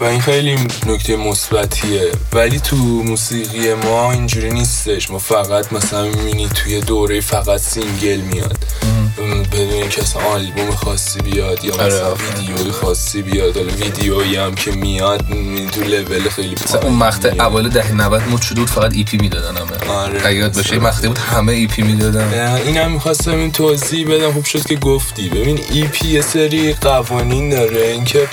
و 0.00 0.04
این 0.04 0.20
خیلی 0.20 0.54
نکته 0.86 1.16
مثبتیه. 1.16 2.12
ولی 2.32 2.60
تو 2.60 2.76
موسیقی 2.76 3.74
ما 3.74 4.12
اینجوری 4.12 4.50
نیستش. 4.50 5.10
ما 5.10 5.18
فقط 5.18 5.72
مثلا 5.72 6.04
می‌بینی 6.04 6.48
توی 6.48 6.80
دوره 6.80 7.20
فقط 7.20 7.60
single 7.60 8.20
میاد. 8.20 8.58
بدون 9.52 9.68
اینکه 9.70 10.02
اصلا 10.02 10.22
آلبوم 10.22 10.70
خاصی 10.70 11.20
بیاد 11.20 11.64
یا 11.64 11.74
آره، 11.74 11.86
مثلا 11.86 12.10
آفرین. 12.10 12.48
ویدیوی 12.48 12.70
خاصی 12.70 13.22
بیاد. 13.22 13.56
حالا 13.56 13.72
ویدیویی 13.72 14.36
هم 14.36 14.54
که 14.54 14.70
میاد 14.70 15.20
تو 15.72 15.80
لول 15.80 16.28
خیلی 16.28 16.54
مثلا 16.64 16.80
اون 16.80 16.92
مقطع. 16.92 17.28
اول 17.28 17.68
دهه 17.68 17.92
90 17.92 18.22
مد 18.30 18.42
شده 18.42 18.60
بود 18.60 18.70
فقط 18.70 18.94
EP 18.94 19.16
می‌دادن 19.16 19.56
همه. 19.56 19.92
آره. 19.92 20.34
یاد 20.34 20.54
باشه 20.54 20.74
یه 20.74 20.80
مقطعی 20.80 21.08
بود 21.08 21.18
همه 21.18 21.52
EP 21.52 21.82
می‌دادن. 21.82 22.58
این 22.66 22.76
هم 22.76 22.92
می‌خواستم 22.92 23.36
این 23.36 23.52
توضیح 23.52 24.08
بدم. 24.08 24.32
خوب 24.32 24.44
شد 24.44 24.66
که 24.66 24.76
گفتی. 24.76 25.28
ببین 25.28 25.60
EP 25.70 26.08
یه 26.08 26.20
سری 26.20 26.72
قوانین 26.72 27.50
داره. 27.50 27.86
اینکه 27.86 28.28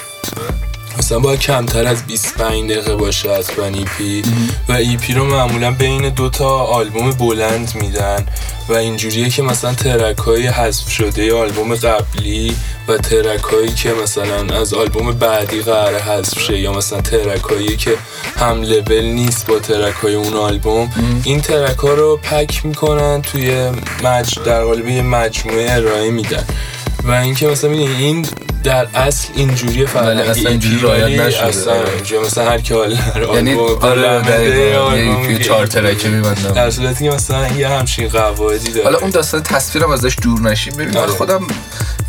مثلا 0.98 1.20
باید 1.20 1.40
کمتر 1.40 1.88
از 1.88 2.04
25 2.04 2.72
دقیقه 2.72 2.96
باشه 2.96 3.36
حتما 3.36 3.66
EP. 3.66 4.22
و 4.70 4.74
EP 4.74 5.14
رو 5.14 5.26
معمولا 5.26 5.72
بین 5.72 6.10
دو 6.10 6.30
تا 6.30 6.50
آلبوم 6.50 7.12
بلند 7.12 7.72
میدن. 7.76 8.26
و 8.70 8.74
اینجوریه 8.74 9.30
که 9.30 9.42
مثلا 9.42 9.74
track 9.74 10.18
های 10.18 10.48
حذف 10.48 10.90
شده 10.90 11.34
آلبوم 11.34 11.76
قبلی 11.76 12.56
و 12.88 12.98
track 12.98 13.44
هایی 13.44 13.74
که 13.74 13.94
مثلا 14.04 14.60
از 14.60 14.74
آلبوم 14.74 15.12
بعدی 15.12 15.62
قرار 15.62 16.00
حذف 16.00 16.40
شه 16.40 16.60
یا 16.60 16.74
مثلا 16.74 17.02
track 17.02 17.42
هایی 17.42 17.78
که 17.78 17.98
هم 18.38 18.62
level 18.62 19.06
نیست 19.06 19.48
با 19.48 19.60
track 19.60 19.96
های 19.96 20.14
اون 20.14 20.34
آلبوم 20.34 20.90
این 21.24 21.42
track 21.42 21.78
ها 21.78 21.94
رو 21.94 22.18
pack 22.18 22.66
می‌کنن 22.66 23.22
توی 23.22 23.70
مج 24.04 24.40
در 24.46 24.64
قالب 24.64 24.88
یه 24.88 25.02
مجموعه 25.02 25.72
ارائه 25.72 26.12
میدن. 26.12 26.46
و 27.04 27.12
اینکه 27.12 27.48
مثلا 27.48 27.72
این 27.72 28.26
در 28.64 28.88
اصل 28.94 29.28
اینجوریه 29.36 29.86
فقط. 29.86 30.04
ولی 30.04 30.22
اصلا 30.22 30.50
اینجوری 30.50 30.80
رعایت 30.82 31.20
نشده. 31.20 31.46
اصلا 31.46 31.84
اینجوری 31.96 32.26
مثلا 32.26 32.46
هر 32.52 32.62
کی 32.62 32.74
حال 32.74 32.98
یعنی 33.36 33.54
آره 33.82 34.22
دقیقاً. 34.22 34.98
یه 34.98 35.18
EP 35.18 35.44
چهار 35.44 35.68
track 35.68 36.03
ه 36.03 36.10
میبندم. 36.10 36.52
در 36.52 36.70
صورتی 36.70 37.04
که 37.10 37.16
مثلا 37.16 37.48
یه 37.48 37.68
همچین 37.68 38.08
قواعدی 38.08 38.72
داره. 38.72 38.84
حالا 38.84 38.98
اون 38.98 39.10
داستان 39.10 39.44
تصویرم 39.44 39.92
ازش 39.92 40.16
دور 40.22 40.42
نشیم 40.42 40.74
ببین. 40.74 40.90
من 40.90 40.98
آره. 40.98 41.12
خودم 41.12 41.48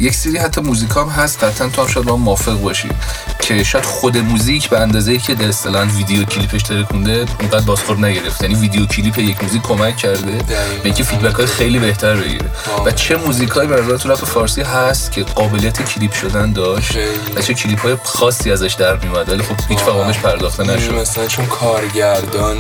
یک 0.03 0.15
سری 0.15 0.39
حتی 0.39 0.61
موزیکام 0.61 1.09
هست 1.09 1.45
قطعا 1.45 1.69
تو 1.69 1.83
هم 1.83 1.89
شاید 1.89 2.07
با 2.07 2.15
هم 2.15 2.21
موافق 2.21 2.61
باشی 2.61 2.89
که 3.41 3.65
شاید 3.65 3.85
خود 3.85 4.19
موزیک 4.19 4.69
به 4.69 4.81
اندازه 4.81 5.19
که 5.19 5.35
در 5.35 5.49
اصطلاحاً 5.49 5.87
ویدیو 5.87 6.25
کلیپش 6.25 6.63
ترکونده 6.63 7.27
اونقدر 7.41 7.61
بازخورد 7.61 8.05
نگرفت. 8.05 8.43
یعنی 8.43 8.55
ویدیو 8.55 8.87
کلیپ 8.87 9.19
یک 9.19 9.43
موزیک 9.43 9.63
کمک 9.63 9.97
کرده 9.97 10.33
به 10.43 10.45
اینکه 10.85 11.05
feedback 11.05 11.35
های 11.35 11.47
خیلی 11.47 11.79
بهتر 11.79 12.17
بگیره. 12.17 12.51
و 12.85 12.91
چه 12.91 13.17
موزیکایی 13.17 13.69
به 13.69 13.81
نظر 13.81 13.97
تو 13.97 14.09
رپ 14.09 14.25
فارسی 14.25 14.63
هست 14.63 15.13
که 15.13 15.23
قابلیت 15.23 15.83
کلیپ 15.83 16.13
شدن 16.13 16.53
داشت. 16.53 16.93
و 17.37 17.43
چه 17.43 17.55
کلیپ 17.55 17.81
های 17.81 17.97
خاصی 18.05 18.53
ازش 18.53 18.73
در 18.73 18.97
میومد 18.97 19.29
ولی 19.29 19.43
خب 19.43 19.55
هیچ 19.69 19.79
وقت 19.79 19.92
هم 19.92 20.01
بهش 20.01 20.19
پرداخته 20.19 20.63
می‌دونی 20.63 20.83
نشد. 20.83 20.95
مثلا 20.95 21.27
چون 21.27 21.47
کارگردان 21.47 22.57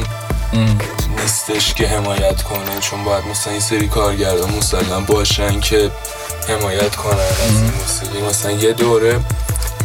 نیستش 1.22 1.74
که 1.74 1.88
حمایت 1.88 2.42
کنه 2.42 2.80
چون 2.80 3.04
باید 3.04 3.24
مثلا 3.30 3.52
این 3.52 3.62
سری 3.62 3.88
کارگردان 3.88 4.50
مسلم 4.54 5.04
باشن 5.04 5.60
که 5.60 5.90
حمایت 6.48 6.96
کنن 6.96 7.12
از 7.12 7.50
این 7.50 7.72
موسیقی. 7.80 8.22
مثلا 8.28 8.50
یه 8.52 8.72
دوره 8.72 9.20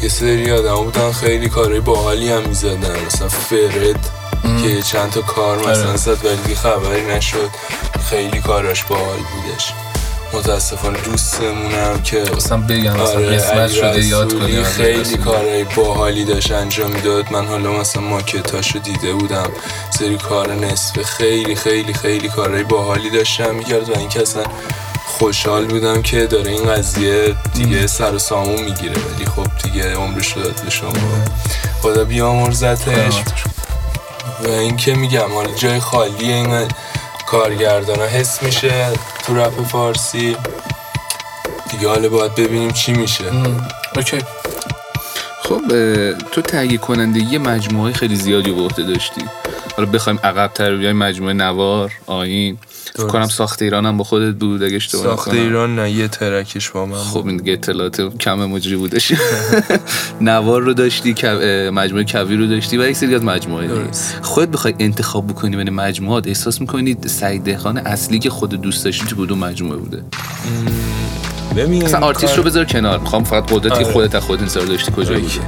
یه 0.04 0.10
سری 0.10 0.52
آدم 0.52 0.76
بودن 0.76 1.12
خیلی 1.12 1.50
کارهای 1.50 1.80
باحالی 1.80 2.32
هم 2.32 2.44
می‌زدن. 2.44 3.06
مثلا 3.06 3.28
فرد 3.28 4.10
که 4.64 4.82
چند 4.82 5.12
تا 5.12 5.22
کار 5.22 5.58
مثلا 5.58 5.88
آره. 5.88 5.98
زد 5.98 6.26
ولی 6.26 6.56
خبری 6.56 7.06
نشد 7.06 7.50
خیلی 8.10 8.42
کاراش 8.42 8.84
باحال 8.84 9.18
بودش. 9.18 9.74
متاسفانه 10.34 11.00
دوستمونم 11.02 12.02
که 12.04 12.22
اصلا 12.38 12.58
بگم 12.58 12.94
مثلا 12.94 13.62
آره 13.62 13.68
شده 13.68 14.06
یاد 14.06 14.40
کنی 14.40 14.64
خیلی 14.64 15.18
کارهای 15.18 15.64
باحالی 15.64 16.26
داشت 16.26 16.52
انجام 16.52 16.92
می‌داد. 16.92 17.32
من 17.32 17.46
حالا 17.46 17.72
مثلا 17.72 18.02
ماکتاشو 18.02 18.80
دیده 18.80 19.14
بودم. 19.14 19.50
سری 20.00 20.18
کار 20.18 20.56
نصفه 20.56 21.04
خیلی 21.04 21.56
خیلی 21.56 21.94
خیلی 21.94 22.30
کارهای 22.30 22.64
باحالی 22.64 23.10
داشتم 23.10 23.56
می‌کرد 23.56 23.90
و 23.90 24.00
اینکه 24.00 24.22
اصلا 24.22 24.44
خوشحال 25.20 25.66
بودم 25.66 26.02
که 26.02 26.28
داره 26.28 26.52
این 26.52 26.74
قضیه 26.74 27.36
دیگه 27.54 27.88
سر 27.88 28.14
و 28.14 28.20
سامون 28.20 28.62
می‌گیره. 28.64 28.96
ولی 28.96 29.26
خب 29.26 29.48
دیگه 29.64 29.96
عمرش 29.96 30.32
رو 30.34 30.42
داد 30.42 30.62
به 30.64 30.70
شما. 30.70 30.92
خدا 31.82 32.04
بیامرزتش. 32.04 33.24
و 34.44 34.50
اینکه 34.50 34.96
میگم 34.96 35.34
حالا 35.34 35.54
جای 35.56 35.80
خالی 35.80 36.32
این 36.34 36.68
کارگردان 37.28 38.00
حس 38.00 38.44
میشه 38.44 38.86
تو 39.26 39.36
رپ 39.36 39.68
فارسی. 39.68 40.38
دیگه 41.72 41.88
حالا 41.88 42.10
باید 42.10 42.36
ببینیم 42.36 42.72
چی 42.72 42.94
میشه. 42.94 43.26
اوکی. 43.96 44.18
خب 45.44 45.62
تو 46.32 46.42
تهیه 46.42 46.78
کننده 46.78 47.20
یه 47.20 47.40
مجموعه 47.40 47.94
خیلی 47.94 48.16
زیادی 48.16 48.52
به 48.52 48.62
عهده 48.62 48.84
داشتی. 48.84 49.22
حالا 49.78 49.92
بخوایم 49.92 50.20
عقب 50.24 50.52
تر 50.54 50.76
بیایم 50.76 50.98
مجموعه 50.98 51.34
نوار 51.34 51.92
آین 52.06 52.58
فکر 52.98 53.08
کنم 53.08 53.28
ساخت 53.28 53.62
ایران 53.62 53.86
هم 53.86 53.98
با 53.98 54.04
خودت 54.04 54.36
بود 54.36 54.64
اگه 54.64 54.76
اشتباه 54.76 55.04
ساخت. 55.04 55.28
ایران 55.28 55.76
نه 55.76 55.92
یه 55.92 56.08
ترکش 56.08 56.70
با 56.70 56.86
من 56.86 56.98
خب 56.98 57.28
این 57.28 57.38
دیگه 57.38 57.54
اطلاعات 57.54 58.18
کم 58.18 58.46
مجری 58.46 58.76
بودش. 58.76 59.14
نوار 60.22 60.62
رو 60.62 60.74
داشتی 60.74 61.16
مجموعه 61.72 62.06
کویر 62.06 62.40
رو 62.40 62.48
داشتی 62.48 62.78
و 62.78 62.90
یک 62.90 62.96
سری 62.96 63.16
از 63.16 63.24
مجموعه. 63.24 63.70
خودت 64.22 64.52
بخوای 64.52 64.74
انتخاب 64.80 65.28
بکنی 65.28 65.56
بین 65.56 65.70
مجموعات 65.70 66.28
احساس 66.28 66.62
می‌کنی 66.62 66.98
سعید 67.06 67.44
دهقان 67.44 67.78
اصلی 67.78 68.20
که 68.20 68.30
خود 68.30 68.50
دوست 68.62 68.86
داشتی 68.86 69.06
تو 69.06 69.16
کدوم 69.16 69.40
مجموعه 69.40 69.78
بوده؟ 69.78 70.04
ببین 71.58 71.84
مثلا 71.86 72.00
آرتیست 72.00 72.26
کار- 72.28 72.38
رو 72.38 72.44
بذار 72.44 72.66
کنار. 72.66 73.00
می‌خوام 73.00 73.24
فقط 73.24 73.52
قدرتی 73.52 73.84
آره. 73.84 73.94
خودت 73.94 74.16
از 74.16 74.24
خودت 74.24 74.42
انتظار 74.42 74.66
داشتی 74.66 74.92
کجا 74.92 75.16
اوکی. 75.16 75.40
بوده 75.40 75.48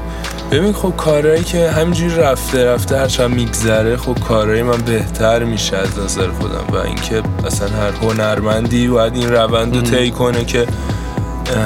ببین 0.58 0.74
خب 0.74 0.94
کارهایی 0.98 1.44
که 1.44 1.70
همینجوری 1.72 2.16
رفته 2.16 2.66
رفته 2.66 2.98
هرچند 2.98 3.36
میگذره 3.36 3.98
خب 3.98 4.18
کارهای 4.28 4.64
من 4.64 4.78
بهتر 4.82 5.44
میشه 5.44 5.78
از 5.78 6.00
نظر 6.00 6.28
خودم. 6.28 6.64
و 6.74 6.76
اینکه 6.78 7.22
اصلا 7.48 7.68
هر 7.68 7.92
هنرمندی 7.92 8.88
باید 8.88 9.16
این 9.16 9.32
روند 9.32 9.76
رو 9.76 9.82
طی 9.82 10.12
کنه 10.12 10.46
که 10.46 10.66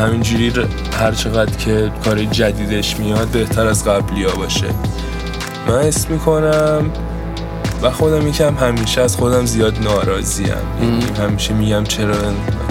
همینجوری 0.01 0.53
هر 0.99 1.11
چقدر 1.11 1.55
که 1.55 1.91
کار 2.05 2.23
جدیدش 2.23 2.99
میاد 2.99 3.27
بهتر 3.27 3.67
از 3.67 3.85
قبلی 3.85 4.23
ها 4.23 4.35
باشه. 4.35 4.67
من 5.67 5.73
اسم 5.75 6.13
می‌کنم 6.13 6.91
و 7.83 7.91
خودم 7.91 8.27
یکم 8.27 8.55
همیشه 8.55 9.01
از 9.01 9.15
خودم 9.15 9.45
زیاد 9.45 9.83
ناراضیم. 9.83 10.47
یعنی 10.81 11.05
همیشه 11.17 11.53
میگم 11.53 11.83
چرا 11.83 12.15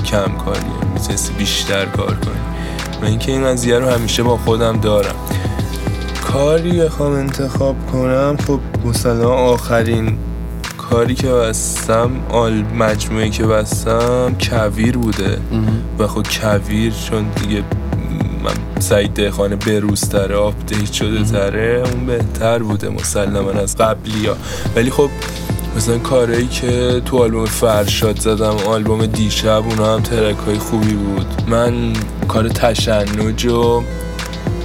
کم 0.06 0.32
کاریه 0.44 0.84
می‌تونستی 0.94 1.32
بیشتر 1.32 1.86
کار 1.86 2.14
کنی. 2.14 2.40
و 3.02 3.04
اینکه 3.04 3.32
این 3.32 3.44
قضیه 3.44 3.78
رو 3.78 3.90
همیشه 3.90 4.22
با 4.22 4.36
خودم 4.36 4.76
دارم. 4.80 5.14
کاری 6.24 6.80
بخوام 6.80 7.12
انتخاب 7.12 7.76
کنم 7.92 8.36
خب 8.46 8.60
مثلا 8.84 9.30
آخرین 9.30 10.18
کاری 10.78 11.14
که 11.14 11.28
بستم 11.28 12.10
آل 12.28 12.64
مجموعه 12.78 13.30
که 13.30 13.46
بستم 13.46 14.36
کویر 14.40 14.96
بوده. 14.96 15.38
و 15.98 16.06
خب 16.06 16.22
کویر 16.40 16.92
چون 17.10 17.24
دیگه 17.40 17.62
من 18.44 18.80
سعید 18.80 19.14
دهقانه 19.14 19.56
بروزتره 19.56 20.36
update 20.36 20.92
شده 20.92 21.24
تره. 21.24 21.82
اون 21.92 22.06
بهتر 22.06 22.58
بوده 22.58 22.88
مسلما 22.88 23.50
از 23.50 23.76
قبلی 23.76 24.26
ها 24.26 24.36
ولی 24.76 24.90
خب 24.90 25.10
مثلا 25.76 25.98
کارهایی 25.98 26.46
که 26.46 27.02
تو 27.04 27.18
آلبوم 27.18 27.44
فرشاد 27.44 28.18
زدم 28.20 28.56
آلبوم 28.66 29.06
دیشب 29.06 29.62
اونا 29.68 29.94
هم 29.94 30.02
track 30.02 30.36
های 30.36 30.58
خوبی 30.58 30.94
بود. 30.94 31.26
من 31.48 31.92
کار 32.28 32.48
تشنج 32.48 33.46
و 33.46 33.82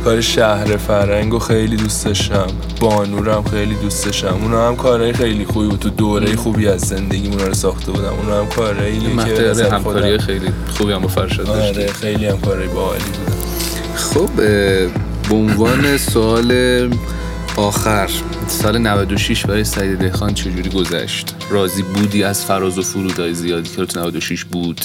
کار 0.03 0.21
شهر 0.21 0.77
فرنگ 0.77 1.31
رو 1.31 1.39
خیلی 1.39 1.75
دوست 1.75 2.05
داشتم. 2.05 2.47
بانورم 2.79 3.43
خیلی 3.43 3.75
دوست 3.75 4.05
داشتم. 4.05 4.37
اونا 4.41 4.67
هم 4.67 4.75
کارهای 4.75 5.13
خیلی 5.13 5.45
خوبی 5.45 5.67
بود. 5.67 5.79
تو 5.79 5.89
دوره 5.89 6.35
خوبی 6.35 6.67
از 6.67 6.81
زندگی 6.81 7.27
اونا 7.27 7.47
رو 7.47 7.53
ساخته 7.53 7.91
بودم. 7.91 8.13
اونا 8.13 8.39
هم 8.39 8.47
کارهایی 8.47 8.99
که 8.99 9.65
همکاری 9.71 10.17
خیلی 10.17 10.47
خوبی 10.77 10.93
هم 10.93 11.01
با 11.01 11.07
فرشاد 11.07 11.45
داشتی 11.45 11.81
آره 11.81 11.91
خیلی 11.91 12.25
هم 12.25 12.37
کارهای 12.37 12.67
باحالی 12.67 13.03
بودم 13.03 13.46
خب 13.97 14.29
به 14.35 15.35
عنوان 15.35 15.97
سوال 15.97 16.89
آخر 17.57 18.09
سال 18.47 18.77
96 18.77 19.45
برای 19.45 19.63
سعید 19.63 19.99
دهخان 19.99 20.33
چجوری 20.33 20.69
گذشت؟ 20.69 21.35
راضی 21.49 21.83
بودی 21.83 22.23
از 22.23 22.45
فراز 22.45 22.77
و 22.77 22.81
فرودهای 22.81 23.33
زیادی 23.33 23.69
که 23.69 23.85
تو 23.85 23.99
96 23.99 24.43
بود 24.43 24.81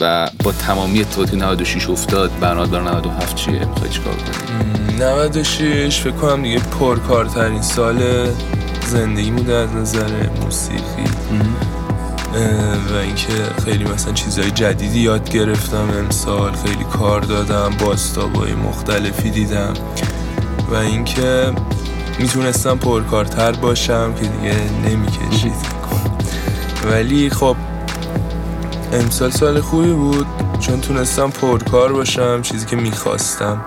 و 0.00 0.30
با 0.44 0.52
تمامی 0.52 1.00
اتفاقاتی 1.00 1.30
که 1.30 1.36
96 1.36 1.90
افتاد 1.90 2.30
برنامه 2.40 2.68
برای 2.68 2.96
97 2.96 3.36
چیه؟ 3.36 3.64
می‌خوای 3.68 3.90
چیکار 3.90 4.14
کنی؟ 4.14 4.96
96 5.00 6.00
فکر 6.00 6.10
کنم 6.10 6.42
دیگه 6.42 6.58
پرکارترین 6.58 7.62
سال 7.62 8.28
زندگی 8.86 9.30
بوده 9.30 9.54
از 9.54 9.74
نظر 9.74 10.28
موسیقی. 10.44 11.04
و 12.90 12.94
اینکه 12.94 13.32
خیلی 13.64 13.84
مثلا 13.84 14.12
چیزهای 14.12 14.50
جدیدی 14.50 15.00
یاد 15.00 15.30
گرفتم 15.30 15.88
امسال 15.98 16.52
خیلی 16.52 16.84
کار 16.84 17.20
دادم 17.20 17.70
باستابای 17.80 18.52
مختلفی 18.52 19.30
دیدم. 19.30 19.74
و 20.70 20.74
اینکه 20.74 21.52
می‌تونستم 22.18 22.78
پرکارتر 22.78 23.52
باشم 23.52 24.14
که 24.14 24.26
دیگه 24.26 24.54
نمی‌کشید. 24.86 25.78
ولی 26.90 27.30
خب 27.30 27.56
امسال 28.92 29.30
سال 29.30 29.60
خوبی 29.60 29.92
بود. 29.92 30.26
چون 30.60 30.80
تونستم 30.80 31.30
پرکار 31.30 31.92
باشم 31.92 32.42
چیزی 32.42 32.66
که 32.66 32.76
می‌خواستم 32.76 33.64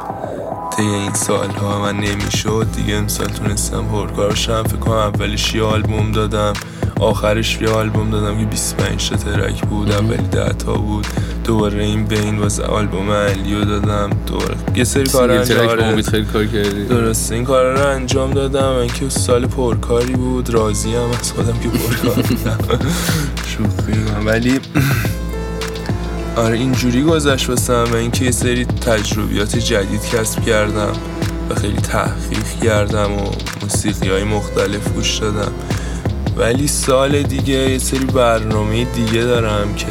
طی 0.77 0.83
این 0.83 1.13
سالها 1.13 1.79
من 1.79 1.97
نمی‌شد 1.97 2.67
دیگه 2.75 2.95
امسال 2.95 3.27
تونستم 3.27 3.85
پرکار 3.85 4.29
باشم. 4.29 4.63
فکر 4.63 4.77
کنم 4.77 4.93
اولش 4.93 5.55
یه 5.55 5.63
آلبوم 5.63 6.11
دادم. 6.11 6.53
آخرش 7.01 7.61
یه 7.61 7.69
آلبوم 7.69 8.09
دادم 8.09 8.39
که 8.39 8.45
25 8.45 9.09
تا 9.09 9.15
ترک 9.15 9.61
بود 9.61 9.91
اولی 9.91 10.27
ده 10.31 10.53
تا 10.53 10.73
بود. 10.73 11.07
دوباره 11.43 11.83
این 11.83 12.05
بین 12.05 12.39
واسه 12.39 12.63
آلبوم 12.63 13.11
علیو 13.11 13.65
دادم. 13.65 14.09
دوباره 14.27 14.55
یه 14.75 14.83
سری 14.83 15.09
کار 15.09 15.31
انجام 15.31 15.79
امید 15.79 16.05
خیلی 16.05 16.25
کار 16.25 16.45
کردی. 16.45 16.85
درسته 16.85 17.35
این 17.35 17.45
کار 17.45 17.73
رو 17.73 17.87
انجام 17.87 18.31
دادم. 18.31 18.71
و 18.71 18.75
اینکه 18.75 19.09
سال 19.09 19.45
پرکاری 19.45 20.13
بود 20.13 20.49
راضی 20.49 20.95
هم 20.95 21.09
از 21.19 21.31
خودم 21.31 21.59
که 21.59 21.69
پرکار 21.69 22.23
بودم. 22.23 22.57
شوخی 23.51 23.91
من. 23.91 24.25
ولی 24.25 24.59
آره 26.35 26.57
اینجوری 26.57 27.03
گذشت 27.03 27.49
واسم 27.49 27.85
و 27.93 27.95
اینکه 27.95 28.25
یه 28.25 28.31
سری 28.31 28.65
تجربیات 28.65 29.57
جدید 29.57 30.05
کسب 30.05 30.45
کردم 30.45 30.93
و 31.49 31.55
خیلی 31.55 31.77
تحقیق 31.77 32.59
کردم 32.63 33.11
و 33.11 33.31
موسیقی 33.61 34.09
های 34.09 34.23
مختلف 34.23 34.87
گوش 34.93 35.17
دادم. 35.17 35.51
ولی 36.37 36.67
سال 36.67 37.21
دیگه 37.21 37.53
یه 37.71 37.77
سری 37.77 38.05
برنامه 38.05 38.85
دیگه 38.85 39.21
دارم 39.21 39.75
که 39.75 39.87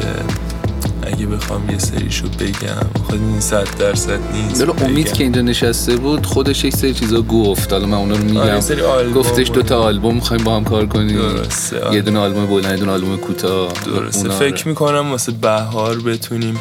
اگه 1.03 1.25
بخوام 1.25 1.69
یه 1.69 1.77
سریشو 1.77 2.27
بگم 2.27 3.03
خود 3.03 3.19
این 3.21 3.39
صد 3.39 3.67
درصد 3.79 4.19
نیست 4.33 4.61
دلو 4.61 4.73
امید. 4.83 5.13
که 5.13 5.23
اینجا 5.23 5.41
نشسته 5.41 5.95
بود 5.95 6.25
خودش 6.25 6.63
یک 6.63 6.75
سری 6.75 6.93
چیزا 6.93 7.21
گفت. 7.21 7.73
حالا 7.73 7.85
من 7.85 7.97
اونا 7.97 8.15
رو 8.15 8.39
آره، 8.39 9.03
میگم. 9.03 9.13
گفتش 9.13 9.51
دو 9.51 9.61
تا 9.61 9.83
آلبوم 9.83 10.15
می‌خوایم 10.15 10.43
با 10.43 10.55
هم 10.55 10.63
کار 10.63 10.85
کنیم. 10.85 11.17
درسته 11.17 11.79
آره. 11.79 11.95
یه 11.95 12.01
دونه 12.01 12.19
آلبوم 12.19 12.45
بلند 12.45 12.71
یه 12.71 12.77
دونه 12.77 12.91
آلبوم 12.91 13.17
کوتاه. 13.17 13.71
درسته. 13.85 14.29
فکر 14.29 14.67
می‌کنم 14.67 15.11
واسه 15.11 15.31
بهار 15.31 15.99
بتونیم 15.99 16.59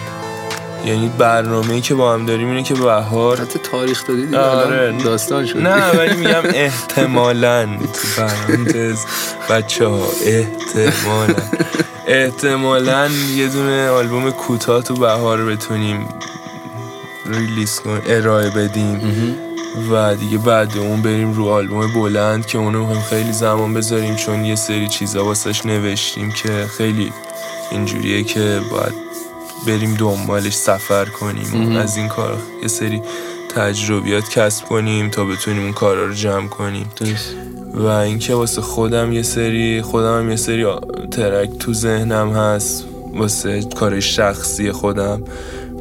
یعنی 0.84 1.08
برنامه 1.18 1.80
که 1.80 1.94
با 1.94 2.14
هم 2.14 2.26
داریم 2.26 2.48
اینه 2.48 2.62
که 2.62 2.74
بهار 2.74 3.40
حتی 3.40 3.58
تاریخ 3.58 4.06
دادی 4.06 4.36
آره. 4.36 4.92
داستان 5.04 5.46
شد. 5.46 5.58
نه 5.58 5.90
ولی 5.90 6.16
میگم 6.16 6.42
احتمالا. 6.44 7.68
پرانتز 8.16 9.04
بچه 9.50 9.86
ها 9.86 10.08
احتمالا. 10.24 11.34
احتمالا 12.06 13.08
یه 13.36 13.48
دونه 13.48 13.88
آلبوم 13.88 14.30
کوتاه 14.30 14.82
تو 14.82 14.94
بهار 14.94 15.44
بتونیم 15.44 16.08
ریلیز 17.26 17.80
کنیم 17.80 18.02
ارائه 18.06 18.50
بدیم. 18.50 19.00
و 19.90 20.14
دیگه 20.14 20.38
بعد 20.38 20.78
اون 20.78 21.02
بریم 21.02 21.32
رو 21.32 21.48
آلبوم 21.48 21.92
بلند 21.92 22.46
که 22.46 22.58
اونو 22.58 22.86
هم 22.86 23.00
خیلی 23.00 23.32
زمان 23.32 23.74
بذاریم 23.74 24.16
چون 24.16 24.44
یه 24.44 24.54
سری 24.54 24.88
چیزا 24.88 25.24
واسش 25.24 25.66
نوشتیم 25.66 26.32
که 26.32 26.66
خیلی 26.76 27.12
اینجوریه 27.70 28.24
که 28.24 28.60
باید 28.70 29.09
بریم 29.66 29.94
دنبالش 29.94 30.54
سفر 30.54 31.04
کنیم. 31.04 31.74
و 31.76 31.78
از 31.78 31.96
این 31.96 32.08
کار 32.08 32.38
یه 32.62 32.68
سری 32.68 33.02
تجربیات 33.56 34.28
کسب 34.38 34.64
کنیم 34.64 35.10
تا 35.10 35.24
بتونیم 35.24 35.62
اون 35.62 35.72
کارا 35.72 36.06
رو 36.06 36.14
جمع 36.14 36.48
کنیم. 36.48 36.86
درست. 37.00 37.34
و 37.74 37.84
اینکه 37.86 38.34
واسه 38.34 38.60
خودم 38.62 39.12
یه 39.12 39.22
سری 39.22 39.82
خودم 39.82 40.18
هم 40.18 40.30
یه 40.30 40.36
سری 40.36 40.66
ترک 41.10 41.50
تو 41.58 41.72
ذهنم 41.74 42.32
هست. 42.32 42.84
واسه 43.14 43.62
کار 43.76 44.00
شخصی 44.00 44.72
خودم 44.72 45.22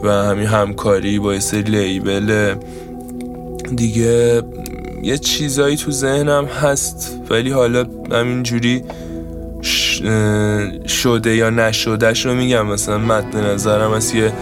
و 0.03 0.09
همین 0.09 0.47
همکاری 0.47 1.19
با 1.19 1.33
یه 1.33 1.39
سری 1.39 1.61
لیبل. 1.61 2.55
دیگه 3.75 4.41
یه 5.03 5.17
چیزایی 5.17 5.75
تو 5.77 5.91
ذهنم 5.91 6.45
هست. 6.45 7.19
ولی 7.29 7.51
حالا 7.51 7.85
همینجوری 8.11 8.77
ش- 8.79 8.81
اه، 8.81 9.08
شده 10.87 11.35
یا 11.35 11.49
نشدهش 11.49 12.25
رو 12.25 12.33
میگم 12.33 12.67
مثلا 12.67 12.97
مد 12.97 13.53
نظرم 13.53 13.91
از 13.91 14.15
یه 14.15 14.33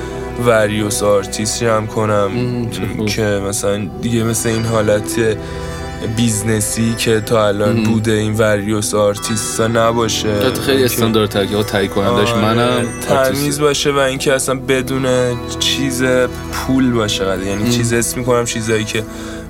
various 0.45 1.03
artist 1.03 1.63
جمع 1.63 1.85
کنم. 1.85 2.29
که 3.07 3.41
مثلا 3.49 3.87
دیگه 4.01 4.23
مثل 4.23 4.49
این 4.49 4.65
حالت 4.65 5.37
business 6.15 6.86
ی 6.86 6.95
که 6.97 7.21
تا 7.21 7.47
الان 7.47 7.83
بوده 7.83 8.11
این 8.11 8.33
various 8.33 8.93
artist 8.93 9.61
نباشه 9.61 10.53
خیلی 10.65 10.83
استاندارد 10.83 11.49
که 11.49 11.63
تهیه 11.63 11.87
کنندش 11.87 12.33
منم 12.33 12.85
تمیز. 13.07 13.61
باشه 13.61 13.91
و 13.91 13.97
اینکه 13.97 14.33
اصلا 14.33 14.55
بدون 14.55 15.05
چیز 15.59 16.03
پول 16.51 16.91
باشه. 16.91 17.45
یعنی 17.45 17.69
چیز 17.69 17.93
اسم 17.93 18.19
می‌کنم 18.19 18.45
چیزایی 18.45 18.83
که 18.83 19.03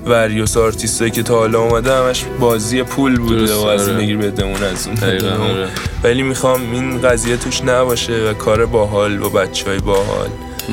وریوس 0.06 0.56
آرتیستایی 0.56 1.10
که 1.10 1.22
تا 1.22 1.38
حالا 1.38 1.60
اومده 1.60 1.94
همش 1.94 2.24
بازی 2.40 2.82
پول 2.82 3.16
بوده 3.16 3.54
و 3.54 3.66
از. 3.66 3.88
بگیر 3.88 4.16
بده 4.16 4.44
اون 4.44 4.62
از 4.62 4.88
اون. 4.88 4.96
آره. 5.40 5.68
ولی 6.04 6.22
می‌خوام 6.22 6.72
این 6.72 7.00
قضیه 7.00 7.36
توش 7.36 7.64
نباشه 7.64 8.30
و 8.30 8.32
کار 8.32 8.66
باحال 8.66 9.18
با 9.18 9.28
بچه 9.28 9.70
های 9.70 9.78
باحال 9.78 10.28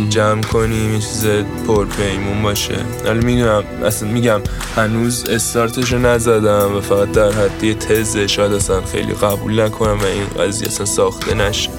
جمع 0.10 0.42
کنیم 0.42 0.94
یه 0.94 1.00
چیز 1.00 1.26
پرپیمون 1.68 2.42
باشه. 2.44 2.76
حالا 3.06 3.20
می‌دونم 3.20 3.64
اصلا 3.86 4.10
میگم 4.10 4.42
هنوز 4.76 5.26
استارتش 5.30 5.94
رو 5.94 6.00
نزدم 6.00 6.76
و 6.76 6.82
فقط 6.82 7.12
در 7.12 7.32
حد 7.32 7.64
یه 7.64 7.74
تزه 7.74 8.28
شاید 8.28 8.54
اصلا 8.54 8.82
خیلی 8.82 9.14
قبول 9.14 9.62
نکنم 9.62 10.00
و 10.00 10.06
این 10.06 10.46
قضیه 10.46 10.68
اصلا 10.68 10.86
ساخته 10.86 11.34
نشه. 11.34 11.70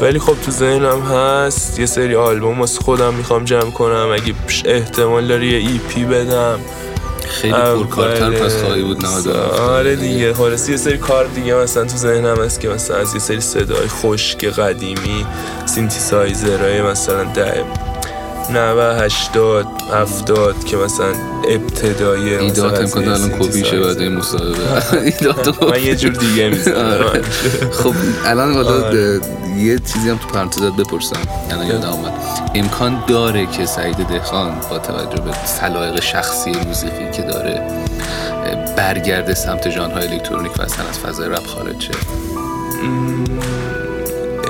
ولی 0.00 0.18
خب 0.18 0.34
تو 0.44 0.50
ذهنم 0.50 1.00
هست 1.00 1.78
یه 1.78 1.86
سری 1.86 2.14
آلبوم 2.14 2.60
واسه 2.60 2.80
خودم 2.80 3.14
می‌خوام 3.14 3.44
جمع 3.44 3.70
کنم. 3.70 4.08
اگه 4.14 4.34
احتمال 4.64 5.26
داره 5.26 5.46
یه 5.46 5.58
ای 5.58 5.80
پی 5.88 6.04
بدم 6.04 6.58
خیلی 7.32 7.52
پرکارتر 7.52 8.30
پس 8.30 8.62
خواهی 8.62 8.82
بود 8.82 9.04
نهاد 9.06 9.28
آره 9.28 9.96
دیگه. 9.96 10.34
خلاص 10.34 10.68
یه 10.68 10.76
سری 10.76 10.98
کار 10.98 11.26
دیگه 11.26 11.54
مثلا 11.54 11.84
تو 11.84 11.96
ذهنم 11.96 12.44
هست 12.44 12.60
که 12.60 12.68
مثلا 12.68 12.96
از 12.96 13.14
یه 13.14 13.20
سری 13.20 13.40
صدای 13.40 13.88
خشک 13.88 14.44
قدیمی 14.44 15.26
سینتی 15.66 16.00
سایزرهای 16.00 16.82
مثلا 16.82 17.24
ده 17.24 17.64
90 18.50 19.02
80 19.02 19.66
70 19.92 20.64
که 20.64 20.76
مثلا 20.76 21.12
ابتدای 21.48 22.34
ایدات 22.38 22.80
امکان 22.80 23.08
الان 23.08 23.30
کپیشه 23.38 23.70
synthesizer. 23.70 23.86
بعد 23.86 23.98
این 23.98 24.16
مصاحبه. 24.16 24.56
ایدات 25.10 25.62
من 25.62 25.82
یه 25.82 25.96
جور 25.96 26.12
دیگه 26.12 26.48
می‌زنم. 26.48 26.76
آره. 26.76 27.22
خب 27.72 27.94
الان 28.26 28.54
حالا 28.54 28.86
آره. 28.86 29.20
یه 29.56 29.78
چیزی 29.78 30.10
هم 30.10 30.16
تو 30.16 30.28
پرانتزت 30.28 30.76
بپرسم. 30.76 31.20
الان 31.50 31.66
یادم 31.66 31.88
آمد 31.88 32.12
امکان 32.54 33.04
داره 33.08 33.46
که 33.46 33.66
سعید 33.66 33.96
دهخان 33.96 34.54
با 34.70 34.78
توجه 34.78 35.22
به 35.22 35.46
سلایق 35.46 36.00
شخصی 36.00 36.50
موسیقی 36.50 37.10
که 37.12 37.22
داره 37.22 37.62
برگرده 38.76 39.34
سمت 39.34 39.70
ژانرهای 39.70 40.08
الکترونیک 40.08 40.58
و 40.58 40.62
اصلا 40.62 40.88
از 40.88 40.98
فضای 40.98 41.28
رپ 41.28 41.46
خارج 41.46 41.80
شه؟ 41.80 41.92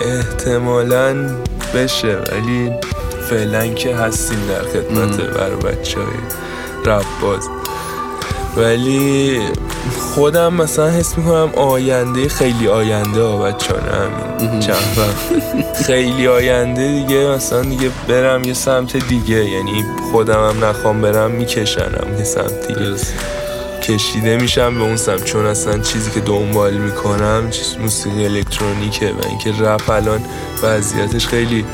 احتمالا 0.07 1.31
بشه 1.75 2.17
ولی 2.17 2.71
فعلا 3.31 3.67
که 3.67 3.97
هستیم 3.97 4.39
در 4.49 4.63
خدمت 4.63 5.21
برای 5.21 5.57
بچه 5.57 6.01
های 6.01 6.17
رپ 6.85 7.05
باز. 7.23 7.49
ولی 8.57 9.41
خودم 10.15 10.55
مثلا 10.55 10.91
حس 10.91 11.19
می‌کنم 11.19 11.51
آینده 11.57 12.29
خیلی 12.29 12.69
آینده 12.69 13.23
ها 13.23 13.37
بچه 13.39 13.75
همین 13.75 14.61
چند 14.61 14.99
وقت 14.99 15.83
خیلی 15.87 16.29
آینده 16.29 16.93
دیگه 16.93 17.29
مثلا 17.29 17.63
دیگه 17.63 17.91
برم 18.09 18.45
یه 18.45 18.55
سمت 18.55 19.09
دیگه 19.09 19.45
یعنی 19.45 19.85
خودم 20.13 20.49
هم 20.49 20.65
نخوام 20.65 21.01
برم 21.01 21.31
میکشنم 21.31 22.19
یه 22.19 22.25
سمت 22.25 22.69
دیگه. 22.69 22.97
کشیده 23.83 24.37
میشم 24.37 24.75
به 24.75 24.85
اون 24.85 24.97
سمت 24.97 25.25
چون 25.25 25.47
اصلا 25.47 25.79
چیزی 25.79 26.11
که 26.11 26.21
دنبال 26.21 26.75
می‌کنم 26.75 27.51
چیز 27.51 27.77
موسیقی 27.81 28.25
الکترونیکه 28.25 29.07
و 29.07 29.27
اینکه 29.29 29.53
رپ 29.65 29.91
الان 29.91 30.21
وضعیتش 30.63 31.27
خیلی 31.27 31.65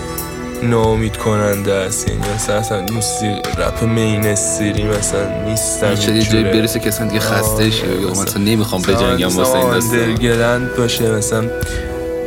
ناامید 0.63 1.17
کننده 1.17 1.73
است. 1.73 2.09
یعنی 2.09 2.21
مثلا 2.35 2.57
اصلا 2.57 2.87
موسیقی 2.93 3.41
رپ 3.59 3.85
مینستری 3.85 4.85
مثلا 4.85 5.45
نیستم 5.45 5.95
چه 5.95 6.13
یه 6.13 6.23
جایی 6.23 6.45
برسه 6.45 6.81
که 6.81 6.89
اصلا 6.89 7.07
دیگه 7.07 7.21
خسته 7.21 7.71
شه 7.71 8.01
یا 8.01 8.11
مثلا 8.11 8.43
نمی‌خوام 8.43 8.83
بجنگم 8.83 9.37
واسه 9.37 9.55
این 9.55 9.71
داستان. 9.71 10.71
باشه 10.79 11.11
مثلا 11.11 11.51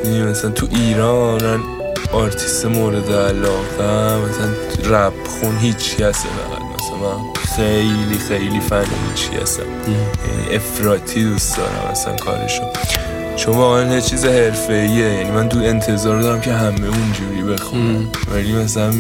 می‌دونی 0.04 0.24
مثلا 0.24 0.50
تو 0.50 0.68
ایران 0.76 1.64
آرتیست 2.14 2.66
مورد 2.66 3.12
علاقه 3.12 4.18
مثلا 4.18 4.50
رپ 4.90 5.14
خون 5.28 5.58
هیچ 5.58 5.96
کسه 5.96 6.28
فقط 6.30 6.62
مثلا 6.76 6.98
من 6.98 7.34
خیلی 7.56 8.20
خیلی 8.28 8.60
فن 8.60 8.86
هیچ 9.10 9.42
هستم 9.42 9.64
یعنی 9.88 10.56
افراطی 10.56 11.24
دوست 11.24 11.58
دارم 11.58 11.92
مثلا 11.92 12.16
کارشو. 12.16 12.64
چون 13.46 13.56
واقعا 13.56 13.94
یه 13.96 14.02
چیز 14.02 14.26
حرفه 14.26 14.74
یعنی 14.74 15.32
من 15.32 15.48
دو 15.48 15.60
انتظار 15.60 16.22
دارم 16.22 16.42
که 16.42 16.54
همه 16.54 16.88
اونجوری 16.88 17.54
بخونن. 17.54 18.06
ولی 18.34 18.54
مثلا 18.54 18.94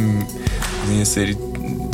یه 0.97 1.03
سری 1.03 1.37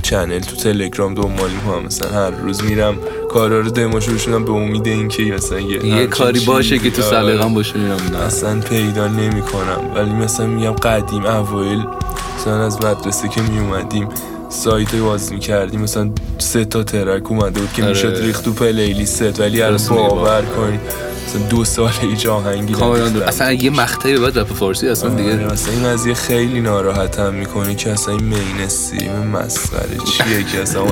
channel 0.04 0.40
تو 0.40 0.56
تلگرام 0.56 1.14
دنبال 1.14 1.50
می‌کنم 1.50 1.86
مثلا 1.86 2.10
هر 2.10 2.30
روز 2.30 2.64
میرم 2.64 2.96
کارا 3.30 3.60
رو 3.60 3.70
دموشو 3.70 4.14
بشونم 4.14 4.46
به 4.46 4.52
امید 4.52 4.88
اینکه 4.88 5.24
مثلا 5.24 5.60
یه, 5.60 5.86
یه 5.86 6.08
کاری 6.08 6.40
باشه 6.40 6.78
که 6.78 6.90
تو 6.90 6.96
چیزی- 6.96 7.10
سلیقه‌ام 7.10 7.54
باشه 7.54 7.78
میرم. 7.78 8.16
اصلا 8.28 8.60
پیدا 8.60 9.08
نمی 9.08 9.42
کنم 9.42 9.92
ولی 9.96 10.10
مثلا 10.10 10.46
میگم 10.48 10.72
قدیم 10.72 11.26
اوایل 11.26 11.84
مثلا 12.40 12.66
از 12.66 12.86
مدرسه 12.86 13.28
که 13.28 13.42
می 13.42 13.60
اومدیم 13.60 14.08
سایت 14.50 14.96
باز 14.96 15.34
می 15.34 15.40
کردیم 15.40 15.82
مثلا 15.82 16.10
سه 16.38 16.66
تا 16.66 16.84
ترک 16.84 17.32
اومده 17.32 17.60
بود 17.60 17.74
که 17.74 17.82
آره. 17.84 17.92
می‌شد 17.92 18.18
ریخت 18.22 18.46
تو 18.46 18.54
پلیلیست. 18.54 19.40
ولی 19.40 19.62
الان 19.62 19.80
باور. 19.90 20.42
کنید 20.42 21.07
مثلا 21.38 21.50
دو 21.50 21.66
سال 21.66 21.92
هیچ 22.02 22.26
آهنگی. 22.26 22.74
درست. 22.74 23.28
اصلا 23.28 23.54
یه 23.54 23.70
مقطعی 23.70 24.18
بعد 24.18 24.40
رپ 24.40 24.54
فارسی 24.54 24.90
اصلا 24.90 25.12
آره، 25.12 25.24
دیگه 25.24 25.54
مثلا 25.54 25.74
این 25.74 25.84
قضیه 25.84 26.14
خیلی 26.14 26.62
ناراحتم 26.62 27.34
می‌کنه 27.34 27.76
که 27.76 27.92
اصلا 27.92 28.14
این 28.14 28.24
مینستریم 28.24 29.12
مسخره 29.12 29.98
چیه 30.06 30.44
که 30.44 30.62
اصلا 30.62 30.84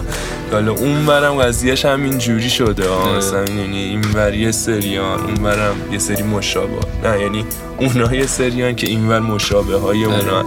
حالا 0.51 0.71
اون 0.71 1.05
برم 1.05 1.35
قضیهش 1.35 1.85
همین 1.85 2.17
جوری 2.17 2.49
شده 2.49 2.89
آره. 2.89 3.17
مثلا 3.17 3.43
یعنی 3.43 3.77
این 3.77 4.33
یه 4.33 4.51
سریان 4.51 5.19
اون 5.19 5.33
برم 5.35 5.75
یه 5.91 5.99
سری 5.99 6.23
مشابه 6.23 6.77
نه 7.03 7.21
یعنی 7.21 7.45
اونا 7.77 8.15
یه 8.15 8.25
سریان 8.25 8.75
که 8.75 8.87
این 8.87 9.09
ور 9.09 9.19
مشابه 9.19 9.77
های 9.77 10.03
اونا 10.03 10.45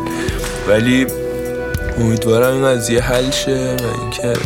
ولی 0.69 1.07
امیدوارم 1.99 2.55
این 2.55 2.65
قضیه 2.65 3.01
حل 3.01 3.31
شه 3.31 3.77
و 3.81 4.01
اینکه 4.01 4.41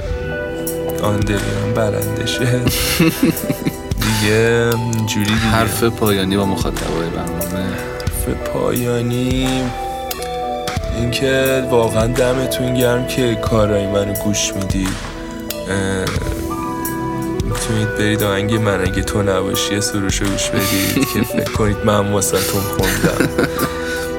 آندریان 1.03 1.75
برنده 1.75 2.27
شه 2.27 2.61
دیگه 4.23 4.71
جوری 5.07 5.25
دیگه. 5.25 5.37
حرف 5.37 5.85
پایانی 5.85 6.37
با 6.37 6.45
مخاطبای 6.45 7.09
برنامه. 7.11 7.65
حرف 7.65 8.29
پایانی. 8.29 9.49
اینکه 10.99 11.65
واقعا 11.71 12.07
دمتون 12.07 12.75
گرم 12.75 13.07
که 13.07 13.35
کارای 13.35 13.87
منو 13.87 14.13
گوش 14.13 14.55
می‌دید 14.55 14.89
اه، 15.71 16.05
می‌تونید 17.45 17.95
برید 17.99 18.23
آهنگ 18.23 18.55
من. 18.55 18.81
اگه 18.81 19.03
تو 19.03 19.23
نباشی 19.23 19.81
سروشو 19.81 20.25
گوش 20.25 20.49
بدید 20.51 21.07
که 21.15 21.23
فکر 21.23 21.53
کنید 21.53 21.77
من 21.85 22.13
واسهتون 22.13 22.61
خوندم. 22.61 23.47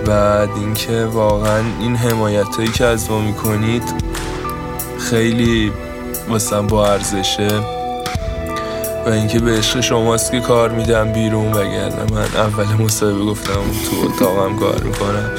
بعد 0.06 0.49
اینکه 0.56 1.06
واقعا 1.06 1.62
این 1.80 1.95
حمایت 1.95 2.56
هایی 2.58 2.70
که 2.72 2.86
از 2.86 3.10
ما 3.10 3.22
می‌کنید 3.22 3.84
خیلی 4.99 5.72
واسم 6.30 6.68
با 6.68 6.88
ارزشه. 6.88 7.83
و 9.06 9.10
اینکه 9.10 9.39
به 9.39 9.51
عشق 9.51 9.82
شماست 9.82 10.32
که 10.32 10.39
کار 10.39 10.70
میدم 10.70 11.12
بیرون 11.12 11.54
وگرنه 11.54 12.12
من 12.12 12.26
اول 12.36 12.66
مصاحبه 12.86 13.20
گفتم 13.26 13.54
تو 13.54 14.06
اتاقم 14.06 14.56
کار 14.60 14.84
می‌کنم. 14.84 15.32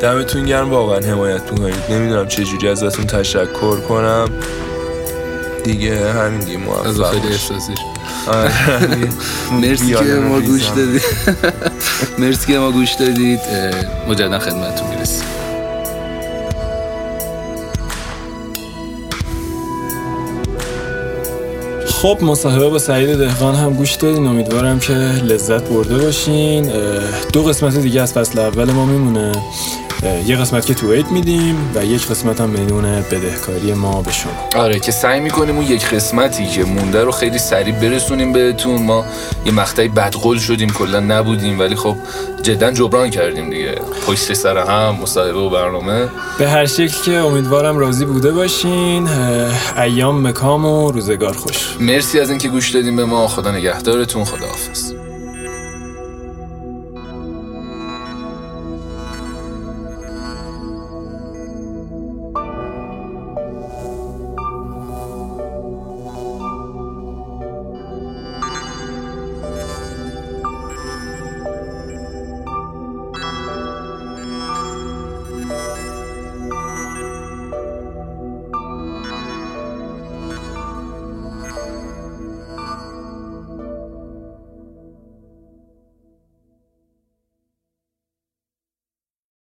دمتون 0.00 0.46
گرم 0.46 0.70
واقعا 0.70 1.00
حمایت 1.00 1.52
می‌کنید. 1.52 1.74
نمی‌دونم 1.90 2.28
چجوری 2.28 2.68
ازتون 2.68 3.06
تشکر 3.06 3.76
کنم. 3.76 4.28
دیگه 5.64 6.12
همین 6.12 6.40
دیگه 6.40 6.58
از 6.86 6.98
موفق 7.00 7.10
خیلی. 7.10 7.32
احساسیش 7.32 7.78
آره. 8.26 8.50
مرسی 9.62 9.94
که 9.94 10.04
ما 10.04 10.40
گوش. 10.40 10.64
دادید 10.66 11.02
مرسی 12.18 12.52
که 12.52 12.58
ما 12.58 12.70
گوش 12.70 12.92
دادید. 12.92 13.40
مجددا 14.08 14.38
خدمتتون 14.38 14.88
می‌رسیم. 14.88 15.24
خب 22.02 22.18
مصاحبه 22.22 22.68
با 22.68 22.78
سعید 22.78 23.18
دهقان 23.18 23.54
هم 23.54 23.72
گوش 23.72 23.94
دادین. 23.94 24.26
امیدوارم 24.26 24.78
که 24.78 24.92
لذت 24.92 25.68
برده 25.68 25.98
باشین. 25.98 26.72
دو 27.32 27.42
قسمت 27.42 27.76
دیگه 27.76 28.02
از 28.02 28.12
فصل 28.12 28.38
اول 28.38 28.70
ما 28.70 28.86
میمونه. 28.86 29.32
یه 30.26 30.36
قسمت 30.36 30.66
که 30.66 30.74
تو 30.74 30.92
عید 30.92 31.10
میدیم 31.10 31.70
و 31.74 31.84
یک 31.84 32.08
قسمت 32.08 32.40
هم 32.40 32.52
بدون 32.52 32.82
بدهکاری 32.82 33.72
ما 33.72 34.02
به 34.02 34.12
شما. 34.12 34.32
آره 34.56 34.80
که 34.80 34.92
سعی 34.92 35.20
می‌کنیم 35.20 35.56
اون 35.56 35.66
یک 35.66 35.86
قسمتی 35.86 36.46
که 36.46 36.64
مونده 36.64 37.04
رو 37.04 37.12
خیلی 37.12 37.38
سریع 37.38 37.74
برسونیم 37.74 38.32
بهتون. 38.32 38.82
ما 38.82 39.04
یه 39.46 39.52
مقطعی 39.52 39.88
بدقول 39.88 40.38
شدیم 40.38 40.70
کلا 40.70 41.00
نبودیم 41.00 41.58
ولی 41.60 41.76
خب 41.76 41.96
جدا 42.42 42.70
جبران 42.70 43.10
کردیم 43.10 43.50
دیگه. 43.50 43.74
پشت 44.06 44.32
سر 44.32 44.58
هم 44.58 44.96
مصاحبه 45.02 45.38
و 45.38 45.50
برنامه. 45.50 46.08
به 46.38 46.48
هر 46.48 46.66
شکل 46.66 47.02
که 47.04 47.12
امیدوارم 47.18 47.78
راضی 47.78 48.04
بوده 48.04 48.32
باشین. 48.32 49.08
ایام 49.76 50.26
مکام 50.26 50.64
و 50.64 50.90
روزگار 50.90 51.32
خوش. 51.32 51.76
مرسی 51.80 52.20
از 52.20 52.30
اینکه 52.30 52.48
گوش 52.48 52.70
دادیم 52.70 52.96
به 52.96 53.04
ما. 53.04 53.28
خدا 53.28 53.50
نگهدارتون. 53.50 54.24
خداحافظ. 54.24 55.01